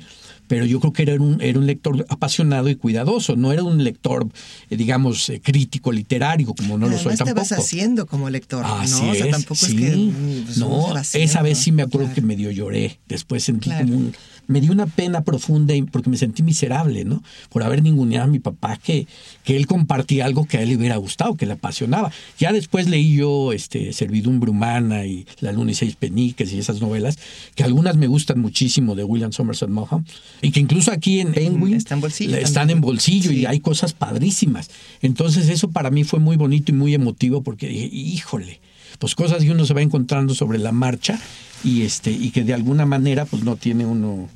pero 0.47 0.65
yo 0.65 0.79
creo 0.79 0.91
que 0.93 1.03
era 1.03 1.13
un, 1.15 1.39
era 1.41 1.59
un 1.59 1.67
lector 1.67 2.05
apasionado 2.09 2.69
y 2.69 2.75
cuidadoso, 2.75 3.35
no 3.35 3.51
era 3.53 3.63
un 3.63 3.83
lector, 3.83 4.27
eh, 4.69 4.77
digamos, 4.77 5.29
eh, 5.29 5.39
crítico 5.43 5.91
literario, 5.91 6.53
como 6.55 6.77
no 6.79 6.87
lo 6.87 6.97
soy 6.97 7.13
Además 7.13 7.17
te 7.19 7.25
tampoco. 7.25 7.39
vas 7.41 7.51
haciendo 7.51 8.05
como 8.07 8.29
lector, 8.29 8.65
Así 8.65 8.91
¿no? 9.03 9.11
O 9.11 9.13
sea, 9.15 9.25
es, 9.25 9.31
tampoco 9.31 9.55
sí. 9.55 9.65
es 9.65 9.73
que... 9.91 9.95
mm, 9.97 10.43
pues, 10.45 10.57
no, 10.57 10.97
esa 11.13 11.41
vez 11.43 11.57
sí 11.59 11.71
me 11.71 11.83
acuerdo 11.83 12.07
claro. 12.07 12.15
que 12.15 12.21
medio 12.21 12.49
lloré. 12.51 12.99
Después 13.07 13.43
sentí 13.43 13.69
Claro. 13.69 13.85
como 13.85 13.97
un 13.97 14.13
me 14.49 14.61
dio 14.61 14.71
una 14.71 14.87
pena 14.87 15.23
profunda 15.23 15.75
porque 15.91 16.09
me 16.09 16.17
sentí 16.17 16.41
miserable, 16.41 17.05
¿no? 17.05 17.21
Por 17.49 17.61
haber 17.61 17.83
ninguneado 17.83 18.25
a 18.25 18.27
mi 18.27 18.39
papá, 18.39 18.77
que, 18.77 19.05
que 19.43 19.55
él 19.55 19.67
compartía 19.67 20.25
algo 20.25 20.45
que 20.45 20.57
a 20.57 20.63
él 20.63 20.69
le 20.69 20.77
hubiera 20.77 20.97
gustado, 20.97 21.35
que 21.35 21.45
le 21.45 21.53
apasionaba. 21.53 22.11
Ya 22.39 22.51
después 22.51 22.89
leí 22.89 23.15
yo 23.15 23.53
este, 23.53 23.93
Servidumbre 23.93 24.49
Humana 24.49 25.05
y 25.05 25.27
La 25.39 25.51
Luna 25.51 25.71
y 25.71 25.75
Seis 25.75 25.95
Peniques 25.95 26.51
y 26.51 26.57
esas 26.57 26.81
novelas, 26.81 27.19
que 27.53 27.63
algunas 27.63 27.95
me 27.95 28.07
gustan 28.07 28.39
muchísimo 28.39 28.95
de 28.95 29.03
William 29.03 29.31
Somerset 29.31 29.69
Maugham, 29.69 30.03
y 30.41 30.49
que 30.49 30.59
incluso 30.59 30.91
aquí 30.91 31.19
en 31.19 31.31
Penguin 31.31 31.75
Está 31.75 31.93
en 31.93 32.01
bolsillo 32.01 32.35
están 32.35 32.53
también. 32.53 32.77
en 32.77 32.81
bolsillo 32.81 33.31
y 33.31 33.45
hay 33.45 33.59
cosas 33.59 33.93
padrísimas. 33.93 34.71
Entonces 35.03 35.47
eso 35.49 35.69
para 35.69 35.91
mí 35.91 36.03
fue 36.03 36.19
muy 36.19 36.37
bonito 36.37 36.71
y 36.71 36.75
muy 36.75 36.95
emotivo 36.95 37.43
porque 37.43 37.67
dije, 37.67 37.89
híjole, 37.93 38.61
pues 38.97 39.13
cosas 39.13 39.43
que 39.43 39.51
uno 39.51 39.63
se 39.67 39.75
va 39.75 39.83
encontrando 39.83 40.33
sobre 40.33 40.57
la 40.57 40.71
marcha 40.71 41.19
y 41.63 41.83
este 41.83 42.09
y 42.09 42.31
que 42.31 42.43
de 42.43 42.55
alguna 42.55 42.87
manera 42.87 43.25
pues 43.25 43.43
no 43.43 43.55
tiene 43.55 43.85
uno 43.85 44.27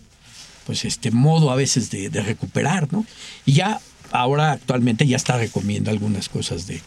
pues 0.65 0.85
este 0.85 1.11
modo 1.11 1.51
a 1.51 1.55
veces 1.55 1.89
de, 1.89 2.09
de 2.09 2.21
recuperar, 2.21 2.91
¿no? 2.91 3.05
Y 3.45 3.53
ya 3.53 3.79
ahora 4.11 4.51
actualmente 4.51 5.05
ya 5.07 5.17
está 5.17 5.37
recomiendo 5.37 5.91
algunas 5.91 6.29
cosas 6.29 6.67
de, 6.67 6.81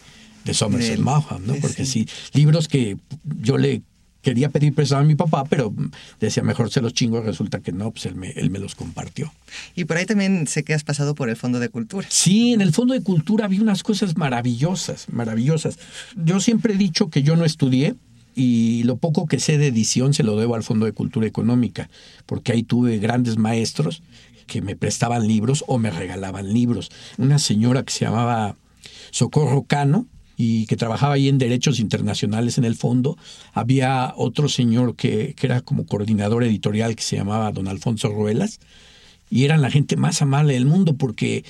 de 0.45 0.53
Somerset 0.53 0.99
Maugham, 0.99 1.45
¿no? 1.45 1.53
sí, 1.55 1.59
Porque 1.61 1.85
sí. 1.85 2.07
sí, 2.07 2.39
libros 2.39 2.67
que 2.67 2.97
yo 3.23 3.57
le 3.57 3.81
quería 4.21 4.49
pedir 4.49 4.73
prestado 4.73 5.01
a 5.01 5.05
mi 5.05 5.15
papá, 5.15 5.45
pero 5.45 5.73
decía 6.19 6.43
mejor 6.43 6.69
se 6.71 6.81
los 6.81 6.93
chingo, 6.93 7.21
resulta 7.21 7.59
que 7.61 7.71
no, 7.71 7.91
pues 7.91 8.05
él 8.07 8.15
me, 8.15 8.31
él 8.31 8.49
me 8.49 8.59
los 8.59 8.75
compartió. 8.75 9.31
Y 9.75 9.85
por 9.85 9.97
ahí 9.97 10.05
también 10.05 10.47
sé 10.47 10.63
que 10.63 10.73
has 10.73 10.83
pasado 10.83 11.15
por 11.15 11.29
el 11.29 11.37
Fondo 11.37 11.59
de 11.59 11.69
Cultura. 11.69 12.07
Sí, 12.09 12.53
en 12.53 12.61
el 12.61 12.73
Fondo 12.73 12.93
de 12.93 13.01
Cultura 13.03 13.45
había 13.45 13.61
unas 13.61 13.83
cosas 13.83 14.17
maravillosas, 14.17 15.07
maravillosas. 15.09 15.77
Yo 16.15 16.39
siempre 16.39 16.73
he 16.73 16.77
dicho 16.77 17.09
que 17.09 17.23
yo 17.23 17.35
no 17.37 17.45
estudié 17.45 17.95
y 18.37 18.83
lo 18.83 18.97
poco 18.97 19.25
que 19.25 19.39
sé 19.39 19.57
de 19.57 19.65
edición 19.65 20.13
se 20.13 20.21
lo 20.21 20.35
debo 20.35 20.53
al 20.53 20.61
Fondo 20.61 20.85
de 20.85 20.91
Cultura 20.91 21.25
Económica, 21.25 21.89
porque 22.27 22.51
ahí 22.51 22.61
tuve 22.61 22.99
grandes 22.99 23.37
maestros 23.37 24.03
que 24.45 24.61
me 24.61 24.75
prestaban 24.75 25.27
libros 25.27 25.65
o 25.67 25.79
me 25.79 25.89
regalaban 25.89 26.53
libros. 26.53 26.91
Una 27.17 27.39
señora 27.39 27.81
que 27.81 27.91
se 27.91 28.05
llamaba 28.05 28.55
Socorro 29.09 29.63
Cano 29.63 30.05
y 30.37 30.67
que 30.67 30.77
trabajaba 30.77 31.15
ahí 31.15 31.29
en 31.29 31.39
Derechos 31.39 31.79
Internacionales 31.79 32.59
en 32.59 32.65
el 32.65 32.75
fondo. 32.75 33.17
Había 33.53 34.13
otro 34.15 34.49
señor 34.49 34.95
que, 34.95 35.33
que 35.35 35.47
era 35.47 35.61
como 35.61 35.87
coordinador 35.87 36.43
editorial 36.43 36.95
que 36.95 37.01
se 37.01 37.15
llamaba 37.15 37.51
don 37.51 37.67
Alfonso 37.67 38.09
Ruelas 38.09 38.59
y 39.31 39.45
eran 39.45 39.63
la 39.63 39.71
gente 39.71 39.97
más 39.97 40.21
amable 40.21 40.53
del 40.53 40.67
mundo 40.67 40.95
porque 40.95 41.43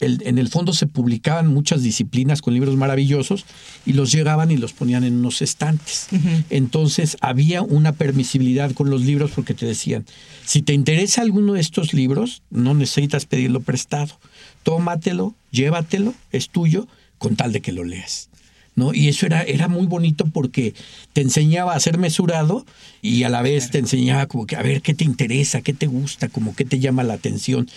el- 0.00 0.22
en 0.26 0.38
el 0.38 0.48
fondo 0.48 0.72
se 0.72 0.86
publicaban 0.86 1.46
muchas 1.48 1.82
disciplinas 1.82 2.42
con 2.42 2.52
libros 2.54 2.76
maravillosos 2.76 3.44
y 3.86 3.92
los 3.94 4.10
llegaban 4.12 4.50
y 4.50 4.56
los 4.56 4.72
ponían 4.72 5.04
en 5.04 5.14
unos 5.14 5.40
estantes. 5.42 6.08
Entonces 6.50 7.16
había 7.20 7.62
una 7.62 7.92
permisibilidad 7.92 8.72
con 8.72 8.90
los 8.90 9.02
libros 9.02 9.30
porque 9.34 9.54
te 9.54 9.66
decían, 9.66 10.04
si 10.44 10.62
te 10.62 10.72
interesa 10.74 11.22
alguno 11.22 11.54
de 11.54 11.60
estos 11.60 11.94
libros, 11.94 12.42
no 12.50 12.74
necesitas 12.74 13.24
pedirlo 13.26 13.60
prestado. 13.60 14.18
Tómatelo, 14.62 15.34
llévatelo, 15.50 16.14
es 16.32 16.48
tuyo, 16.50 16.86
con 17.18 17.36
tal 17.36 17.52
de 17.52 17.60
que 17.60 17.72
lo 17.72 17.84
leas. 17.84 18.28
¿No? 18.76 18.94
Y 18.94 19.08
eso 19.08 19.26
era, 19.26 19.42
era 19.42 19.68
muy 19.68 19.86
bonito 19.86 20.26
porque 20.26 20.74
te 21.12 21.20
enseñaba 21.20 21.74
a 21.74 21.80
ser 21.80 21.98
mesurado 21.98 22.64
y 23.02 23.22
a 23.22 23.28
la 23.28 23.42
vez 23.42 23.70
te 23.70 23.78
enseñaba 23.78 24.26
como 24.26 24.46
que 24.46 24.56
a 24.56 24.62
ver 24.62 24.82
qué 24.82 24.94
te 24.94 25.04
interesa, 25.04 25.62
qué 25.62 25.72
te 25.72 25.86
gusta, 25.86 26.28
como 26.28 26.54
qué 26.54 26.64
te 26.64 26.80
llama 26.80 27.02
la 27.02 27.14
atención. 27.14 27.68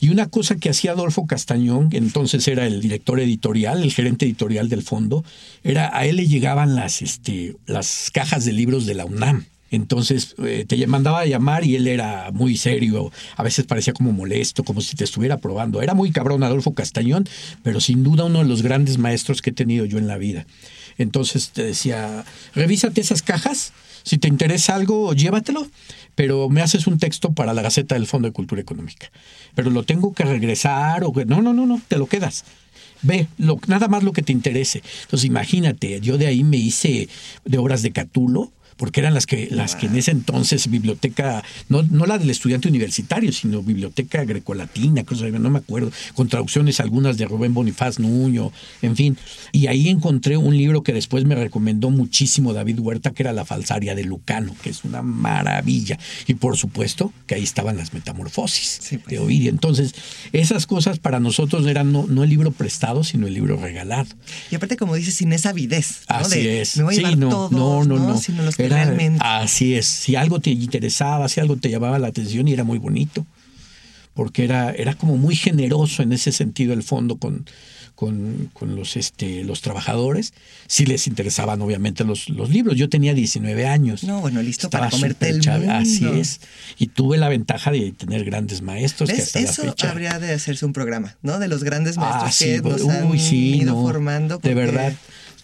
Y 0.00 0.10
una 0.10 0.28
cosa 0.28 0.56
que 0.56 0.70
hacía 0.70 0.92
Adolfo 0.92 1.26
Castañón, 1.26 1.88
que 1.88 1.98
entonces 1.98 2.46
era 2.48 2.66
el 2.66 2.80
director 2.80 3.20
editorial, 3.20 3.82
el 3.82 3.92
gerente 3.92 4.26
editorial 4.26 4.68
del 4.68 4.82
fondo, 4.82 5.24
era 5.62 5.96
a 5.96 6.06
él 6.06 6.16
le 6.16 6.26
llegaban 6.26 6.74
las, 6.74 7.00
este, 7.00 7.56
las 7.66 8.10
cajas 8.12 8.44
de 8.44 8.52
libros 8.52 8.86
de 8.86 8.94
la 8.94 9.04
UNAM. 9.04 9.46
Entonces 9.74 10.36
eh, 10.38 10.64
te 10.68 10.86
mandaba 10.86 11.20
a 11.20 11.26
llamar 11.26 11.64
y 11.64 11.74
él 11.74 11.88
era 11.88 12.30
muy 12.32 12.56
serio, 12.56 13.10
a 13.36 13.42
veces 13.42 13.66
parecía 13.66 13.92
como 13.92 14.12
molesto, 14.12 14.62
como 14.62 14.80
si 14.80 14.94
te 14.94 15.02
estuviera 15.02 15.38
probando. 15.38 15.82
Era 15.82 15.94
muy 15.94 16.12
cabrón 16.12 16.44
Adolfo 16.44 16.74
Castañón, 16.74 17.28
pero 17.62 17.80
sin 17.80 18.04
duda 18.04 18.24
uno 18.24 18.38
de 18.38 18.44
los 18.44 18.62
grandes 18.62 18.98
maestros 18.98 19.42
que 19.42 19.50
he 19.50 19.52
tenido 19.52 19.84
yo 19.84 19.98
en 19.98 20.06
la 20.06 20.16
vida. 20.16 20.46
Entonces 20.96 21.50
te 21.50 21.64
decía, 21.64 22.24
revísate 22.54 23.00
esas 23.00 23.22
cajas, 23.22 23.72
si 24.04 24.18
te 24.18 24.28
interesa 24.28 24.76
algo, 24.76 25.12
llévatelo, 25.12 25.66
pero 26.14 26.48
me 26.48 26.62
haces 26.62 26.86
un 26.86 26.98
texto 26.98 27.32
para 27.32 27.52
la 27.52 27.62
Gaceta 27.62 27.96
del 27.96 28.06
Fondo 28.06 28.28
de 28.28 28.32
Cultura 28.32 28.60
Económica. 28.60 29.10
Pero 29.56 29.70
lo 29.70 29.82
tengo 29.82 30.12
que 30.14 30.24
regresar 30.24 31.02
o 31.02 31.12
que... 31.12 31.24
No, 31.24 31.42
no, 31.42 31.52
no, 31.52 31.66
no, 31.66 31.80
te 31.88 31.98
lo 31.98 32.06
quedas. 32.06 32.44
Ve, 33.02 33.26
lo, 33.38 33.58
nada 33.66 33.88
más 33.88 34.04
lo 34.04 34.12
que 34.12 34.22
te 34.22 34.32
interese. 34.32 34.82
Entonces 35.02 35.24
imagínate, 35.24 36.00
yo 36.00 36.16
de 36.16 36.28
ahí 36.28 36.44
me 36.44 36.58
hice 36.58 37.08
de 37.44 37.58
obras 37.58 37.82
de 37.82 37.90
Catulo, 37.90 38.52
porque 38.76 39.00
eran 39.00 39.14
las 39.14 39.26
que, 39.26 39.48
las 39.50 39.76
que 39.76 39.86
en 39.86 39.96
ese 39.96 40.10
entonces 40.10 40.70
biblioteca, 40.70 41.42
no, 41.68 41.82
no 41.82 42.06
la 42.06 42.18
del 42.18 42.30
estudiante 42.30 42.68
universitario, 42.68 43.32
sino 43.32 43.62
biblioteca 43.62 44.24
grecolatina, 44.24 45.04
cosas 45.04 45.24
así, 45.30 45.38
no 45.38 45.50
me 45.50 45.58
acuerdo, 45.58 45.90
con 46.14 46.28
traducciones 46.28 46.80
algunas 46.80 47.16
de 47.16 47.26
Rubén 47.26 47.54
Bonifaz 47.54 47.98
Nuño, 47.98 48.52
en 48.82 48.96
fin. 48.96 49.16
Y 49.52 49.66
ahí 49.66 49.88
encontré 49.88 50.36
un 50.36 50.56
libro 50.56 50.82
que 50.82 50.92
después 50.92 51.24
me 51.24 51.34
recomendó 51.34 51.90
muchísimo 51.90 52.52
David 52.52 52.78
Huerta, 52.80 53.10
que 53.10 53.22
era 53.22 53.32
La 53.32 53.44
falsaria 53.44 53.94
de 53.94 54.04
Lucano, 54.04 54.54
que 54.62 54.70
es 54.70 54.84
una 54.84 55.02
maravilla. 55.02 55.98
Y 56.26 56.34
por 56.34 56.56
supuesto 56.56 57.12
que 57.26 57.34
ahí 57.34 57.42
estaban 57.42 57.76
las 57.76 57.92
metamorfosis 57.92 58.78
Sí, 58.82 58.98
pues. 58.98 59.10
de 59.10 59.18
Ovidio. 59.18 59.50
Entonces, 59.50 59.94
esas 60.32 60.66
cosas 60.66 60.98
para 60.98 61.20
nosotros 61.20 61.66
eran 61.66 61.92
no, 61.92 62.06
no 62.06 62.24
el 62.24 62.30
libro 62.30 62.50
prestado, 62.52 63.04
sino 63.04 63.26
el 63.26 63.34
libro 63.34 63.56
regalado. 63.56 64.08
Y 64.50 64.56
aparte, 64.56 64.76
como 64.76 64.94
dices, 64.94 65.14
sin 65.14 65.32
esa 65.32 65.50
avidez. 65.50 66.02
¿no? 66.08 66.16
Así 66.16 66.42
De, 66.42 66.60
es. 66.60 66.76
Me 66.76 66.84
voy 66.84 66.94
a 67.04 67.08
Sí, 67.10 67.16
no, 67.16 67.28
todos, 67.28 67.52
no, 67.52 67.84
no, 67.84 67.98
no. 67.98 68.18
Sino 68.18 68.42
los 68.42 68.56
que 68.56 68.63
Era- 68.66 68.84
realmente. 68.84 69.18
Así 69.24 69.74
es. 69.74 69.86
Si 69.86 70.16
algo 70.16 70.40
te 70.40 70.50
interesaba, 70.50 71.28
si 71.28 71.40
algo 71.40 71.56
te 71.56 71.70
llamaba 71.70 71.98
la 71.98 72.08
atención 72.08 72.48
y 72.48 72.52
era 72.52 72.64
muy 72.64 72.78
bonito. 72.78 73.26
Porque 74.14 74.44
era, 74.44 74.70
era 74.70 74.94
como 74.94 75.16
muy 75.16 75.34
generoso 75.34 76.02
en 76.02 76.12
ese 76.12 76.30
sentido 76.30 76.72
el 76.72 76.84
fondo 76.84 77.16
con, 77.16 77.46
con, 77.96 78.48
con 78.52 78.76
los, 78.76 78.96
este, 78.96 79.42
los 79.42 79.60
trabajadores. 79.60 80.34
Si 80.68 80.86
les 80.86 81.08
interesaban, 81.08 81.60
obviamente, 81.62 82.04
los, 82.04 82.28
los 82.28 82.48
libros. 82.48 82.76
Yo 82.76 82.88
tenía 82.88 83.12
19 83.12 83.66
años. 83.66 84.04
No, 84.04 84.20
bueno, 84.20 84.40
listo 84.40 84.70
para 84.70 84.88
comerte 84.88 85.30
el 85.30 85.68
Así 85.68 86.06
es. 86.06 86.40
Y 86.78 86.86
tuve 86.86 87.18
la 87.18 87.28
ventaja 87.28 87.72
de 87.72 87.90
tener 87.90 88.24
grandes 88.24 88.62
maestros 88.62 89.10
que 89.10 89.20
hasta 89.20 89.40
la 89.40 89.50
Eso 89.50 89.62
fecha. 89.64 89.90
habría 89.90 90.20
de 90.20 90.32
hacerse 90.32 90.64
un 90.64 90.72
programa, 90.72 91.16
¿no? 91.22 91.40
De 91.40 91.48
los 91.48 91.64
grandes 91.64 91.96
maestros 91.96 92.22
Ah, 92.28 92.30
sí, 92.32 92.44
que 92.44 92.60
nos 92.60 92.82
uy, 92.82 92.90
han 92.90 93.18
sí, 93.18 93.56
ido 93.62 93.74
no, 93.74 93.82
formando. 93.82 94.38
De 94.38 94.54
verdad. 94.54 94.92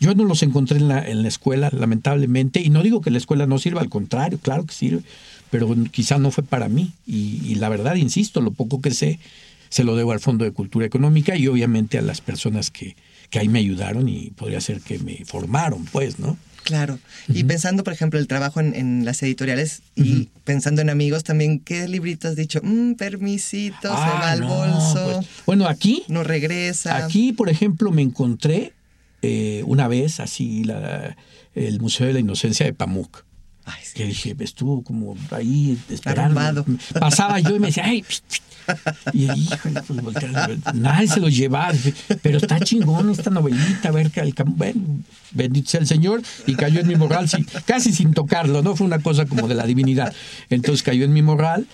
Yo 0.00 0.14
no 0.14 0.24
los 0.24 0.42
encontré 0.42 0.78
en 0.78 0.88
la, 0.88 1.06
en 1.06 1.22
la 1.22 1.28
escuela, 1.28 1.70
lamentablemente, 1.72 2.60
y 2.60 2.70
no 2.70 2.82
digo 2.82 3.00
que 3.02 3.10
la 3.10 3.18
escuela 3.18 3.46
no 3.46 3.58
sirva, 3.58 3.80
al 3.82 3.90
contrario, 3.90 4.38
claro 4.40 4.64
que 4.64 4.72
sirve, 4.74 5.02
pero 5.50 5.68
quizá 5.90 6.18
no 6.18 6.30
fue 6.30 6.42
para 6.42 6.68
mí. 6.68 6.92
Y, 7.06 7.40
y 7.44 7.54
la 7.56 7.68
verdad, 7.68 7.96
insisto, 7.96 8.40
lo 8.40 8.50
poco 8.50 8.80
que 8.80 8.92
sé, 8.92 9.18
se 9.68 9.84
lo 9.84 9.94
debo 9.96 10.12
al 10.12 10.20
Fondo 10.20 10.44
de 10.44 10.52
Cultura 10.52 10.86
Económica 10.86 11.36
y 11.36 11.46
obviamente 11.48 11.98
a 11.98 12.02
las 12.02 12.20
personas 12.20 12.70
que, 12.70 12.96
que 13.28 13.38
ahí 13.38 13.48
me 13.48 13.58
ayudaron 13.58 14.08
y 14.08 14.30
podría 14.30 14.60
ser 14.60 14.80
que 14.80 14.98
me 14.98 15.24
formaron, 15.26 15.84
pues, 15.84 16.18
¿no? 16.18 16.36
Claro. 16.62 16.98
Y 17.28 17.44
pensando, 17.44 17.84
por 17.84 17.92
ejemplo, 17.92 18.18
el 18.20 18.26
trabajo 18.26 18.60
en, 18.60 18.74
en 18.74 19.04
las 19.04 19.22
editoriales 19.22 19.82
y 19.96 20.28
pensando 20.44 20.82
en 20.82 20.90
amigos 20.90 21.24
también, 21.24 21.58
¿qué 21.58 21.88
librito 21.88 22.28
has 22.28 22.36
dicho? 22.36 22.60
Mm, 22.62 22.94
permisito, 22.94 23.80
se 23.82 23.88
Ah, 23.88 24.18
va 24.22 24.30
al 24.32 24.40
no, 24.40 24.48
bolso, 24.48 25.12
pues, 25.16 25.26
bueno, 25.46 25.66
aquí 25.66 26.04
no 26.08 26.22
regresa. 26.22 26.96
Aquí, 27.04 27.32
por 27.32 27.48
ejemplo, 27.48 27.90
me 27.92 28.02
encontré 28.02 28.72
eh, 29.22 29.62
una 29.66 29.88
vez 29.88 30.20
así 30.20 30.64
la- 30.64 31.16
el 31.54 31.80
Museo 31.80 32.06
de 32.06 32.14
la 32.14 32.20
Inocencia 32.20 32.64
de 32.66 32.72
Pamuk. 32.72 33.24
Ay, 33.64 33.80
sí. 33.85 33.94
Que 33.94 34.04
dije, 34.06 34.35
estuvo 34.40 34.83
como 34.83 35.16
ahí 35.30 35.78
esperando. 35.90 36.64
Pasaba 36.98 37.38
yo 37.40 37.54
y 37.56 37.59
me 37.61 37.66
decía, 37.68 37.85
ay, 37.85 38.02
pst, 38.02 38.24
pst". 38.28 38.42
y 39.12 39.24
híjole, 39.30 39.83
pues 39.83 40.00
volteaba, 40.02 40.48
nadie 40.74 41.09
se 41.09 41.20
lo 41.20 41.28
llevaba. 41.28 41.72
Pero 42.22 42.38
está 42.38 42.61
chingón 42.61 43.11
esta 43.11 43.30
novelita, 43.30 43.88
a 43.88 43.92
ver 43.92 44.11
que 44.11 44.20
el 44.20 44.33
bueno, 44.46 44.80
bendito 45.33 45.70
sea 45.70 45.80
el 45.80 45.87
Señor, 45.87 46.22
y 46.46 46.54
cayó 46.54 46.80
en 46.80 46.88
mi 46.88 46.96
morral, 46.96 47.28
sí, 47.28 47.44
casi 47.66 47.92
sin 47.92 48.12
tocarlo, 48.14 48.62
¿no? 48.62 48.76
Fue 48.76 48.87
una 48.87 49.00
cosa 49.00 49.26
como 49.26 49.46
de 49.48 49.54
la 49.54 49.66
divinidad. 49.66 50.12
Entonces 50.48 50.83
cayó 50.83 51.04
en 51.04 51.12
mi 51.12 51.22
morral. 51.22 51.66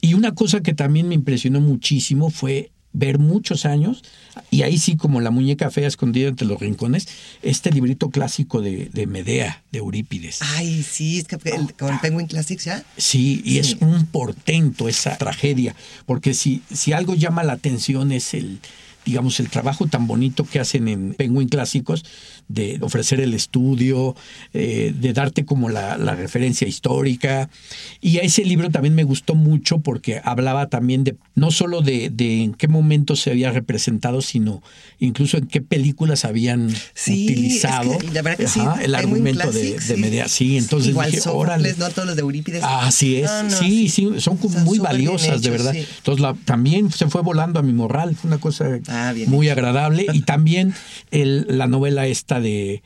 Y 0.00 0.14
una 0.14 0.34
cosa 0.34 0.60
que 0.62 0.74
también 0.74 1.08
me 1.08 1.14
impresionó 1.14 1.60
muchísimo 1.60 2.30
fue 2.30 2.70
ver 2.92 3.18
muchos 3.18 3.64
años, 3.64 4.02
y 4.50 4.62
ahí 4.62 4.78
sí 4.78 4.96
como 4.96 5.20
la 5.20 5.30
muñeca 5.30 5.70
fea 5.70 5.88
escondida 5.88 6.28
entre 6.28 6.46
los 6.46 6.60
rincones, 6.60 7.08
este 7.42 7.70
librito 7.70 8.10
clásico 8.10 8.60
de, 8.60 8.90
de 8.92 9.06
Medea, 9.06 9.62
de 9.72 9.78
Eurípides. 9.78 10.40
Ay, 10.42 10.82
sí, 10.82 11.18
es 11.18 11.26
que 11.26 11.36
el- 11.50 11.74
con 11.74 11.92
el 11.92 12.00
Penguin 12.00 12.26
Classics 12.26 12.64
ya. 12.64 12.84
Sí, 12.96 13.40
y 13.44 13.58
es 13.58 13.76
un 13.80 14.06
portento 14.06 14.88
esa 14.88 15.16
tragedia, 15.16 15.74
porque 16.06 16.34
si, 16.34 16.62
si 16.72 16.92
algo 16.92 17.14
llama 17.14 17.42
la 17.44 17.54
atención 17.54 18.12
es 18.12 18.34
el, 18.34 18.58
digamos, 19.04 19.40
el 19.40 19.48
trabajo 19.48 19.86
tan 19.86 20.06
bonito 20.06 20.44
que 20.44 20.60
hacen 20.60 20.86
en 20.88 21.14
Penguin 21.14 21.48
Clásicos 21.48 22.04
de 22.48 22.78
ofrecer 22.80 23.20
el 23.20 23.34
estudio, 23.34 24.14
eh, 24.52 24.92
de 24.98 25.12
darte 25.12 25.44
como 25.44 25.68
la, 25.68 25.96
la, 25.98 26.14
referencia 26.14 26.66
histórica. 26.68 27.48
Y 28.00 28.18
a 28.18 28.22
ese 28.22 28.44
libro 28.44 28.70
también 28.70 28.94
me 28.94 29.04
gustó 29.04 29.34
mucho 29.34 29.78
porque 29.80 30.20
hablaba 30.24 30.68
también 30.68 31.04
de 31.04 31.16
no 31.34 31.50
solo 31.50 31.80
de, 31.80 32.10
de 32.10 32.42
en 32.42 32.54
qué 32.54 32.68
momento 32.68 33.16
se 33.16 33.30
había 33.30 33.50
representado, 33.50 34.20
sino 34.22 34.62
incluso 34.98 35.38
en 35.38 35.46
qué 35.46 35.60
películas 35.60 36.24
habían 36.24 36.70
sí, 36.94 37.24
utilizado 37.24 37.92
es 37.92 37.98
que, 37.98 38.10
la 38.10 38.22
verdad 38.22 38.38
que 38.38 38.48
sí, 38.48 38.60
el 38.82 38.94
argumento 38.94 39.50
de, 39.50 39.78
de 39.78 39.96
media. 39.96 40.28
Sí, 40.28 40.58
entonces 40.58 40.90
Igual 40.90 41.10
dije, 41.10 41.28
órale. 41.28 41.74
no 41.78 41.88
todos 41.90 42.06
los 42.06 42.16
de 42.16 42.22
Eurípides. 42.22 42.62
Así 42.64 43.16
es, 43.16 43.30
No, 43.30 43.42
no, 43.44 43.50
sí, 43.50 43.88
sí, 43.88 44.08
son 44.18 44.36
como 44.36 44.58
muy 44.60 44.78
valiosas, 44.78 45.42
de 45.42 45.50
verdad. 45.50 45.72
sí. 45.72 45.84
Entonces 45.98 46.20
la- 46.22 46.34
también 46.44 46.90
se 46.92 47.08
fue 47.08 47.22
volando 47.22 47.58
a 47.58 47.62
mi 47.62 47.72
morral, 47.72 48.14
fue 48.14 48.28
una 48.28 48.38
cosa 48.38 48.78
Ah, 48.88 49.14
muy 49.26 49.46
hecho. 49.46 49.52
agradable. 49.54 50.06
Y 50.12 50.20
también 50.22 50.74
el- 51.10 51.46
la 51.48 51.66
novela 51.66 52.06
esta 52.06 52.31
de, 52.40 52.82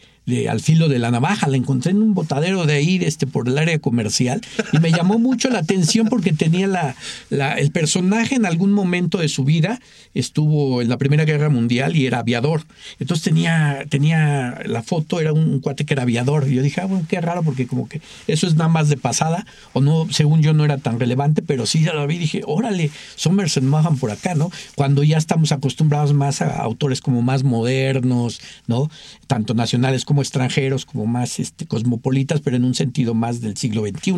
Al 0.48 0.60
filo 0.60 0.88
de 0.88 0.98
la 0.98 1.12
navaja, 1.12 1.46
la 1.46 1.56
encontré 1.56 1.92
en 1.92 2.02
un 2.02 2.12
botadero 2.12 2.66
de 2.66 2.74
ahí, 2.74 2.98
este, 3.02 3.28
por 3.28 3.48
el 3.48 3.58
área 3.58 3.78
comercial, 3.78 4.40
y 4.72 4.78
me 4.78 4.90
llamó 4.90 5.20
mucho 5.20 5.50
la 5.50 5.60
atención 5.60 6.08
porque 6.08 6.32
tenía 6.32 6.66
la, 6.66 7.52
el 7.52 7.70
personaje 7.70 8.34
en 8.34 8.44
algún 8.44 8.72
momento 8.72 9.18
de 9.18 9.28
su 9.28 9.44
vida, 9.44 9.80
estuvo 10.14 10.82
en 10.82 10.88
la 10.88 10.98
Primera 10.98 11.24
Guerra 11.24 11.48
Mundial 11.48 11.94
y 11.94 12.06
era 12.06 12.18
aviador. 12.18 12.62
Entonces 12.98 13.22
tenía, 13.22 13.84
tenía 13.88 14.62
la 14.66 14.82
foto, 14.82 15.20
era 15.20 15.32
un 15.32 15.60
cuate 15.60 15.84
que 15.84 15.94
era 15.94 16.02
aviador. 16.02 16.48
Y 16.48 16.54
yo 16.56 16.62
dije, 16.62 16.80
ah, 16.80 16.86
bueno, 16.86 17.06
qué 17.08 17.20
raro, 17.20 17.44
porque 17.44 17.68
como 17.68 17.88
que 17.88 18.00
eso 18.26 18.48
es 18.48 18.56
nada 18.56 18.68
más 18.68 18.88
de 18.88 18.96
pasada, 18.96 19.46
o 19.74 19.80
no, 19.80 20.08
según 20.10 20.42
yo 20.42 20.54
no 20.54 20.64
era 20.64 20.78
tan 20.78 20.98
relevante, 20.98 21.40
pero 21.42 21.66
sí 21.66 21.84
ya 21.84 21.92
lo 21.92 22.06
vi 22.06 22.16
y 22.16 22.18
dije, 22.18 22.42
órale, 22.46 22.90
Somerset 23.14 23.62
Maugham 23.62 23.96
por 23.98 24.10
acá, 24.10 24.34
¿no? 24.34 24.50
Cuando 24.74 25.04
ya 25.04 25.18
estamos 25.18 25.52
acostumbrados 25.52 26.12
más 26.12 26.42
a 26.42 26.56
autores 26.56 27.00
como 27.00 27.22
más 27.22 27.44
modernos, 27.44 28.40
¿no? 28.66 28.90
Tanto 29.28 29.54
nacionales 29.54 30.04
como 30.04 30.15
extranjeros, 30.22 30.84
como 30.86 31.06
más 31.06 31.38
este, 31.38 31.66
cosmopolitas, 31.66 32.40
pero 32.40 32.56
en 32.56 32.64
un 32.64 32.74
sentido 32.74 33.14
más 33.14 33.40
del 33.40 33.56
siglo 33.56 33.82
XXI. 33.86 34.10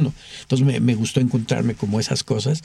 Entonces 0.43 0.67
me, 0.67 0.81
me 0.81 0.95
gustó 0.95 1.21
encontrarme 1.21 1.75
como 1.75 2.01
esas 2.01 2.23
cosas 2.25 2.63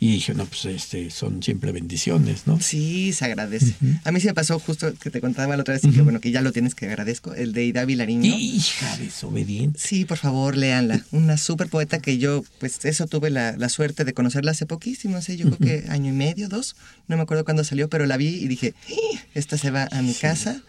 y 0.00 0.10
dije, 0.12 0.34
no, 0.34 0.44
pues 0.44 0.64
este, 0.66 1.10
son 1.10 1.42
siempre 1.42 1.70
bendiciones, 1.72 2.46
¿no? 2.46 2.60
Sí, 2.60 3.12
se 3.12 3.24
agradece. 3.26 3.74
A 4.04 4.10
mí 4.12 4.20
sí 4.20 4.26
me 4.26 4.34
pasó 4.34 4.58
justo 4.58 4.92
que 4.94 5.10
te 5.10 5.20
contaba 5.20 5.56
la 5.56 5.62
otra 5.62 5.74
vez 5.74 5.84
y 5.84 5.90
que 5.90 6.02
bueno, 6.02 6.20
que 6.20 6.30
ya 6.30 6.42
lo 6.42 6.52
tienes 6.52 6.74
que 6.74 6.86
agradezco, 6.86 7.32
el 7.34 7.52
de 7.52 7.64
Ida 7.64 7.84
Vilariño. 7.84 8.34
Hija, 8.36 8.96
desobediente. 8.98 9.78
Sí, 9.82 10.04
por 10.04 10.18
favor, 10.18 10.56
léanla. 10.56 11.00
Una 11.12 11.36
súper 11.36 11.68
poeta 11.68 12.00
que 12.00 12.18
yo, 12.18 12.44
pues 12.58 12.84
eso 12.84 13.06
tuve 13.06 13.30
la, 13.30 13.56
la 13.56 13.68
suerte 13.68 14.04
de 14.04 14.12
conocerla 14.14 14.50
hace 14.50 14.66
poquísimo, 14.66 15.22
sé, 15.22 15.36
yo 15.36 15.46
creo 15.50 15.58
que 15.58 15.90
año 15.90 16.10
y 16.10 16.16
medio, 16.16 16.48
dos, 16.48 16.76
no 17.08 17.16
me 17.16 17.22
acuerdo 17.22 17.44
cuándo 17.44 17.62
salió, 17.64 17.88
pero 17.88 18.04
la 18.06 18.16
vi 18.16 18.28
y 18.28 18.48
dije, 18.48 18.74
"Ah, 18.90 19.18
esta 19.34 19.56
se 19.56 19.70
va 19.70 19.88
a 19.90 20.02
mi 20.02 20.12
casa. 20.14 20.60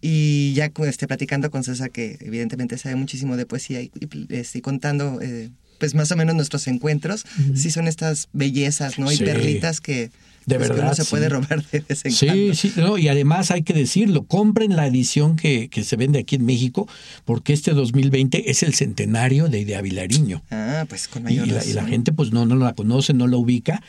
Y 0.00 0.52
ya 0.54 0.70
este, 0.86 1.06
platicando 1.08 1.50
con 1.50 1.64
César, 1.64 1.90
que 1.90 2.18
evidentemente 2.20 2.78
sabe 2.78 2.94
muchísimo 2.96 3.36
de 3.36 3.46
poesía 3.46 3.80
y, 3.82 3.90
y, 4.00 4.34
este, 4.34 4.62
contando 4.62 5.18
eh, 5.20 5.50
pues 5.78 5.94
más 5.94 6.10
o 6.12 6.16
menos 6.16 6.34
nuestros 6.34 6.66
encuentros, 6.68 7.24
sí 7.54 7.70
son 7.70 7.86
estas 7.88 8.28
bellezas, 8.32 8.98
¿no? 8.98 9.10
Y 9.12 9.16
Sí. 9.16 9.24
perlitas 9.24 9.80
que, 9.80 10.10
De 10.46 10.56
pues, 10.56 10.68
que 10.68 10.74
verdad, 10.74 10.86
uno 10.86 10.94
se 10.94 11.04
sí. 11.04 11.10
puede 11.10 11.28
robar 11.28 11.64
de 11.70 11.80
vez 11.88 12.04
en 12.04 12.10
Sí, 12.12 12.26
cuando. 12.26 12.54
sí, 12.54 12.72
no, 12.76 12.98
y 12.98 13.06
además 13.08 13.50
hay 13.52 13.62
que 13.62 13.74
decirlo, 13.74 14.24
compren 14.24 14.74
la 14.76 14.86
edición 14.88 15.36
que, 15.36 15.68
que 15.68 15.84
se 15.84 15.94
vende 15.96 16.18
aquí 16.20 16.34
en 16.36 16.44
México, 16.46 16.88
porque 17.24 17.52
este 17.52 17.72
2020 17.74 18.50
es 18.50 18.62
el 18.64 18.74
centenario 18.74 19.48
de 19.48 19.60
Idea 19.60 19.80
Vilariño. 19.82 20.42
Ah, 20.50 20.84
pues 20.88 21.06
con 21.06 21.22
Y, 21.22 21.24
mayor 21.26 21.46
y 21.46 21.50
la, 21.52 21.64
y 21.64 21.72
la 21.74 21.84
gente 21.86 22.12
pues 22.12 22.32
no, 22.32 22.44
no 22.46 22.56
la 22.56 22.74
conoce, 22.74 23.14
no 23.14 23.26
la 23.28 23.36
ubica. 23.36 23.82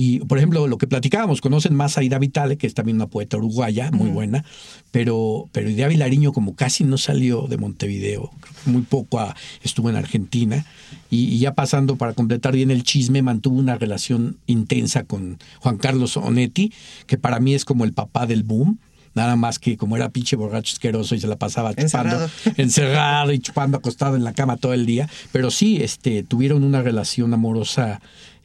Y, 0.00 0.20
por 0.20 0.38
ejemplo, 0.38 0.68
lo 0.68 0.78
que 0.78 0.86
platicábamos, 0.86 1.40
conocen 1.40 1.74
más 1.74 1.98
a 1.98 2.04
Ida 2.04 2.20
Vitale, 2.20 2.56
que 2.56 2.68
es 2.68 2.74
también 2.74 2.98
una 2.98 3.08
poeta 3.08 3.36
uruguaya, 3.36 3.90
muy 3.90 4.10
buena, 4.10 4.44
pero, 4.92 5.48
pero 5.50 5.68
Idea 5.68 5.88
Vilariño 5.88 6.32
como 6.32 6.54
casi 6.54 6.84
no 6.84 6.98
salió 6.98 7.48
de 7.48 7.56
Montevideo, 7.56 8.30
muy 8.64 8.82
poco 8.82 9.18
ah, 9.18 9.34
estuvo 9.64 9.90
en 9.90 9.96
Argentina, 9.96 10.64
y, 11.10 11.24
y 11.24 11.40
ya 11.40 11.54
pasando 11.54 11.96
para 11.96 12.12
completar 12.12 12.54
bien 12.54 12.70
el 12.70 12.84
chisme, 12.84 13.22
mantuvo 13.22 13.58
una 13.58 13.74
relación 13.74 14.36
intensa 14.46 15.02
con 15.02 15.38
Juan 15.58 15.78
Carlos 15.78 16.16
Onetti, 16.16 16.72
que 17.08 17.18
para 17.18 17.40
mí 17.40 17.54
es 17.54 17.64
como 17.64 17.84
el 17.84 17.92
papá 17.92 18.26
del 18.26 18.44
boom, 18.44 18.78
Nada 19.14 19.34
más 19.34 19.58
que 19.58 19.76
como 19.76 19.96
era 19.96 20.10
pinche 20.10 20.36
borracho 20.36 20.74
asqueroso 20.74 21.16
y 21.16 21.20
se 21.20 21.26
la 21.26 21.34
pasaba 21.34 21.74
chupando, 21.74 22.14
Encerrado. 22.14 22.30
encerrado 22.56 23.32
y 23.32 23.40
chupando 23.40 23.76
acostado 23.76 24.14
en 24.14 24.22
la 24.22 24.32
cama 24.32 24.58
todo 24.58 24.74
el 24.74 24.86
día. 24.86 25.08
Pero 25.32 25.50
sí, 25.50 25.78
este, 25.82 26.22
tuvieron 26.22 26.62
una 26.62 26.82
relación 26.82 27.34
amorosa 27.34 28.00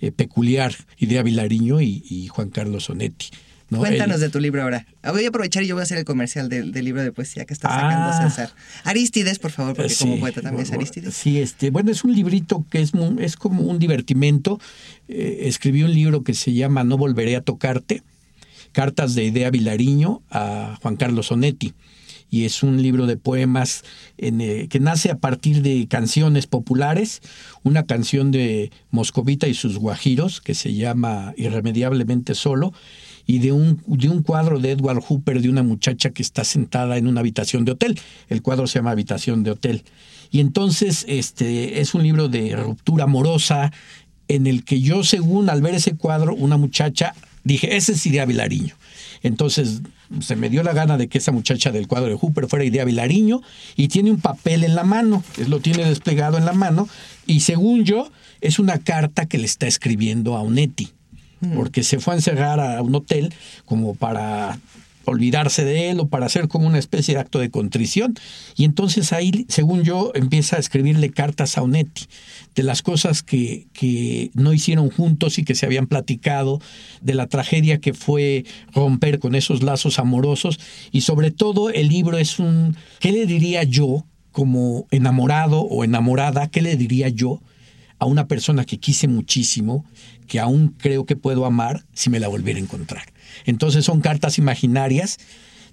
eh, 0.08 0.12
peculiar, 0.12 0.74
Idea 0.98 1.24
Vilariño 1.24 1.82
y, 1.82 2.04
y 2.10 2.28
Juan 2.28 2.50
Carlos 2.50 2.90
Onetti. 2.90 3.28
¿no? 3.70 3.80
Cuéntanos 3.80 4.20
de 4.20 4.30
tu 4.30 4.40
libro 4.40 4.62
ahora. 4.62 4.86
Ah, 5.02 5.12
Voy 5.12 5.26
a 5.26 5.30
aprovechar 5.30 5.64
y 5.64 5.68
yo 5.68 5.74
voy 5.76 5.82
a 5.82 5.84
hacer 5.84 5.98
el 5.98 6.06
comercial 6.06 6.48
del, 6.48 6.72
del 6.72 6.86
libro 6.86 7.02
de 7.02 7.12
poesía 7.12 7.46
que 7.46 7.54
está 7.54 7.70
sacando 7.70 8.10
Ah. 8.12 8.30
César. 8.30 8.52
Aristides, 8.84 9.40
por 9.40 9.50
favor, 9.52 9.76
porque 9.76 9.90
Sí, 9.90 10.04
como 10.04 10.20
poeta 10.20 10.42
también 10.42 10.64
es 10.68 10.72
Aristides. 10.72 11.16
Sí, 11.16 11.40
este, 11.40 11.72
bueno, 11.72 11.90
es 11.90 12.04
un 12.04 12.14
librito 12.14 12.66
que 12.70 12.82
es, 12.82 12.92
es 13.20 13.36
como 13.36 13.64
un 13.64 13.80
divertimento. 13.80 14.60
Eh, 15.08 15.40
escribí 15.44 15.82
un 15.82 15.92
libro 15.94 16.24
que 16.24 16.36
se 16.36 16.54
llama 16.54 16.84
No 16.84 16.98
volveré 16.98 17.36
a 17.36 17.42
tocarte, 17.42 18.04
cartas 18.74 19.16
de 19.16 19.24
Idea 19.24 19.50
Vilariño 19.50 20.22
a 20.30 20.78
Juan 20.82 20.96
Carlos 20.96 21.32
Onetti. 21.32 21.74
Y 22.34 22.46
es 22.46 22.64
un 22.64 22.82
libro 22.82 23.06
de 23.06 23.16
poemas 23.16 23.84
eh, 24.18 24.66
que 24.68 24.80
nace 24.80 25.12
a 25.12 25.20
partir 25.20 25.62
de 25.62 25.86
canciones 25.88 26.48
populares, 26.48 27.22
una 27.62 27.84
canción 27.84 28.32
de 28.32 28.72
Moscovita 28.90 29.48
y 29.48 29.54
sus 29.54 29.78
guajiros 29.78 30.42
que 30.42 30.56
se 30.56 30.74
llama 30.74 31.36
Irremediablemente 31.38 32.34
Solo, 32.34 32.74
y 33.28 33.38
de 33.38 33.52
un, 33.52 33.84
de 33.86 34.10
un 34.10 34.24
cuadro 34.24 34.58
de 34.58 34.72
Edward 34.72 35.04
Hooper 35.04 35.44
de 35.44 35.50
una 35.50 35.62
muchacha 35.62 36.10
que 36.10 36.24
está 36.24 36.44
sentada 36.44 36.98
en 36.98 37.06
una 37.06 37.20
habitación 37.20 37.66
de 37.66 37.74
hotel. 37.74 38.00
El 38.30 38.42
cuadro 38.42 38.66
se 38.66 38.80
llama 38.80 38.90
Habitación 38.90 39.44
de 39.44 39.52
Hotel. 39.52 39.84
Y 40.32 40.40
entonces 40.40 41.06
este, 41.08 41.82
es 41.82 41.94
un 41.94 42.02
libro 42.02 42.30
de 42.30 42.56
ruptura 42.56 43.04
amorosa 43.04 43.72
en 44.28 44.48
el 44.48 44.64
que 44.64 44.82
yo, 44.82 45.04
según 45.04 45.52
al 45.52 45.62
ver 45.62 45.76
ese 45.76 45.96
cuadro, 45.98 46.34
una 46.34 46.58
muchacha, 46.58 47.14
dije, 47.44 47.76
ese 47.76 47.92
es 47.92 48.04
Idea 48.08 48.26
Vilariño. 48.26 48.74
Entonces 49.22 49.84
se 50.22 50.36
me 50.36 50.50
dio 50.50 50.64
la 50.64 50.74
gana 50.74 50.98
de 50.98 51.08
que 51.08 51.18
esa 51.18 51.32
muchacha 51.32 51.72
del 51.72 51.88
cuadro 51.88 52.10
de 52.10 52.16
Hooper 52.16 52.48
fuera 52.48 52.66
Idea 52.66 52.86
Vilariño 52.86 53.42
y 53.76 53.88
tiene 53.88 54.12
un 54.12 54.22
papel 54.22 54.64
en 54.64 54.76
la 54.76 54.84
mano, 54.84 55.24
lo 55.48 55.60
tiene 55.60 55.86
desplegado 55.86 56.38
en 56.38 56.46
la 56.46 56.54
mano 56.54 56.88
y 57.26 57.42
según 57.42 57.84
yo 57.86 58.12
es 58.42 58.60
una 58.60 58.80
carta 58.80 59.26
que 59.26 59.38
le 59.38 59.46
está 59.46 59.68
escribiendo 59.68 60.36
a 60.36 60.42
Onetti 60.42 60.92
porque 61.56 61.84
se 61.84 62.00
fue 62.00 62.14
a 62.14 62.18
encerrar 62.18 62.60
a 62.60 62.82
un 62.82 62.96
hotel 62.96 63.34
como 63.66 63.96
para 63.96 64.58
olvidarse 65.06 65.66
de 65.66 65.90
él 65.90 66.00
o 66.00 66.08
para 66.08 66.26
hacer 66.26 66.48
como 66.48 66.68
una 66.68 66.80
especie 66.80 67.14
de 67.14 67.20
acto 67.20 67.40
de 67.40 67.50
contrición. 67.50 68.16
Y 68.56 68.66
entonces 68.66 69.14
ahí, 69.14 69.46
según 69.50 69.84
yo, 69.84 70.12
empieza 70.16 70.58
a 70.58 70.60
escribirle 70.60 71.10
cartas 71.12 71.58
a 71.58 71.64
Onetti 71.64 72.06
de 72.56 72.64
las 72.64 72.82
cosas 72.82 73.24
que, 73.24 73.68
que 73.74 74.32
no 74.34 74.54
hicieron 74.54 74.90
juntos 74.90 75.40
y 75.40 75.44
que 75.44 75.56
se 75.56 75.66
habían 75.66 75.88
platicado, 75.88 76.62
de 77.02 77.16
la 77.16 77.28
tragedia 77.28 77.80
que 77.80 77.94
fue 77.94 78.46
romper 78.74 79.20
con 79.20 79.36
esos 79.36 79.64
lazos 79.64 80.00
amorosos. 80.00 80.60
Y 80.92 81.02
sobre 81.02 81.32
todo 81.32 81.70
el 81.70 81.90
libro 81.90 82.18
es 82.18 82.40
un, 82.40 82.76
¿qué 83.00 83.12
le 83.12 83.26
diría 83.26 83.64
yo 83.64 84.06
como 84.32 84.88
enamorado 84.92 85.62
o 85.62 85.84
enamorada? 85.84 86.48
¿Qué 86.48 86.62
le 86.62 86.76
diría 86.76 87.10
yo? 87.10 87.42
a 88.00 88.06
una 88.06 88.28
persona 88.28 88.66
que 88.66 88.80
quise 88.80 89.08
muchísimo, 89.08 89.86
que 90.28 90.42
aún 90.42 90.76
creo 90.78 91.06
que 91.06 91.16
puedo 91.16 91.46
amar 91.46 91.86
si 91.94 92.10
me 92.10 92.20
la 92.20 92.28
volviera 92.28 92.60
a 92.60 92.64
encontrar. 92.64 93.13
Entonces 93.46 93.86
son 93.86 94.02
cartas 94.02 94.38
imaginarias 94.38 95.20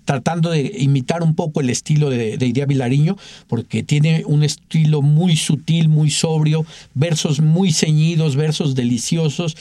tratando 0.04 0.50
de 0.50 0.72
imitar 0.78 1.22
un 1.22 1.34
poco 1.34 1.60
el 1.60 1.70
estilo 1.70 2.10
de, 2.10 2.36
de 2.36 2.46
Idea 2.46 2.66
Vilariño, 2.66 3.16
porque 3.46 3.82
tiene 3.82 4.24
un 4.26 4.42
estilo 4.42 5.02
muy 5.02 5.36
sutil, 5.36 5.88
muy 5.88 6.10
sobrio, 6.10 6.64
versos 6.94 7.40
muy 7.40 7.72
ceñidos, 7.72 8.36
versos 8.36 8.74
deliciosos, 8.74 9.56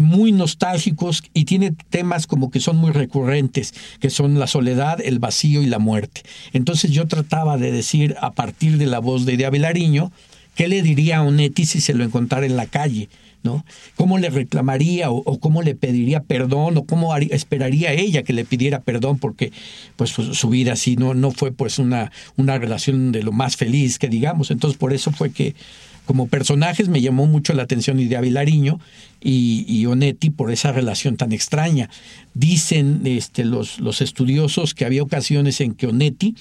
muy 0.00 0.32
nostálgicos 0.32 1.22
y 1.34 1.44
tiene 1.44 1.74
temas 1.90 2.26
como 2.26 2.50
que 2.50 2.60
son 2.60 2.76
muy 2.76 2.90
recurrentes, 2.90 3.74
que 4.00 4.10
son 4.10 4.38
la 4.38 4.46
soledad, 4.46 5.00
el 5.00 5.18
vacío 5.18 5.62
y 5.62 5.66
la 5.66 5.78
muerte. 5.78 6.22
Entonces 6.52 6.90
yo 6.90 7.06
trataba 7.06 7.56
de 7.58 7.70
decir 7.70 8.16
a 8.20 8.32
partir 8.32 8.78
de 8.78 8.86
la 8.86 8.98
voz 8.98 9.24
de 9.24 9.34
Idea 9.34 9.50
Vilariño, 9.50 10.10
¿qué 10.54 10.68
le 10.68 10.82
diría 10.82 11.18
a 11.18 11.22
Onetti 11.22 11.64
si 11.66 11.80
se 11.80 11.94
lo 11.94 12.04
encontrara 12.04 12.46
en 12.46 12.56
la 12.56 12.66
calle? 12.66 13.08
¿No? 13.42 13.64
¿Cómo 13.96 14.18
le 14.18 14.30
reclamaría 14.30 15.10
o, 15.10 15.38
cómo 15.40 15.62
le 15.62 15.74
pediría 15.74 16.22
perdón 16.22 16.76
o 16.76 16.84
cómo 16.84 17.12
haría- 17.12 17.34
esperaría 17.34 17.92
ella 17.92 18.22
que 18.22 18.32
le 18.32 18.44
pidiera 18.44 18.80
perdón 18.80 19.18
porque 19.18 19.52
pues 19.96 20.10
su, 20.10 20.34
su 20.34 20.48
vida 20.48 20.74
así 20.74 20.96
no, 20.96 21.14
no 21.14 21.30
fue 21.30 21.52
pues 21.52 21.78
una, 21.78 22.12
una 22.36 22.58
relación 22.58 23.12
de 23.12 23.22
lo 23.22 23.32
más 23.32 23.56
feliz 23.56 23.98
que 23.98 24.08
digamos. 24.08 24.50
Entonces 24.50 24.78
por 24.78 24.92
eso 24.92 25.10
fue 25.10 25.30
que 25.30 25.54
como 26.04 26.26
personajes 26.26 26.88
me 26.88 27.00
llamó 27.00 27.26
mucho 27.26 27.52
la 27.52 27.62
atención 27.62 28.00
Idea 28.00 28.20
Vilariño 28.20 28.80
y, 29.20 29.64
y 29.68 29.86
Onetti 29.86 30.30
por 30.30 30.50
esa 30.50 30.72
relación 30.72 31.16
tan 31.16 31.32
extraña. 31.32 31.90
Dicen 32.34 33.02
este, 33.04 33.44
los, 33.44 33.78
los 33.78 34.00
estudiosos 34.00 34.74
que 34.74 34.84
había 34.84 35.02
ocasiones 35.02 35.60
en 35.60 35.74
que 35.74 35.86
Onetti 35.86 36.34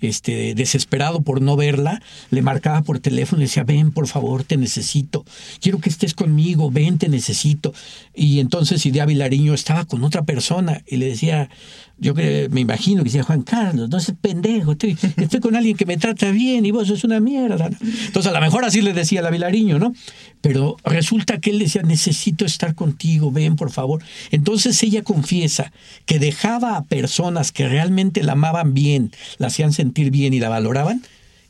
este, 0.00 0.54
desesperado 0.54 1.22
por 1.22 1.42
no 1.42 1.56
verla, 1.56 2.02
le 2.30 2.42
marcaba 2.42 2.82
por 2.82 2.98
teléfono 2.98 3.42
y 3.42 3.46
decía, 3.46 3.64
ven, 3.64 3.92
por 3.92 4.06
favor, 4.06 4.44
te 4.44 4.56
necesito. 4.56 5.24
Quiero 5.60 5.78
que 5.78 5.90
estés 5.90 6.14
conmigo, 6.14 6.70
ven, 6.70 6.98
te 6.98 7.08
necesito. 7.08 7.72
Y 8.14 8.40
entonces 8.40 8.84
Idea 8.86 9.06
Vilariño 9.06 9.54
estaba 9.54 9.84
con 9.84 10.04
otra 10.04 10.22
persona 10.22 10.82
y 10.86 10.96
le 10.96 11.06
decía, 11.06 11.50
yo 11.98 12.12
me 12.14 12.60
imagino 12.60 13.02
que 13.02 13.08
decía 13.08 13.22
Juan 13.22 13.42
Carlos, 13.42 13.88
no 13.88 14.00
seas 14.00 14.18
pendejo, 14.20 14.72
estoy, 14.72 14.98
estoy, 15.16 15.40
con 15.40 15.54
alguien 15.54 15.76
que 15.76 15.86
me 15.86 15.96
trata 15.96 16.30
bien 16.30 16.66
y 16.66 16.70
vos 16.70 16.88
sos 16.88 17.04
una 17.04 17.20
mierda. 17.20 17.66
Entonces 17.66 18.30
a 18.30 18.34
lo 18.34 18.40
mejor 18.40 18.64
así 18.64 18.82
le 18.82 18.92
decía 18.92 19.22
la 19.22 19.30
Vilariño, 19.30 19.78
¿no? 19.78 19.94
Pero 20.40 20.76
resulta 20.84 21.38
que 21.38 21.50
él 21.50 21.60
decía, 21.60 21.82
necesito 21.82 22.44
estar 22.44 22.74
contigo, 22.74 23.30
ven 23.30 23.56
por 23.56 23.70
favor. 23.70 24.02
Entonces 24.32 24.82
ella 24.82 25.02
confiesa 25.02 25.72
que 26.04 26.18
dejaba 26.18 26.76
a 26.76 26.84
personas 26.84 27.52
que 27.52 27.68
realmente 27.68 28.22
la 28.22 28.32
amaban 28.32 28.74
bien, 28.74 29.12
la 29.38 29.46
hacían 29.46 29.72
sentir 29.72 30.10
bien 30.10 30.34
y 30.34 30.40
la 30.40 30.48
valoraban, 30.48 31.02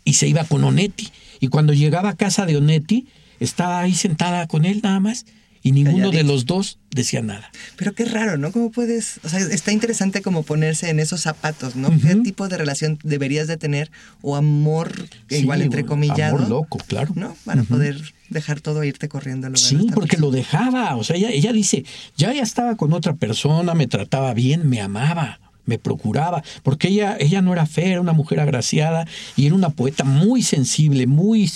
y 0.05 0.14
se 0.14 0.28
iba 0.28 0.45
con 0.45 0.62
Onetti. 0.62 1.09
Y 1.40 1.49
cuando 1.49 1.72
llegaba 1.72 2.11
a 2.11 2.16
casa 2.16 2.45
de 2.45 2.59
Onetti, 2.59 3.07
estaba 3.40 3.80
ahí 3.80 3.95
sentada 3.95 4.47
con 4.47 4.66
él 4.66 4.80
nada 4.82 5.01
más 5.01 5.24
y 5.64 5.72
ninguno 5.72 6.10
de 6.10 6.22
los 6.24 6.44
dos 6.44 6.78
decía 6.90 7.22
nada. 7.22 7.50
Pero 7.76 7.94
qué 7.94 8.04
raro, 8.04 8.36
¿no? 8.36 8.52
¿Cómo 8.52 8.70
puedes, 8.70 9.18
o 9.24 9.30
sea, 9.30 9.40
está 9.40 9.72
interesante 9.72 10.20
como 10.20 10.42
ponerse 10.42 10.90
en 10.90 11.00
esos 11.00 11.22
zapatos, 11.22 11.74
¿no? 11.74 11.88
¿Qué 12.00 12.16
tipo 12.16 12.48
de 12.48 12.58
relación 12.58 12.98
deberías 13.02 13.48
de 13.48 13.56
tener 13.56 13.90
o 14.20 14.36
amor, 14.36 14.92
igual 15.30 15.62
entre 15.62 15.86
comillas, 15.86 16.34
Amor 16.34 16.48
loco, 16.50 16.78
claro. 16.86 17.12
¿No? 17.16 17.34
Para 17.46 17.62
poder 17.62 18.12
dejar 18.28 18.60
todo 18.60 18.82
e 18.82 18.88
irte 18.88 19.08
corriendo. 19.08 19.46
Al 19.46 19.56
sí, 19.56 19.88
porque 19.94 20.18
lo 20.18 20.30
dejaba, 20.30 20.96
o 20.96 21.02
sea, 21.02 21.16
ella, 21.16 21.30
ella 21.30 21.52
dice, 21.54 21.86
ya 22.14 22.34
ya 22.34 22.42
estaba 22.42 22.76
con 22.76 22.92
otra 22.92 23.14
persona, 23.14 23.72
me 23.72 23.86
trataba 23.86 24.34
bien, 24.34 24.68
me 24.68 24.82
amaba 24.82 25.40
me 25.66 25.78
procuraba, 25.78 26.42
porque 26.62 26.88
ella, 26.88 27.16
ella 27.18 27.42
no 27.42 27.52
era 27.52 27.66
fea, 27.66 27.88
era 27.88 28.00
una 28.00 28.12
mujer 28.12 28.40
agraciada 28.40 29.06
y 29.36 29.46
era 29.46 29.54
una 29.54 29.70
poeta 29.70 30.04
muy 30.04 30.42
sensible, 30.42 31.06
muy... 31.06 31.50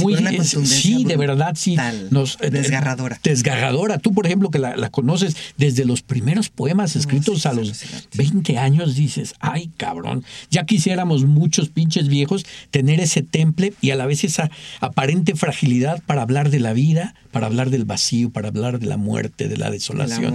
muy 0.00 0.16
sí, 0.66 1.04
de 1.04 1.16
verdad, 1.16 1.54
sí. 1.56 1.76
Nos, 2.10 2.38
eh, 2.40 2.50
desgarradora. 2.50 3.18
desgarradora. 3.22 3.98
Tú, 3.98 4.12
por 4.12 4.26
ejemplo, 4.26 4.50
que 4.50 4.58
la, 4.58 4.90
conoces 4.90 5.36
desde 5.56 5.84
los 5.84 6.02
primeros 6.02 6.48
poemas 6.48 6.96
escritos 6.96 7.46
a 7.46 7.52
los 7.52 7.84
20 8.14 8.58
años, 8.58 8.94
dices, 8.94 9.34
ay, 9.40 9.70
cabrón, 9.76 10.24
ya 10.50 10.64
quisiéramos 10.64 11.24
muchos 11.24 11.68
pinches 11.68 12.08
viejos 12.08 12.46
tener 12.70 13.00
ese 13.00 13.22
temple 13.22 13.72
y 13.80 13.90
a 13.90 13.96
la 13.96 14.06
vez 14.06 14.24
esa 14.24 14.50
aparente 14.80 15.34
fragilidad 15.34 16.02
para 16.06 16.22
hablar 16.22 16.50
de 16.50 16.60
la 16.60 16.72
vida, 16.72 17.14
para 17.34 17.48
hablar 17.48 17.68
del 17.68 17.84
vacío, 17.84 18.30
para 18.30 18.48
hablar 18.48 18.78
de 18.78 18.86
la 18.86 18.96
muerte, 18.96 19.48
de 19.48 19.58
la 19.58 19.70
desolación. 19.70 20.34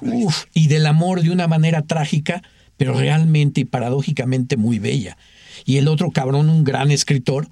Uf, 0.00 0.46
y 0.52 0.66
del 0.66 0.86
amor 0.86 1.22
de 1.22 1.30
una 1.30 1.46
manera 1.46 1.82
trágica 1.82 2.42
pero 2.78 2.94
realmente 2.94 3.60
y 3.60 3.64
paradójicamente 3.64 4.56
muy 4.56 4.78
bella. 4.78 5.18
Y 5.66 5.76
el 5.76 5.88
otro 5.88 6.10
cabrón, 6.12 6.48
un 6.48 6.64
gran 6.64 6.90
escritor, 6.90 7.48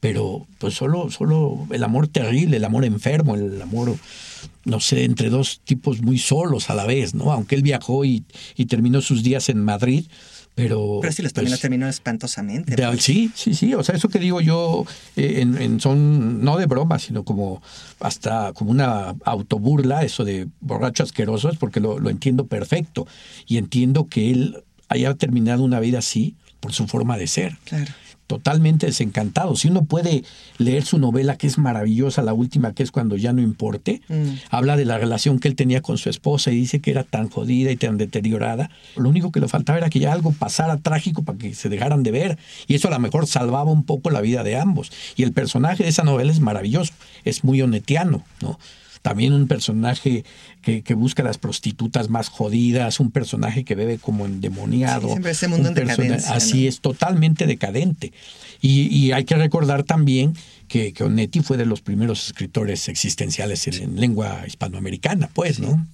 pero 0.00 0.48
pues 0.58 0.74
solo, 0.74 1.10
solo 1.10 1.68
el 1.70 1.84
amor 1.84 2.08
terrible, 2.08 2.56
el 2.56 2.64
amor 2.64 2.84
enfermo, 2.84 3.36
el 3.36 3.60
amor, 3.60 3.94
no 4.64 4.80
sé, 4.80 5.04
entre 5.04 5.28
dos 5.28 5.60
tipos 5.62 6.00
muy 6.00 6.18
solos 6.18 6.70
a 6.70 6.74
la 6.74 6.86
vez, 6.86 7.14
¿no? 7.14 7.30
Aunque 7.30 7.54
él 7.54 7.62
viajó 7.62 8.04
y, 8.04 8.24
y 8.56 8.64
terminó 8.64 9.02
sus 9.02 9.22
días 9.22 9.50
en 9.50 9.62
Madrid, 9.62 10.06
pero, 10.54 10.98
pero 11.00 11.12
sí, 11.12 11.22
los 11.22 11.32
pues, 11.32 11.60
terminó 11.60 11.88
espantosamente. 11.88 12.76
Pues. 12.76 13.02
Sí, 13.02 13.30
sí, 13.34 13.54
sí. 13.54 13.74
O 13.74 13.82
sea, 13.82 13.94
eso 13.94 14.08
que 14.08 14.18
digo 14.18 14.40
yo 14.40 14.84
eh, 15.16 15.40
en, 15.40 15.80
son 15.80 16.44
no 16.44 16.58
de 16.58 16.66
broma, 16.66 16.98
sino 16.98 17.24
como 17.24 17.62
hasta 18.00 18.52
como 18.52 18.70
una 18.70 19.14
autoburla, 19.24 20.02
eso 20.02 20.24
de 20.24 20.48
borracho 20.60 21.02
asqueroso, 21.02 21.50
es 21.50 21.58
porque 21.58 21.80
lo, 21.80 21.98
lo 21.98 22.10
entiendo 22.10 22.46
perfecto. 22.46 23.06
Y 23.46 23.56
entiendo 23.56 24.08
que 24.08 24.30
él 24.30 24.64
haya 24.88 25.14
terminado 25.14 25.62
una 25.62 25.80
vida 25.80 26.00
así 26.00 26.36
por 26.60 26.72
su 26.72 26.86
forma 26.86 27.16
de 27.16 27.26
ser. 27.26 27.56
Claro 27.64 27.92
totalmente 28.32 28.86
desencantado. 28.86 29.56
Si 29.56 29.68
uno 29.68 29.84
puede 29.84 30.24
leer 30.56 30.86
su 30.86 30.98
novela, 30.98 31.36
que 31.36 31.46
es 31.46 31.58
maravillosa, 31.58 32.22
la 32.22 32.32
última, 32.32 32.72
que 32.72 32.82
es 32.82 32.90
cuando 32.90 33.16
ya 33.16 33.34
no 33.34 33.42
importe, 33.42 34.00
mm. 34.08 34.30
habla 34.48 34.78
de 34.78 34.86
la 34.86 34.96
relación 34.96 35.38
que 35.38 35.48
él 35.48 35.54
tenía 35.54 35.82
con 35.82 35.98
su 35.98 36.08
esposa 36.08 36.50
y 36.50 36.56
dice 36.56 36.80
que 36.80 36.90
era 36.90 37.04
tan 37.04 37.28
jodida 37.28 37.70
y 37.70 37.76
tan 37.76 37.98
deteriorada. 37.98 38.70
Lo 38.96 39.10
único 39.10 39.32
que 39.32 39.40
le 39.40 39.48
faltaba 39.48 39.76
era 39.76 39.90
que 39.90 39.98
ya 39.98 40.14
algo 40.14 40.32
pasara 40.32 40.78
trágico 40.78 41.24
para 41.24 41.36
que 41.36 41.54
se 41.54 41.68
dejaran 41.68 42.02
de 42.02 42.10
ver. 42.10 42.38
Y 42.66 42.74
eso 42.74 42.88
a 42.88 42.90
lo 42.90 42.98
mejor 43.00 43.26
salvaba 43.26 43.70
un 43.70 43.84
poco 43.84 44.08
la 44.08 44.22
vida 44.22 44.42
de 44.42 44.56
ambos. 44.56 44.90
Y 45.14 45.24
el 45.24 45.34
personaje 45.34 45.82
de 45.82 45.90
esa 45.90 46.04
novela 46.04 46.32
es 46.32 46.40
maravilloso, 46.40 46.94
es 47.24 47.44
muy 47.44 47.60
honetiano, 47.60 48.24
¿no? 48.40 48.58
También 49.02 49.32
un 49.32 49.48
personaje 49.48 50.24
que, 50.62 50.82
que, 50.82 50.94
busca 50.94 51.22
las 51.24 51.36
prostitutas 51.36 52.08
más 52.08 52.28
jodidas, 52.28 53.00
un 53.00 53.10
personaje 53.10 53.64
que 53.64 53.74
bebe 53.74 53.98
como 53.98 54.26
endemoniado. 54.26 55.08
Sí, 55.08 55.08
siempre 55.08 55.32
ese 55.32 55.48
mundo 55.48 55.68
en 55.68 55.74
decadencia. 55.74 56.32
Así 56.32 56.68
es, 56.68 56.80
totalmente 56.80 57.46
decadente. 57.46 58.12
Y, 58.60 58.86
y, 58.96 59.10
hay 59.10 59.24
que 59.24 59.34
recordar 59.34 59.82
también 59.82 60.34
que, 60.68 60.92
que, 60.92 61.02
Onetti 61.02 61.40
fue 61.40 61.56
de 61.56 61.66
los 61.66 61.80
primeros 61.80 62.26
escritores 62.26 62.88
existenciales 62.88 63.66
en, 63.66 64.00
lengua 64.00 64.44
hispanoamericana, 64.46 65.28
pues, 65.34 65.58
¿no? 65.58 65.84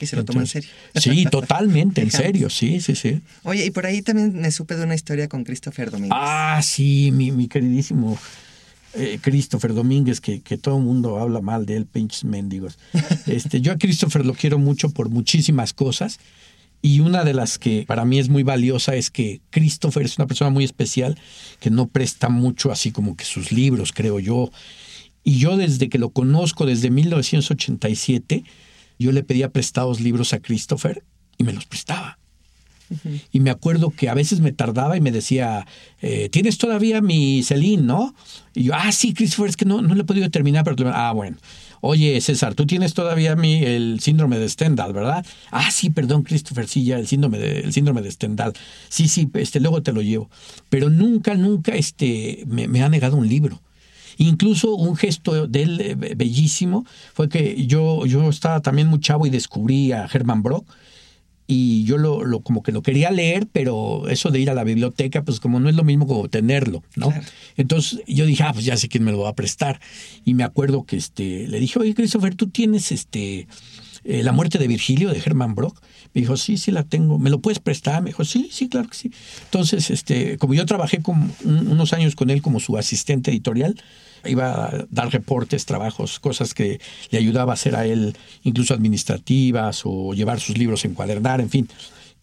Y 0.00 0.06
se 0.06 0.16
lo 0.16 0.24
tomó 0.24 0.40
en 0.40 0.48
serio. 0.48 0.68
Sí, 0.96 1.24
totalmente, 1.30 2.02
en 2.02 2.10
serio, 2.10 2.50
sí, 2.50 2.80
sí, 2.80 2.96
sí. 2.96 3.20
Oye, 3.44 3.64
y 3.64 3.70
por 3.70 3.86
ahí 3.86 4.02
también 4.02 4.34
me 4.34 4.50
supe 4.50 4.74
de 4.74 4.82
una 4.82 4.96
historia 4.96 5.28
con 5.28 5.44
Christopher 5.44 5.92
Domínguez. 5.92 6.18
Ah, 6.20 6.60
sí, 6.64 7.12
mi, 7.12 7.30
mi 7.30 7.46
queridísimo 7.46 8.18
eh, 8.96 9.18
Christopher 9.20 9.74
Domínguez, 9.74 10.20
que, 10.20 10.40
que 10.40 10.58
todo 10.58 10.78
el 10.78 10.84
mundo 10.84 11.18
habla 11.18 11.40
mal 11.40 11.66
de 11.66 11.76
él, 11.76 11.86
pinches 11.86 12.24
mendigos. 12.24 12.78
Este, 13.26 13.60
yo 13.60 13.72
a 13.72 13.76
Christopher 13.76 14.24
lo 14.24 14.34
quiero 14.34 14.58
mucho 14.58 14.90
por 14.90 15.08
muchísimas 15.08 15.72
cosas. 15.72 16.18
Y 16.82 17.00
una 17.00 17.24
de 17.24 17.34
las 17.34 17.58
que 17.58 17.84
para 17.86 18.04
mí 18.04 18.18
es 18.18 18.28
muy 18.28 18.42
valiosa 18.42 18.94
es 18.94 19.10
que 19.10 19.40
Christopher 19.50 20.04
es 20.04 20.18
una 20.18 20.26
persona 20.26 20.50
muy 20.50 20.64
especial 20.64 21.18
que 21.58 21.70
no 21.70 21.88
presta 21.88 22.28
mucho 22.28 22.70
así 22.70 22.92
como 22.92 23.16
que 23.16 23.24
sus 23.24 23.50
libros, 23.50 23.92
creo 23.92 24.20
yo. 24.20 24.50
Y 25.24 25.38
yo 25.38 25.56
desde 25.56 25.88
que 25.88 25.98
lo 25.98 26.10
conozco, 26.10 26.66
desde 26.66 26.90
1987, 26.90 28.44
yo 28.98 29.12
le 29.12 29.24
pedía 29.24 29.50
prestados 29.50 30.00
libros 30.00 30.32
a 30.32 30.38
Christopher 30.38 31.02
y 31.38 31.44
me 31.44 31.52
los 31.52 31.66
prestaba. 31.66 32.18
Y 33.32 33.40
me 33.40 33.50
acuerdo 33.50 33.90
que 33.90 34.08
a 34.08 34.14
veces 34.14 34.40
me 34.40 34.52
tardaba 34.52 34.96
y 34.96 35.00
me 35.00 35.10
decía, 35.10 35.66
eh, 36.00 36.28
¿tienes 36.30 36.58
todavía 36.58 37.00
mi 37.00 37.42
Celine, 37.42 37.82
no? 37.82 38.14
Y 38.54 38.64
yo, 38.64 38.74
ah, 38.74 38.92
sí, 38.92 39.12
Christopher, 39.12 39.50
es 39.50 39.56
que 39.56 39.64
no, 39.64 39.82
no 39.82 39.94
le 39.94 40.02
he 40.02 40.04
podido 40.04 40.30
terminar, 40.30 40.64
pero... 40.64 40.90
Ah, 40.94 41.12
bueno. 41.12 41.36
Oye, 41.80 42.20
César, 42.20 42.54
tú 42.54 42.66
tienes 42.66 42.94
todavía 42.94 43.36
mi, 43.36 43.62
el 43.62 44.00
síndrome 44.00 44.38
de 44.38 44.48
Stendhal, 44.48 44.92
¿verdad? 44.92 45.24
Ah, 45.50 45.70
sí, 45.70 45.90
perdón, 45.90 46.22
Christopher, 46.22 46.66
sí, 46.66 46.84
ya, 46.84 46.98
el 46.98 47.06
síndrome 47.06 47.38
de, 47.38 47.60
el 47.60 47.72
síndrome 47.72 48.02
de 48.02 48.10
Stendhal. 48.10 48.54
Sí, 48.88 49.08
sí, 49.08 49.28
este, 49.34 49.60
luego 49.60 49.82
te 49.82 49.92
lo 49.92 50.02
llevo. 50.02 50.30
Pero 50.68 50.90
nunca, 50.90 51.34
nunca 51.34 51.74
este, 51.74 52.44
me, 52.46 52.82
ha 52.82 52.88
negado 52.88 53.16
un 53.16 53.28
libro. 53.28 53.60
Incluso 54.18 54.74
un 54.74 54.96
gesto 54.96 55.46
de 55.46 55.62
él 55.62 55.80
eh, 55.80 56.14
bellísimo 56.16 56.86
fue 57.12 57.28
que 57.28 57.66
yo, 57.66 58.06
yo 58.06 58.30
estaba 58.30 58.60
también 58.60 58.88
muy 58.88 59.00
chavo 59.00 59.26
y 59.26 59.30
descubrí 59.30 59.92
a 59.92 60.08
Herman 60.10 60.42
Brock 60.42 60.66
y 61.46 61.84
yo 61.84 61.96
lo, 61.96 62.24
lo, 62.24 62.40
como 62.40 62.62
que 62.62 62.72
lo 62.72 62.82
quería 62.82 63.10
leer, 63.10 63.46
pero 63.52 64.08
eso 64.08 64.30
de 64.30 64.40
ir 64.40 64.50
a 64.50 64.54
la 64.54 64.64
biblioteca, 64.64 65.22
pues 65.22 65.38
como 65.38 65.60
no 65.60 65.68
es 65.68 65.76
lo 65.76 65.84
mismo 65.84 66.06
como 66.06 66.28
tenerlo, 66.28 66.82
¿no? 66.96 67.12
Entonces 67.56 68.00
yo 68.06 68.26
dije, 68.26 68.42
ah, 68.42 68.52
pues 68.52 68.64
ya 68.64 68.76
sé 68.76 68.88
quién 68.88 69.04
me 69.04 69.12
lo 69.12 69.20
va 69.20 69.30
a 69.30 69.34
prestar. 69.34 69.80
Y 70.24 70.34
me 70.34 70.44
acuerdo 70.44 70.84
que 70.84 70.96
este, 70.96 71.46
le 71.46 71.60
dije, 71.60 71.78
oye, 71.78 71.94
Christopher, 71.94 72.34
tú 72.34 72.48
tienes 72.48 72.90
este 72.90 73.46
eh, 74.06 74.22
La 74.22 74.32
muerte 74.32 74.58
de 74.58 74.68
Virgilio 74.68 75.10
de 75.10 75.18
Herman 75.18 75.54
Brock. 75.54 75.80
Me 76.14 76.20
dijo, 76.20 76.36
sí, 76.36 76.56
sí 76.56 76.70
la 76.70 76.84
tengo. 76.84 77.18
¿Me 77.18 77.28
lo 77.28 77.40
puedes 77.40 77.58
prestar? 77.58 78.02
Me 78.02 78.10
dijo, 78.10 78.24
sí, 78.24 78.48
sí, 78.52 78.68
claro 78.68 78.88
que 78.88 78.96
sí. 78.96 79.10
Entonces, 79.44 79.90
este, 79.90 80.38
como 80.38 80.54
yo 80.54 80.64
trabajé 80.64 81.02
unos 81.44 81.92
años 81.92 82.14
con 82.14 82.30
él 82.30 82.40
como 82.40 82.60
su 82.60 82.78
asistente 82.78 83.30
editorial, 83.30 83.76
iba 84.24 84.66
a 84.66 84.86
dar 84.90 85.12
reportes, 85.12 85.66
trabajos, 85.66 86.20
cosas 86.20 86.54
que 86.54 86.80
le 87.10 87.18
ayudaba 87.18 87.52
a 87.52 87.54
hacer 87.54 87.76
a 87.76 87.86
él, 87.86 88.16
incluso 88.42 88.74
administrativas 88.74 89.82
o 89.84 90.14
llevar 90.14 90.40
sus 90.40 90.56
libros, 90.56 90.84
encuadernar, 90.84 91.40
en 91.40 91.50
fin. 91.50 91.68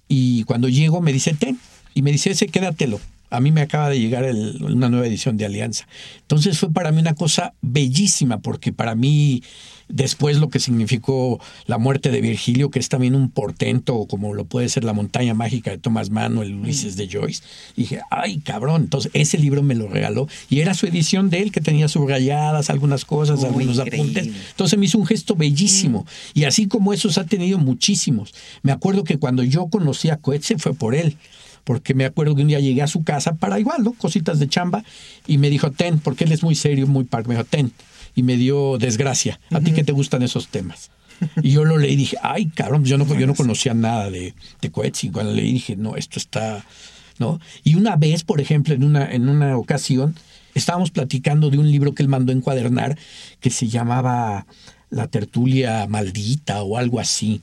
Y 0.08 0.44
cuando 0.44 0.70
llego 0.70 1.02
me 1.02 1.14
dice, 1.14 1.34
ten, 1.34 1.60
y 1.94 2.02
me 2.02 2.12
dice, 2.12 2.32
ese 2.32 2.48
quédatelo. 2.48 3.00
A 3.30 3.40
mí 3.40 3.52
me 3.52 3.62
acaba 3.62 3.90
de 3.90 4.00
llegar 4.00 4.26
una 4.62 4.90
nueva 4.90 5.08
edición 5.08 5.38
de 5.38 5.46
Alianza. 5.46 5.88
Entonces 6.22 6.60
fue 6.60 6.72
para 6.72 6.92
mí 6.92 7.02
una 7.02 7.16
cosa 7.16 7.54
bellísima, 7.62 8.40
porque 8.40 8.72
para 8.72 8.94
mí 8.94 9.42
Después 9.94 10.38
lo 10.38 10.50
que 10.50 10.60
significó 10.60 11.40
la 11.68 11.78
muerte 11.78 12.10
de 12.10 12.20
Virgilio, 12.20 12.72
que 12.72 12.80
es 12.80 12.90
también 12.90 13.14
un 13.14 13.30
portento, 13.30 14.08
como 14.10 14.34
lo 14.34 14.46
puede 14.46 14.68
ser 14.68 14.84
la 14.84 14.94
montaña 14.94 15.36
mágica 15.36 15.70
de 15.70 15.78
Thomas 15.78 16.10
Mann 16.10 16.36
o 16.36 16.42
el 16.42 16.56
Ulises 16.56 16.96
de 16.96 17.08
Joyce. 17.08 17.44
dije, 17.76 18.02
ay, 18.10 18.40
cabrón. 18.40 18.82
Entonces, 18.82 19.12
ese 19.14 19.38
libro 19.38 19.62
me 19.62 19.76
lo 19.76 19.88
regaló. 19.88 20.28
Y 20.50 20.62
era 20.62 20.74
su 20.74 20.88
edición 20.88 21.30
de 21.30 21.44
él, 21.44 21.52
que 21.52 21.62
tenía 21.62 21.88
subrayadas, 21.88 22.72
algunas 22.72 23.06
cosas, 23.06 23.44
algunos 23.44 23.78
apuntes. 23.78 24.32
Entonces 24.50 24.80
me 24.80 24.88
hizo 24.88 24.98
un 24.98 25.06
gesto 25.06 25.36
bellísimo. 25.36 26.02
Mm. 26.02 26.40
Y 26.40 26.44
así 26.46 26.68
como 26.68 26.92
esos 26.92 27.20
ha 27.20 27.26
tenido 27.26 27.60
muchísimos. 27.60 28.34
Me 28.64 28.72
acuerdo 28.72 29.04
que 29.04 29.20
cuando 29.20 29.44
yo 29.44 29.68
conocí 29.68 30.10
a 30.10 30.18
Coetze 30.18 30.58
fue 30.58 30.74
por 30.74 30.96
él 30.96 31.18
porque 31.64 31.94
me 31.94 32.06
acuerdo 32.06 32.36
que 32.36 32.42
un 32.42 32.50
día 32.50 32.60
llegué 32.60 32.82
a 32.82 32.88
su 32.88 33.04
casa 33.04 33.36
para 33.36 33.60
igual, 33.60 33.84
¿no? 33.84 33.94
Cositas 33.94 34.40
de 34.40 34.50
chamba, 34.50 34.84
y 35.28 35.38
me 35.38 35.50
dijo, 35.50 35.72
ten, 35.72 36.00
porque 36.00 36.26
él 36.26 36.32
es 36.32 36.44
muy 36.44 36.56
serio, 36.56 36.88
muy 36.88 37.06
parco, 37.06 37.30
me 37.30 37.36
dijo, 37.36 37.46
ten, 37.46 37.72
y 38.16 38.24
me 38.24 38.38
dio 38.38 38.78
desgracia. 38.78 39.40
¿A 39.52 39.60
ti 39.60 39.72
que 39.72 39.84
te 39.84 39.92
gustan 39.92 40.24
esos 40.24 40.48
temas? 40.48 40.92
Y 41.42 41.52
yo 41.52 41.64
lo 41.64 41.78
leí 41.78 41.94
y 41.94 41.96
dije, 41.96 42.18
ay, 42.22 42.48
cabrón, 42.48 42.84
yo 42.84 42.98
no, 42.98 43.08
yo 43.18 43.28
no 43.28 43.36
conocía 43.36 43.74
nada 43.74 44.10
de, 44.10 44.34
de 44.62 44.72
Coetzee. 44.72 45.12
Cuando 45.12 45.32
leí 45.32 45.54
dije, 45.54 45.76
no, 45.76 45.96
esto 45.96 46.20
está 46.20 46.66
¿no? 47.20 47.40
Y 47.64 47.76
una 47.76 47.96
vez, 47.96 48.24
por 48.24 48.42
ejemplo, 48.42 48.74
en 48.74 48.84
una, 48.84 49.12
en 49.12 49.30
una 49.30 49.58
ocasión, 49.58 50.16
estábamos 50.54 50.92
platicando 50.92 51.50
de 51.50 51.58
un 51.58 51.72
libro 51.72 51.94
que 51.94 52.04
él 52.04 52.10
mandó 52.10 52.32
encuadernar 52.32 52.98
que 53.40 53.50
se 53.50 53.68
llamaba 53.68 54.46
La 54.90 55.08
tertulia 55.08 55.88
maldita 55.88 56.64
o 56.64 56.78
algo 56.78 57.00
así. 57.00 57.42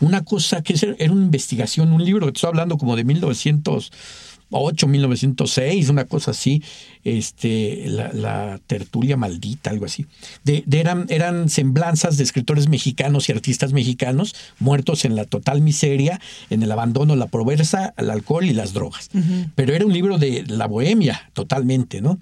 Una 0.00 0.24
cosa 0.24 0.62
que 0.62 0.74
era 0.98 1.12
una 1.12 1.24
investigación, 1.24 1.92
un 1.92 2.04
libro 2.04 2.26
que 2.26 2.32
estoy 2.32 2.48
hablando 2.48 2.78
como 2.78 2.96
de 2.96 3.04
1900 3.04 3.92
8, 4.58 4.86
1906, 4.86 5.88
una 5.88 6.04
cosa 6.04 6.32
así, 6.32 6.62
este, 7.04 7.84
la, 7.86 8.60
tertulia 8.66 9.16
maldita, 9.16 9.70
algo 9.70 9.84
así. 9.84 10.06
De, 10.44 10.64
eran, 10.70 11.06
eran 11.08 11.48
semblanzas 11.48 12.16
de 12.16 12.24
escritores 12.24 12.68
mexicanos 12.68 13.28
y 13.28 13.32
artistas 13.32 13.72
mexicanos 13.72 14.34
muertos 14.58 15.04
en 15.04 15.16
la 15.16 15.24
total 15.24 15.60
miseria, 15.60 16.20
en 16.50 16.62
el 16.62 16.72
abandono, 16.72 17.16
la 17.16 17.26
pobreza, 17.26 17.94
el 17.96 18.10
alcohol 18.10 18.44
y 18.44 18.52
las 18.52 18.72
drogas. 18.72 19.10
Pero 19.54 19.74
era 19.74 19.86
un 19.86 19.92
libro 19.92 20.18
de 20.18 20.44
la 20.46 20.66
bohemia, 20.66 21.30
totalmente, 21.32 22.00
¿no? 22.00 22.18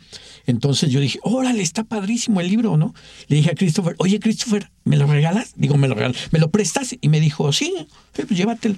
Entonces 0.46 0.90
yo 0.90 1.00
dije, 1.00 1.18
órale, 1.22 1.62
está 1.62 1.84
padrísimo 1.84 2.40
el 2.40 2.48
libro, 2.48 2.76
¿no? 2.76 2.94
Le 3.28 3.36
dije 3.36 3.50
a 3.50 3.54
Christopher, 3.54 3.94
oye, 3.98 4.18
Christopher, 4.20 4.70
¿me 4.84 4.96
lo 4.96 5.06
regalas? 5.06 5.52
Digo, 5.56 5.76
¿me 5.76 5.88
lo 5.88 5.94
regalas? 5.94 6.16
¿Me 6.30 6.38
lo 6.38 6.50
prestas? 6.50 6.96
Y 7.00 7.08
me 7.08 7.20
dijo, 7.20 7.52
sí, 7.52 7.74
pues 8.12 8.28
llévatelo. 8.30 8.76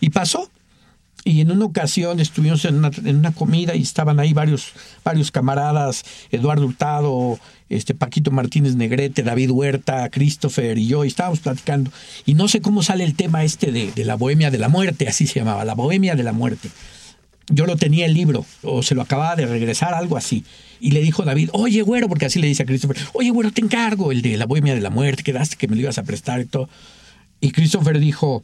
Y 0.00 0.10
pasó, 0.10 0.50
y 1.28 1.42
en 1.42 1.50
una 1.50 1.66
ocasión 1.66 2.20
estuvimos 2.20 2.64
en 2.64 2.76
una, 2.76 2.90
en 3.04 3.16
una, 3.16 3.32
comida 3.32 3.76
y 3.76 3.82
estaban 3.82 4.18
ahí 4.18 4.32
varios, 4.32 4.72
varios 5.04 5.30
camaradas, 5.30 6.02
Eduardo 6.30 6.64
Hurtado, 6.64 7.38
este 7.68 7.94
Paquito 7.94 8.30
Martínez 8.30 8.76
Negrete, 8.76 9.22
David 9.22 9.50
Huerta, 9.50 10.08
Christopher 10.08 10.78
y 10.78 10.86
yo, 10.86 11.04
estábamos 11.04 11.40
platicando. 11.40 11.90
Y 12.24 12.32
no 12.32 12.48
sé 12.48 12.62
cómo 12.62 12.82
sale 12.82 13.04
el 13.04 13.14
tema 13.14 13.44
este 13.44 13.72
de, 13.72 13.92
de 13.92 14.04
la 14.06 14.14
bohemia 14.14 14.50
de 14.50 14.56
la 14.56 14.70
muerte, 14.70 15.06
así 15.06 15.26
se 15.26 15.40
llamaba, 15.40 15.66
la 15.66 15.74
bohemia 15.74 16.14
de 16.14 16.22
la 16.22 16.32
muerte. 16.32 16.70
Yo 17.50 17.66
lo 17.66 17.76
tenía 17.76 18.06
el 18.06 18.14
libro, 18.14 18.46
o 18.62 18.82
se 18.82 18.94
lo 18.94 19.02
acababa 19.02 19.36
de 19.36 19.44
regresar, 19.44 19.92
algo 19.92 20.16
así. 20.16 20.46
Y 20.80 20.92
le 20.92 21.02
dijo 21.02 21.24
David, 21.24 21.50
oye, 21.52 21.82
güero, 21.82 22.08
porque 22.08 22.24
así 22.24 22.38
le 22.40 22.46
dice 22.46 22.62
a 22.62 22.66
Christopher, 22.66 22.96
oye, 23.12 23.28
güero, 23.28 23.50
te 23.52 23.60
encargo 23.60 24.12
el 24.12 24.22
de 24.22 24.38
la 24.38 24.46
bohemia 24.46 24.74
de 24.74 24.80
la 24.80 24.90
muerte, 24.90 25.22
quedaste 25.22 25.56
que 25.56 25.68
me 25.68 25.76
lo 25.76 25.82
ibas 25.82 25.98
a 25.98 26.04
prestar 26.04 26.40
y 26.40 26.46
todo. 26.46 26.70
Y 27.38 27.50
Christopher 27.50 27.98
dijo, 28.00 28.42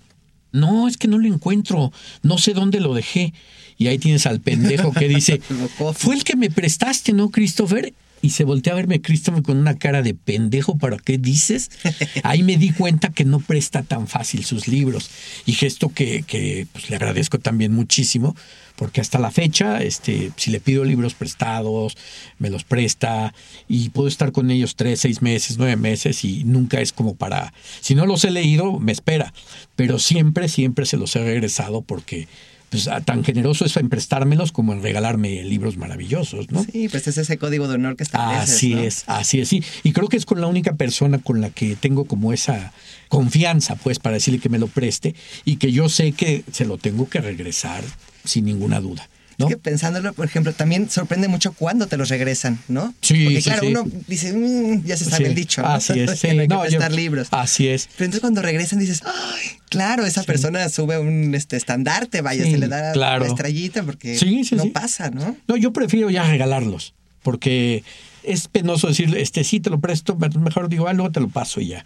no, 0.55 0.87
es 0.89 0.97
que 0.97 1.09
no 1.09 1.19
lo 1.19 1.27
encuentro, 1.27 1.93
no 2.23 2.39
sé 2.39 2.55
dónde 2.55 2.81
lo 2.81 2.95
dejé. 2.95 3.35
Y 3.77 3.89
ahí 3.89 3.99
tienes 3.99 4.25
al 4.27 4.41
pendejo 4.41 4.93
que 4.93 5.09
dice, 5.09 5.41
fue 5.95 6.15
el 6.15 6.23
que 6.23 6.37
me 6.37 6.49
prestaste, 6.49 7.13
¿no, 7.13 7.31
Christopher? 7.31 7.93
Y 8.25 8.31
se 8.31 8.45
voltea 8.45 8.73
a 8.73 8.77
verme 8.77 9.03
Christopher 9.03 9.43
con 9.43 9.59
una 9.59 9.77
cara 9.77 10.01
de 10.01 10.15
pendejo, 10.15 10.79
¿para 10.79 10.97
qué 10.97 11.19
dices? 11.19 11.71
Ahí 12.23 12.43
me 12.43 12.57
di 12.57 12.71
cuenta 12.71 13.11
que 13.11 13.27
no 13.27 13.39
presta 13.39 13.83
tan 13.83 14.09
fácil 14.09 14.47
sus 14.47 14.67
libros. 14.67 15.11
Y 15.45 15.53
gesto 15.53 15.91
que, 15.91 16.23
que 16.23 16.67
pues, 16.73 16.89
le 16.89 16.97
agradezco 16.97 17.39
también 17.39 17.75
muchísimo, 17.75 18.35
porque 18.77 19.03
hasta 19.03 19.19
la 19.19 19.31
fecha, 19.31 19.83
este, 19.83 20.33
si 20.37 20.51
le 20.51 20.61
pido 20.61 20.85
libros 20.85 21.13
prestados, 21.13 21.99
me 22.39 22.49
los 22.49 22.65
presta 22.65 23.35
y 23.69 23.91
puedo 23.91 24.09
estar 24.09 24.33
con 24.33 24.51
ellos 24.51 24.75
tres, 24.75 25.01
seis 25.01 25.21
meses, 25.21 25.59
nueve 25.59 25.77
meses 25.77 26.25
y 26.25 26.45
nunca 26.45 26.81
es 26.81 26.95
como 26.95 27.17
para, 27.17 27.53
si 27.83 27.95
no 27.95 28.07
los 28.07 28.25
he 28.25 28.31
leído, 28.31 28.81
me 28.81 28.93
espera, 28.93 29.35
pero 29.77 29.99
siempre, 29.99 30.49
siempre 30.49 30.87
se 30.87 30.97
los 30.97 31.15
he 31.15 31.23
regresado 31.23 31.83
porque 31.83 32.27
pues, 32.75 33.05
tan 33.05 33.23
generoso 33.23 33.65
es 33.65 33.77
en 33.77 33.89
prestármelos 33.89 34.51
como 34.51 34.73
en 34.73 34.83
regalarme 34.83 35.45
libros 35.45 35.77
maravillosos, 35.77 36.51
¿no? 36.51 36.65
Sí, 36.65 36.89
pues 36.89 37.07
es 37.07 37.19
ese 37.19 37.39
código 37.39 37.69
de 37.69 37.75
honor 37.75 37.97
que 37.97 38.03
está. 38.03 38.41
Así 38.41 38.73
es, 38.73 39.05
así 39.07 39.41
es, 39.41 39.49
sí. 39.49 39.63
Y 39.85 39.93
creo 39.93 40.09
que 40.09 40.17
es 40.17 40.27
con 40.27 40.41
la 40.41 40.49
única 40.49 40.75
persona 40.75 41.19
con 41.19 41.41
la 41.41 41.51
que 41.51 41.77
tengo 41.77 42.05
como 42.07 42.33
esa 42.33 42.73
confianza, 43.09 43.77
pues, 43.77 44.01
para 44.01 44.15
decirle 44.15 44.41
que 44.41 44.49
me 44.49 44.59
lo 44.59 44.67
preste 44.67 45.15
y 45.45 45.57
que 45.57 45.71
yo 45.71 45.89
sé 45.89 46.13
que 46.13 46.43
se 46.51 46.65
lo 46.65 46.79
tengo 46.79 47.09
que 47.09 47.21
regresar 47.21 47.85
sin 48.25 48.45
ninguna 48.45 48.81
duda. 48.81 49.09
¿No? 49.39 49.47
Es 49.49 49.55
que 49.55 49.59
pensándolo, 49.59 50.13
por 50.13 50.27
ejemplo, 50.27 50.53
también 50.53 50.91
sorprende 50.91 51.29
mucho 51.29 51.53
cuando 51.53 51.87
te 51.87 51.97
los 51.97 52.09
regresan, 52.09 52.59
¿no? 52.69 52.95
Sí, 53.01 53.25
Porque 53.25 53.43
claro, 53.43 53.69
uno 53.69 53.85
dice, 54.07 54.33
mm, 54.33 54.85
ya 54.85 54.97
se 54.97 55.05
sabe 55.05 55.27
el 55.27 55.35
dicho, 55.35 55.63
¿no? 55.63 55.69
Así 55.69 55.99
es, 56.01 56.11
sí. 56.21 56.29
no 56.35 56.41
hay 56.43 56.49
no, 56.49 56.63
que 56.63 56.91
libros. 56.91 57.29
Así 57.31 57.69
es. 57.69 57.89
Pero 57.97 58.07
entonces 58.07 58.21
cuando 58.21 58.43
regresan 58.43 58.79
dices, 58.79 59.03
ay, 59.05 59.47
claro, 59.69 60.07
esa 60.07 60.23
persona 60.23 60.69
sube 60.69 60.99
un 60.99 61.35
este 61.35 61.57
estandarte, 61.57 62.21
vaya, 62.21 62.45
Sí, 62.45 62.53
se 62.53 62.59
le 62.59 62.69
da 62.69 62.93
claro. 62.93 63.25
la 63.25 63.31
estrellita 63.31 63.83
porque 63.83 64.17
Sí, 64.19 64.45
sí, 64.45 64.55
no 64.55 64.65
sí. 64.65 64.71
pasa, 64.71 65.11
¿no? 65.11 65.37
No, 65.49 65.57
yo 65.57 65.73
prefiero 65.73 66.11
ya 66.11 66.25
regalarlos, 66.25 66.95
porque 67.23 67.83
es 68.23 68.49
penoso 68.49 68.89
decir, 68.89 69.17
este 69.17 69.45
sí 69.45 69.61
te 69.61 69.71
lo 69.71 69.81
presto, 69.81 70.17
pero 70.19 70.39
mejor 70.41 70.69
digo, 70.69 70.89
ah, 70.89 70.93
luego 70.93 71.11
te 71.13 71.21
lo 71.21 71.29
paso 71.29 71.61
y 71.61 71.69
ya. 71.69 71.85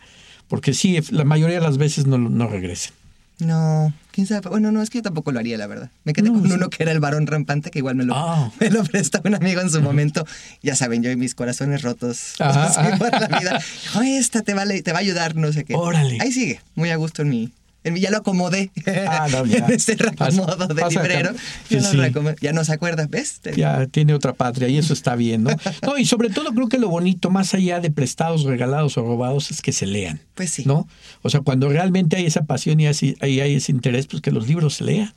Porque 0.48 0.72
sí, 0.72 0.98
la 1.10 1.24
mayoría 1.24 1.56
de 1.56 1.62
las 1.62 1.76
veces 1.78 2.06
no, 2.06 2.16
no 2.16 2.46
regresen. 2.48 2.92
No, 3.40 3.92
quién 4.10 4.26
sabe. 4.26 4.48
Bueno, 4.48 4.72
no, 4.72 4.82
es 4.82 4.90
que 4.90 4.98
yo 4.98 5.02
tampoco 5.02 5.30
lo 5.30 5.38
haría, 5.38 5.56
la 5.58 5.66
verdad. 5.68 5.90
Me 6.04 6.12
quedé 6.12 6.28
No, 6.28 6.34
con 6.34 6.46
sí. 6.48 6.52
uno 6.52 6.70
que 6.70 6.82
era 6.82 6.90
el 6.92 6.98
varón 6.98 7.26
rampante, 7.28 7.70
que 7.70 7.78
igual 7.78 7.94
me 7.94 8.04
lo, 8.04 8.14
Ah. 8.16 8.50
me 8.60 8.68
lo 8.70 8.82
prestó 8.84 9.20
un 9.24 9.34
amigo 9.34 9.60
en 9.60 9.70
su 9.70 9.80
momento. 9.80 10.26
Ya 10.62 10.74
saben, 10.74 11.02
yo 11.02 11.10
y 11.10 11.16
mis 11.16 11.34
corazones 11.36 11.82
rotos 11.82 12.34
Ajá, 12.40 12.64
así 12.64 12.80
ajá. 12.80 12.96
por 12.98 13.12
la 13.20 13.38
vida. 13.38 13.60
Dijo, 13.84 14.02
esta 14.02 14.42
te, 14.42 14.54
vale, 14.54 14.82
te 14.82 14.90
va 14.92 14.98
a 14.98 15.02
ayudar, 15.02 15.36
no 15.36 15.52
sé 15.52 15.64
qué. 15.64 15.74
Órale. 15.74 16.18
Ahí 16.20 16.32
sigue, 16.32 16.60
muy 16.74 16.90
a 16.90 16.96
gusto 16.96 17.22
en 17.22 17.28
mi. 17.28 17.52
Ya 17.96 18.10
lo 18.10 18.18
acomodé. 18.18 18.70
Ah, 19.08 19.28
no, 19.30 19.44
ya. 19.46 19.58
en 19.66 19.72
ese 19.72 19.94
reacomodo 19.94 20.56
Vas- 20.56 20.68
de 20.68 20.88
librero. 20.90 21.32
Ya, 21.70 21.80
Sí, 21.82 22.52
no 22.52 22.64
se 22.64 22.72
acuerda, 22.72 23.06
¿ves? 23.08 23.40
Ya 23.56 23.86
tiene 23.86 24.14
otra 24.14 24.32
patria 24.34 24.68
y 24.68 24.78
eso 24.78 24.92
está 24.92 25.16
bien, 25.16 25.44
¿no? 25.44 25.50
No, 25.82 25.96
y 25.98 26.04
sobre 26.04 26.30
todo 26.30 26.52
creo 26.52 26.68
que 26.68 26.78
lo 26.78 26.88
bonito, 26.88 27.30
más 27.30 27.54
allá 27.54 27.80
de 27.80 27.90
prestados, 27.90 28.44
regalados 28.44 28.98
o 28.98 29.02
robados, 29.02 29.50
es 29.50 29.62
que 29.62 29.72
se 29.72 29.86
lean. 29.86 30.20
Pues 30.34 30.50
sí. 30.50 30.64
¿No? 30.66 30.88
O 31.22 31.30
sea, 31.30 31.40
cuando 31.40 31.68
realmente 31.68 32.16
hay 32.16 32.26
esa 32.26 32.44
pasión 32.44 32.80
y 32.80 32.86
hay 32.86 33.54
ese 33.54 33.72
interés, 33.72 34.06
pues 34.06 34.22
que 34.22 34.30
los 34.30 34.46
libros 34.48 34.74
se 34.74 34.84
lean. 34.84 35.14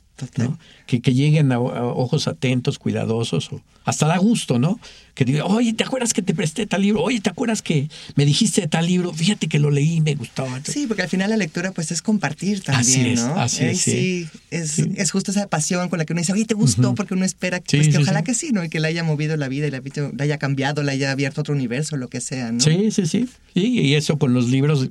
Que, 0.86 1.00
que 1.00 1.14
lleguen 1.14 1.52
a, 1.52 1.56
a 1.56 1.60
ojos 1.84 2.28
atentos, 2.28 2.78
cuidadosos, 2.78 3.52
o 3.52 3.60
hasta 3.84 4.06
da 4.06 4.16
gusto, 4.18 4.58
¿no? 4.60 4.78
Que 5.14 5.24
diga, 5.24 5.44
oye, 5.44 5.72
¿te 5.72 5.82
acuerdas 5.84 6.12
que 6.14 6.22
te 6.22 6.34
presté 6.34 6.66
tal 6.66 6.82
libro? 6.82 7.02
Oye, 7.02 7.20
¿te 7.20 7.30
acuerdas 7.30 7.62
que 7.62 7.88
me 8.14 8.24
dijiste 8.24 8.60
de 8.60 8.66
tal 8.68 8.86
libro? 8.86 9.12
Fíjate 9.12 9.48
que 9.48 9.58
lo 9.58 9.70
leí 9.70 9.94
y 9.96 10.00
me 10.00 10.14
gustó. 10.14 10.46
Sí, 10.64 10.86
porque 10.86 11.02
al 11.02 11.08
final 11.08 11.30
la 11.30 11.36
lectura 11.36 11.72
pues 11.72 11.90
es 11.90 12.00
compartir 12.02 12.62
también, 12.62 13.00
Así 13.00 13.08
es, 13.10 13.20
¿no? 13.20 13.34
así 13.40 13.64
es, 13.64 13.80
sí. 13.80 14.28
es, 14.50 14.70
Sí. 14.70 14.92
es 14.96 15.10
justo 15.10 15.32
esa 15.32 15.48
pasión 15.48 15.88
con 15.88 15.98
la 15.98 16.04
que 16.04 16.12
uno 16.12 16.20
dice, 16.20 16.32
oye, 16.32 16.44
¿te 16.44 16.54
gustó? 16.54 16.94
Porque 16.94 17.14
uno 17.14 17.24
espera 17.24 17.58
Sí, 17.58 17.78
pues, 17.78 17.88
que 17.88 17.92
sí, 17.96 18.02
ojalá 18.02 18.22
que 18.22 18.34
sí, 18.34 18.50
¿no? 18.52 18.62
Y 18.64 18.68
que 18.68 18.78
le 18.78 18.88
haya 18.88 19.02
movido 19.02 19.36
la 19.36 19.48
vida 19.48 19.66
y 19.66 19.70
le 19.72 19.82
haya, 20.20 20.38
cambiado, 20.38 20.82
le 20.84 20.92
haya 20.92 21.10
abierto 21.10 21.40
otro 21.40 21.52
universo, 21.54 21.96
lo 21.96 22.08
que 22.08 22.20
sea, 22.20 22.52
¿no? 22.52 22.60
Sí, 22.60 22.90
sí. 22.92 23.04
Sí, 23.06 23.28
y 23.54 23.94
eso 23.94 24.18
con 24.18 24.32
los 24.32 24.48
libros 24.48 24.88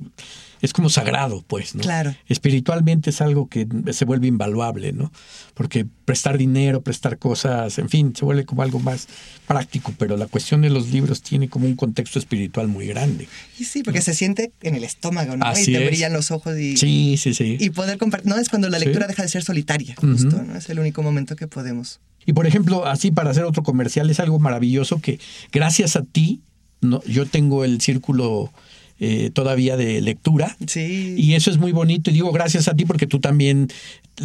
es 0.62 0.72
como 0.72 0.88
sagrado, 0.88 1.44
pues, 1.46 1.74
¿no? 1.74 1.82
Claro. 1.82 2.14
Espiritualmente 2.28 3.10
es 3.10 3.20
algo 3.20 3.48
que 3.48 3.66
se 3.92 4.04
vuelve 4.04 4.28
invaluable, 4.28 4.92
¿no? 4.92 5.12
Porque 5.54 5.84
prestar 6.04 6.38
dinero, 6.38 6.80
prestar 6.80 7.18
cosas, 7.18 7.78
en 7.78 7.88
fin, 7.88 8.14
se 8.16 8.24
vuelve 8.24 8.44
como 8.46 8.62
algo 8.62 8.78
más 8.78 9.08
práctico, 9.46 9.92
pero 9.98 10.16
la 10.16 10.26
cuestión 10.26 10.62
de 10.62 10.70
los 10.70 10.88
libros 10.90 11.20
tiene 11.20 11.48
como 11.48 11.66
un 11.66 11.74
contexto 11.76 12.18
espiritual 12.18 12.68
muy 12.68 12.86
grande. 12.86 13.28
Y 13.58 13.64
sí, 13.64 13.82
porque 13.82 14.00
se 14.00 14.14
siente 14.14 14.52
en 14.62 14.74
el 14.74 14.84
estómago, 14.84 15.36
¿no? 15.36 15.44
Así 15.44 15.70
y 15.72 15.74
te 15.74 15.82
es. 15.82 15.90
brillan 15.90 16.12
los 16.12 16.30
ojos 16.30 16.56
y, 16.58 16.76
Sí, 16.76 17.16
sí, 17.18 17.34
sí. 17.34 17.56
y 17.60 17.70
poder 17.70 17.98
compartir. 17.98 18.28
No, 18.30 18.38
es 18.38 18.48
cuando 18.48 18.68
la 18.70 18.78
Sí. 18.78 18.84
lectura 18.86 19.06
deja 19.08 19.22
de 19.22 19.28
ser 19.28 19.42
solitaria, 19.42 19.94
justo, 19.96 20.42
¿no? 20.42 20.56
Es 20.56 20.68
el 20.70 20.78
único 20.78 21.02
momento 21.02 21.36
que 21.36 21.48
podemos. 21.48 22.00
Y 22.24 22.34
por 22.34 22.46
ejemplo, 22.46 22.86
así 22.86 23.10
para 23.10 23.30
hacer 23.30 23.42
otro 23.44 23.64
comercial, 23.64 24.08
es 24.08 24.20
algo 24.20 24.38
maravilloso 24.38 25.00
que 25.00 25.18
gracias 25.50 25.96
a 25.96 26.02
ti, 26.02 26.40
no, 26.80 27.02
yo 27.04 27.26
tengo 27.26 27.64
el 27.64 27.80
círculo 27.80 28.52
eh, 29.00 29.30
todavía 29.32 29.76
de 29.76 30.00
lectura. 30.00 30.56
Sí. 30.66 31.14
Y 31.16 31.34
eso 31.34 31.50
es 31.50 31.58
muy 31.58 31.72
bonito. 31.72 32.10
Y 32.10 32.14
digo 32.14 32.32
gracias 32.32 32.68
a 32.68 32.74
ti 32.74 32.84
porque 32.84 33.06
tú 33.06 33.20
también, 33.20 33.68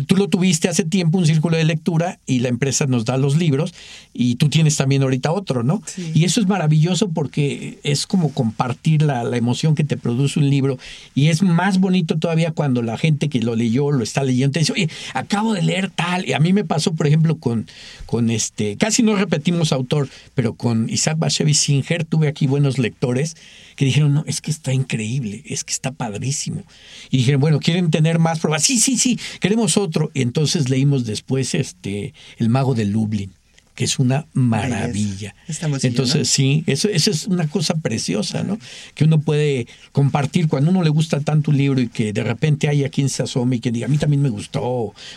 tú 0.06 0.16
lo 0.16 0.28
tuviste 0.28 0.70
hace 0.70 0.84
tiempo, 0.84 1.18
un 1.18 1.26
círculo 1.26 1.58
de 1.58 1.64
lectura, 1.64 2.20
y 2.26 2.40
la 2.40 2.50
empresa 2.50 2.86
nos 2.86 3.06
da 3.06 3.18
los 3.18 3.38
libros, 3.38 3.74
y 4.14 4.36
tú 4.36 4.50
tienes 4.50 4.78
también 4.78 5.04
ahorita 5.04 5.32
otro, 5.32 5.64
¿no? 5.64 5.82
Sí. 5.86 6.12
Y 6.14 6.26
eso 6.26 6.40
es 6.40 6.48
maravilloso 6.48 7.10
porque 7.10 7.80
es 7.84 8.06
como 8.06 8.32
compartir 8.34 9.02
la, 9.02 9.24
la 9.24 9.38
emoción 9.38 9.76
que 9.76 9.84
te 9.84 9.98
produce 9.98 10.40
un 10.40 10.50
libro. 10.50 10.78
Y 11.16 11.28
es 11.28 11.42
más 11.42 11.80
bonito 11.80 12.18
todavía 12.18 12.52
cuando 12.52 12.82
la 12.82 12.98
gente 12.98 13.30
que 13.30 13.42
lo 13.42 13.56
leyó, 13.56 13.92
lo 13.92 14.04
está 14.04 14.24
leyendo, 14.24 14.54
te 14.54 14.60
dice, 14.60 14.74
oye, 14.74 14.90
acabo 15.14 15.54
de 15.54 15.62
leer 15.62 15.90
tal. 15.90 16.28
Y 16.28 16.34
a 16.34 16.40
mí 16.40 16.54
me 16.54 16.64
pasó, 16.64 16.94
por 16.94 17.08
ejemplo, 17.08 17.38
con, 17.38 17.68
con 18.06 18.30
este, 18.30 18.78
casi 18.78 19.04
no 19.04 19.16
repetimos 19.16 19.72
autor, 19.72 20.10
pero 20.36 20.54
con 20.54 20.90
Isaac 20.90 21.18
Bashevis 21.18 21.60
Singer 21.60 22.06
tuve 22.06 22.28
aquí 22.28 22.48
buenos 22.48 22.78
lectores 22.78 23.36
que 23.78 23.86
dijeron, 23.86 24.12
no, 24.16 24.24
es 24.26 24.42
que 24.42 24.50
está 24.50 24.74
increíble, 24.74 25.44
es 25.46 25.64
que 25.64 25.72
está 25.72 25.92
padrísimo. 25.92 26.64
Y 27.12 27.18
dijeron, 27.18 27.40
bueno, 27.40 27.60
¿quieren 27.60 27.92
tener 27.92 28.18
más 28.18 28.40
pruebas? 28.40 28.64
Sí, 28.64 28.80
sí, 28.80 28.98
sí, 28.98 29.20
queremos 29.40 29.78
otro. 29.78 30.10
Y 30.16 30.24
entonces 30.24 30.70
leímos 30.70 31.06
después 31.06 31.54
este, 31.54 32.16
El 32.38 32.50
Mago 32.50 32.74
de 32.74 32.86
Lublin, 32.86 33.37
que 33.78 33.84
es 33.84 34.00
una 34.00 34.26
maravilla. 34.34 35.36
Hermosillo, 35.48 35.88
Entonces, 35.88 36.28
sí, 36.28 36.64
eso, 36.66 36.90
eso 36.90 37.12
es 37.12 37.28
una 37.28 37.48
cosa 37.48 37.76
preciosa, 37.76 38.42
¿no? 38.42 38.58
Que 38.96 39.04
uno 39.04 39.20
puede 39.20 39.68
compartir 39.92 40.48
cuando 40.48 40.72
a 40.72 40.74
uno 40.74 40.82
le 40.82 40.90
gusta 40.90 41.20
tanto 41.20 41.52
un 41.52 41.58
libro 41.58 41.80
y 41.80 41.88
que 41.88 42.12
de 42.12 42.24
repente 42.24 42.68
haya 42.70 42.90
quien 42.90 43.08
se 43.08 43.22
asome 43.22 43.58
y 43.58 43.60
que 43.60 43.72
diga, 43.72 43.86
a 43.86 43.90
mí 43.90 44.00
también 44.00 44.24
me 44.24 44.30
gustó, 44.30 44.64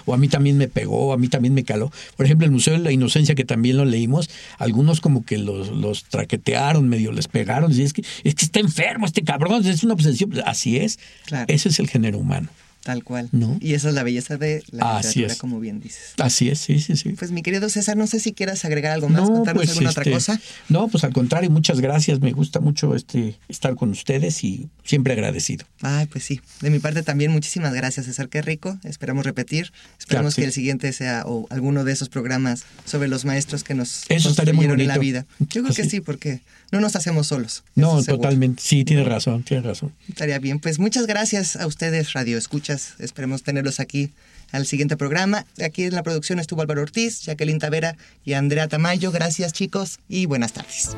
o 0.04 0.12
a 0.12 0.18
mí 0.18 0.28
también 0.28 0.58
me 0.58 0.68
pegó, 0.68 1.14
a 1.14 1.16
mí 1.16 1.28
también 1.28 1.54
me 1.54 1.64
caló. 1.64 1.90
Por 2.18 2.26
ejemplo, 2.26 2.44
el 2.44 2.52
Museo 2.52 2.74
de 2.74 2.80
la 2.80 2.92
Inocencia, 2.92 3.34
que 3.34 3.46
también 3.46 3.78
lo 3.78 3.86
leímos, 3.86 4.28
algunos 4.58 5.00
como 5.00 5.24
que 5.24 5.38
los, 5.38 5.70
los 5.70 6.04
traquetearon, 6.04 6.86
medio 6.86 7.12
les 7.12 7.28
pegaron, 7.28 7.74
y 7.74 7.80
es 7.80 7.94
que, 7.94 8.02
es 8.24 8.34
que 8.34 8.44
está 8.44 8.60
enfermo 8.60 9.06
este 9.06 9.22
cabrón, 9.22 9.64
es 9.64 9.82
una 9.84 9.94
obsesión. 9.94 10.34
Así 10.44 10.76
es. 10.76 10.98
Claro. 11.24 11.46
Ese 11.48 11.70
es 11.70 11.78
el 11.78 11.88
género 11.88 12.18
humano. 12.18 12.50
Tal 12.82 13.04
cual. 13.04 13.28
¿No? 13.32 13.58
Y 13.60 13.74
esa 13.74 13.88
es 13.88 13.94
la 13.94 14.02
belleza 14.02 14.38
de 14.38 14.62
la 14.70 14.96
Así 14.96 15.08
literatura, 15.08 15.32
es. 15.34 15.38
como 15.38 15.60
bien 15.60 15.80
dices. 15.80 16.14
Así 16.18 16.48
es, 16.48 16.60
sí, 16.60 16.80
sí, 16.80 16.96
sí. 16.96 17.10
Pues 17.10 17.30
mi 17.30 17.42
querido 17.42 17.68
César, 17.68 17.96
no 17.96 18.06
sé 18.06 18.20
si 18.20 18.32
quieras 18.32 18.64
agregar 18.64 18.92
algo 18.92 19.08
más, 19.10 19.28
contarnos 19.28 19.68
alguna 19.68 19.90
otra 19.90 20.02
este, 20.02 20.12
cosa. 20.12 20.40
No, 20.70 20.88
pues 20.88 21.04
al 21.04 21.12
contrario, 21.12 21.50
muchas 21.50 21.80
gracias. 21.80 22.20
Me 22.20 22.32
gusta 22.32 22.58
mucho 22.60 22.94
este 22.94 23.38
estar 23.48 23.74
con 23.76 23.90
ustedes 23.90 24.42
y 24.44 24.70
siempre 24.82 25.12
agradecido. 25.12 25.66
Ay, 25.82 26.06
pues 26.06 26.24
sí. 26.24 26.40
De 26.62 26.70
mi 26.70 26.78
parte 26.78 27.02
también, 27.02 27.32
muchísimas 27.32 27.74
gracias, 27.74 28.06
César. 28.06 28.28
Qué 28.30 28.40
rico. 28.40 28.78
Esperamos 28.84 29.26
repetir. 29.26 29.72
Esperamos 29.98 30.08
Claro, 30.08 30.30
sí. 30.30 30.40
que 30.40 30.46
el 30.46 30.52
siguiente 30.52 30.92
sea 30.92 31.24
o 31.26 31.46
alguno 31.50 31.84
de 31.84 31.92
esos 31.92 32.08
programas 32.08 32.64
sobre 32.86 33.08
los 33.08 33.24
maestros 33.26 33.62
que 33.62 33.74
nos 33.74 34.04
Eso 34.08 34.34
muy 34.54 34.64
en 34.64 34.86
la 34.88 34.98
vida. 34.98 35.26
Yo 35.38 35.62
creo 35.62 35.74
que 35.74 35.84
Sí. 35.84 36.00
porque 36.00 36.40
no 36.72 36.80
nos 36.80 36.96
hacemos 36.96 37.26
solos. 37.26 37.64
No, 37.74 38.02
totalmente. 38.02 38.62
Sí, 38.64 38.84
tiene 38.84 39.04
razón, 39.04 39.42
tiene 39.42 39.62
razón. 39.62 39.92
Estaría 40.08 40.38
bien. 40.38 40.60
Pues 40.60 40.78
muchas 40.78 41.06
gracias 41.06 41.56
a 41.56 41.66
ustedes, 41.66 42.12
Radio 42.12 42.38
Esperemos 42.70 43.42
tenerlos 43.42 43.80
aquí 43.80 44.10
al 44.52 44.66
siguiente 44.66 44.96
programa. 44.96 45.44
Aquí 45.64 45.84
en 45.84 45.94
la 45.94 46.02
producción 46.02 46.38
estuvo 46.38 46.62
Álvaro 46.62 46.82
Ortiz, 46.82 47.22
Jacqueline 47.22 47.58
Tavera 47.58 47.96
y 48.24 48.34
Andrea 48.34 48.68
Tamayo. 48.68 49.10
Gracias, 49.10 49.52
chicos, 49.52 49.98
y 50.08 50.26
buenas 50.26 50.52
tardes. 50.52 50.96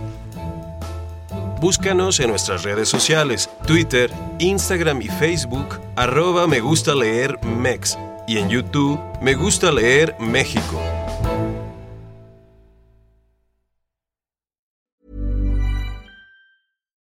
Búscanos 1.60 2.18
en 2.18 2.30
nuestras 2.30 2.64
redes 2.64 2.88
sociales, 2.88 3.48
Twitter, 3.66 4.10
Instagram 4.40 5.00
y 5.00 5.08
Facebook, 5.08 5.80
arroba 5.94 6.48
me 6.48 6.58
gusta 6.58 6.92
leer 6.92 7.38
Mex, 7.44 7.96
y 8.26 8.38
en 8.38 8.48
YouTube, 8.48 9.00
me 9.20 9.34
gusta 9.34 9.70
leer 9.70 10.16
México. 10.18 11.01